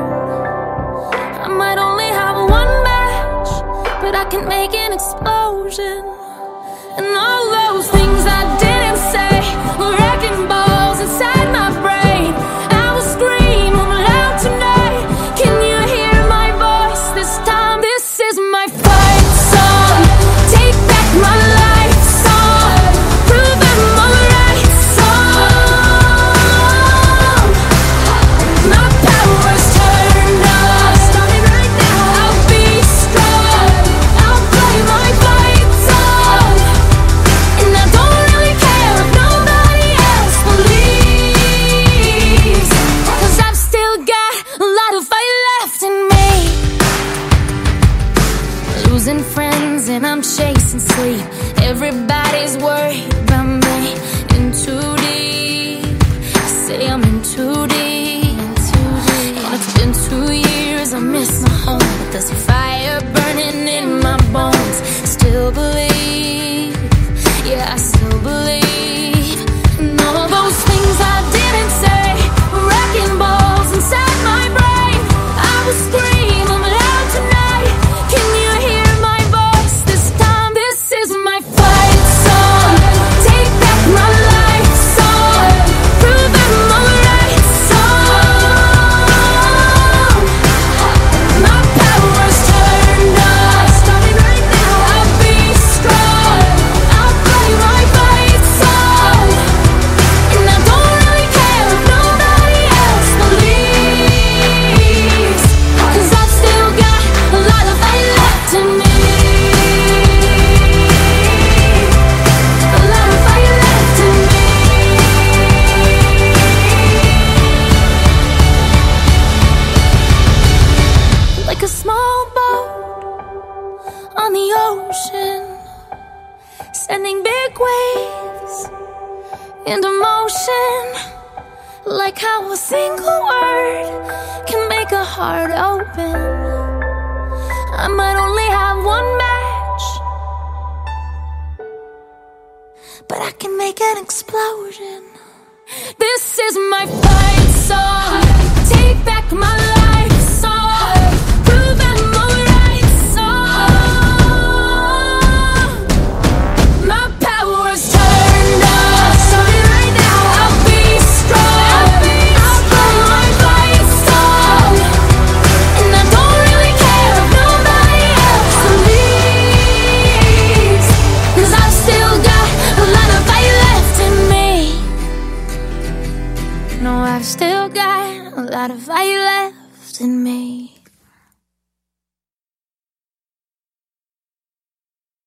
I 1.46 1.48
might 1.48 1.80
only 1.80 2.06
have 2.06 2.38
one 2.38 2.84
match, 2.84 3.50
but 4.02 4.14
I 4.14 4.26
can 4.30 4.48
make 4.48 4.76
an 4.76 4.94
explosion. 4.94 6.06
And 6.98 7.08
all 7.18 7.46
those 7.60 7.90
things 7.90 8.07
miss 61.28 61.42
my 61.42 61.50
home, 61.50 61.80
but 61.80 62.12
there's 62.12 62.30
a 62.30 62.36
fire 62.36 63.00
burning 63.14 63.68
in 63.68 64.00
my 64.00 64.18
bones. 64.32 64.78
Still 65.10 65.52
believe. 65.52 65.87